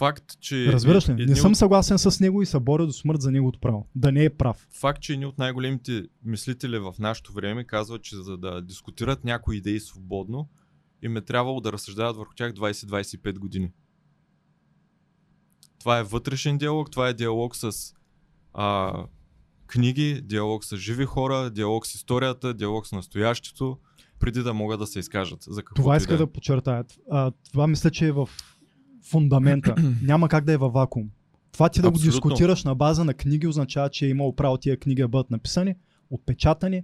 Факт, 0.00 0.24
че... 0.40 0.72
Разбираш 0.72 1.08
ли? 1.08 1.12
едни 1.12 1.26
Не 1.26 1.36
съм 1.36 1.54
съгласен 1.54 1.98
с 1.98 2.20
него 2.20 2.42
и 2.42 2.46
се 2.46 2.60
боря 2.60 2.86
до 2.86 2.92
смърт 2.92 3.20
за 3.20 3.32
неговото 3.32 3.60
право. 3.60 3.86
Да 3.94 4.12
не 4.12 4.24
е 4.24 4.30
прав. 4.30 4.68
Факт, 4.70 5.02
че 5.02 5.12
едни 5.12 5.26
от 5.26 5.38
най-големите 5.38 6.02
мислители 6.24 6.78
в 6.78 6.94
нашето 6.98 7.32
време 7.32 7.64
казват, 7.64 8.02
че 8.02 8.16
за 8.16 8.36
да 8.36 8.62
дискутират 8.62 9.24
някои 9.24 9.56
идеи 9.56 9.80
свободно, 9.80 10.48
им 11.02 11.16
е 11.16 11.20
трябвало 11.20 11.60
да 11.60 11.72
разсъждават 11.72 12.16
върху 12.16 12.34
тях 12.34 12.52
20-25 12.52 13.38
години. 13.38 13.72
Това 15.78 15.98
е 15.98 16.02
вътрешен 16.02 16.58
диалог, 16.58 16.90
това 16.90 17.08
е 17.08 17.14
диалог 17.14 17.56
с 17.56 17.94
а, 18.54 18.92
книги, 19.66 20.20
диалог 20.24 20.64
с 20.64 20.76
живи 20.76 21.04
хора, 21.04 21.50
диалог 21.50 21.86
с 21.86 21.94
историята, 21.94 22.54
диалог 22.54 22.86
с 22.86 22.92
настоящето, 22.92 23.78
преди 24.18 24.42
да 24.42 24.54
могат 24.54 24.80
да 24.80 24.86
се 24.86 24.98
изкажат. 24.98 25.42
За 25.42 25.62
какво 25.62 25.82
Това 25.82 25.96
иска 25.96 26.16
да 26.16 26.26
подчертая. 26.26 26.84
А, 27.10 27.32
това 27.52 27.66
мисля, 27.66 27.90
че 27.90 28.06
е 28.06 28.12
в 28.12 28.28
фундамента. 29.10 29.74
Няма 30.02 30.28
как 30.28 30.44
да 30.44 30.52
е 30.52 30.56
във 30.56 30.72
вакуум. 30.72 31.10
Това 31.52 31.68
ти 31.68 31.80
да 31.80 31.88
Абсолютно. 31.88 32.10
го 32.10 32.12
дискутираш 32.12 32.64
на 32.64 32.74
база 32.74 33.04
на 33.04 33.14
книги 33.14 33.46
означава, 33.46 33.88
че 33.88 34.06
е 34.06 34.08
имал 34.08 34.36
право 34.36 34.58
тия 34.58 34.76
книги 34.76 35.02
да 35.02 35.08
бъдат 35.08 35.30
написани, 35.30 35.74
отпечатани. 36.10 36.82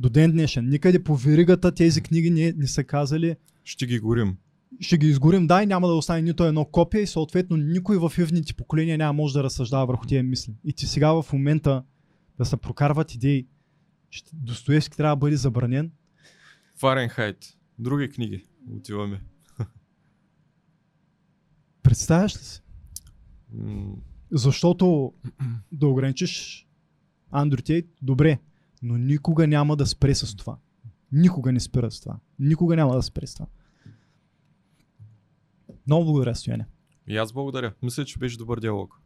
До 0.00 0.08
ден 0.10 0.32
днешен. 0.32 0.68
Никъде 0.68 1.04
по 1.04 1.16
веригата 1.16 1.74
тези 1.74 2.02
книги 2.02 2.30
не, 2.30 2.52
не 2.56 2.66
са 2.66 2.84
казали 2.84 3.36
Ще 3.64 3.86
ги 3.86 3.98
горим. 3.98 4.36
ще 4.80 4.98
ги 4.98 5.06
изгорим, 5.08 5.46
да, 5.46 5.62
и 5.62 5.66
няма 5.66 5.88
да 5.88 5.94
остане 5.94 6.22
нито 6.22 6.44
едно 6.44 6.64
копие 6.64 7.00
и 7.00 7.06
съответно 7.06 7.56
никой 7.56 7.98
в 7.98 8.12
ивните 8.18 8.54
поколения 8.54 8.98
няма 8.98 9.12
може 9.12 9.34
да 9.34 9.42
разсъждава 9.42 9.86
върху 9.86 10.06
тия 10.06 10.22
мисли. 10.22 10.54
И 10.64 10.72
ти 10.72 10.86
сега 10.86 11.12
в 11.12 11.32
момента 11.32 11.82
да 12.38 12.44
се 12.44 12.56
прокарват 12.56 13.14
идеи, 13.14 13.46
Достоевски 14.32 14.96
трябва 14.96 15.16
да 15.16 15.20
бъде 15.20 15.36
забранен, 15.36 15.90
Фаренхайт. 16.76 17.36
Други 17.78 18.08
книги. 18.08 18.44
Отиваме. 18.70 19.20
представяш 21.82 22.36
ли 22.36 22.40
си? 22.40 22.62
М, 23.52 23.96
Защото 24.30 25.12
да 25.72 25.86
ограничиш 25.86 26.66
Andrew 27.32 27.60
Tate, 27.60 27.86
добре, 28.02 28.38
но 28.84 28.98
никога 28.98 29.46
няма 29.46 29.76
да 29.76 29.86
спре 29.86 30.14
с 30.14 30.36
това. 30.36 30.56
Никога 31.12 31.52
не 31.52 31.60
спира 31.60 31.90
с 31.90 32.00
това. 32.00 32.16
Никога 32.38 32.76
няма 32.76 32.94
да 32.94 33.02
спре 33.02 33.26
с 33.26 33.34
това. 33.34 33.46
Много 35.86 36.04
благодаря, 36.04 36.34
Стояне. 36.34 36.66
И 37.08 37.16
аз 37.16 37.32
благодаря. 37.32 37.72
Мисля, 37.82 38.04
че 38.04 38.18
беше 38.18 38.38
добър 38.38 38.60
диалог. 38.60 39.00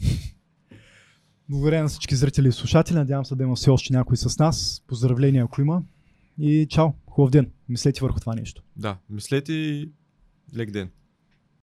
Благодаря 1.48 1.82
на 1.82 1.88
всички 1.88 2.16
зрители 2.16 2.48
и 2.48 2.52
слушатели. 2.52 2.96
Надявам 2.96 3.24
се 3.24 3.34
да 3.34 3.42
има 3.42 3.56
все 3.56 3.70
още 3.70 3.92
някой 3.92 4.16
с 4.16 4.38
нас. 4.38 4.84
Поздравления, 4.86 5.44
ако 5.44 5.60
има. 5.60 5.82
И 6.38 6.66
чао. 6.70 6.88
Хубав 7.06 7.30
ден. 7.30 7.50
Мислете 7.68 8.00
върху 8.02 8.20
това 8.20 8.34
нещо. 8.34 8.62
Да, 8.76 8.98
мислете 9.10 9.52
и 9.52 9.92
лек 10.56 10.70
ден. 10.70 10.90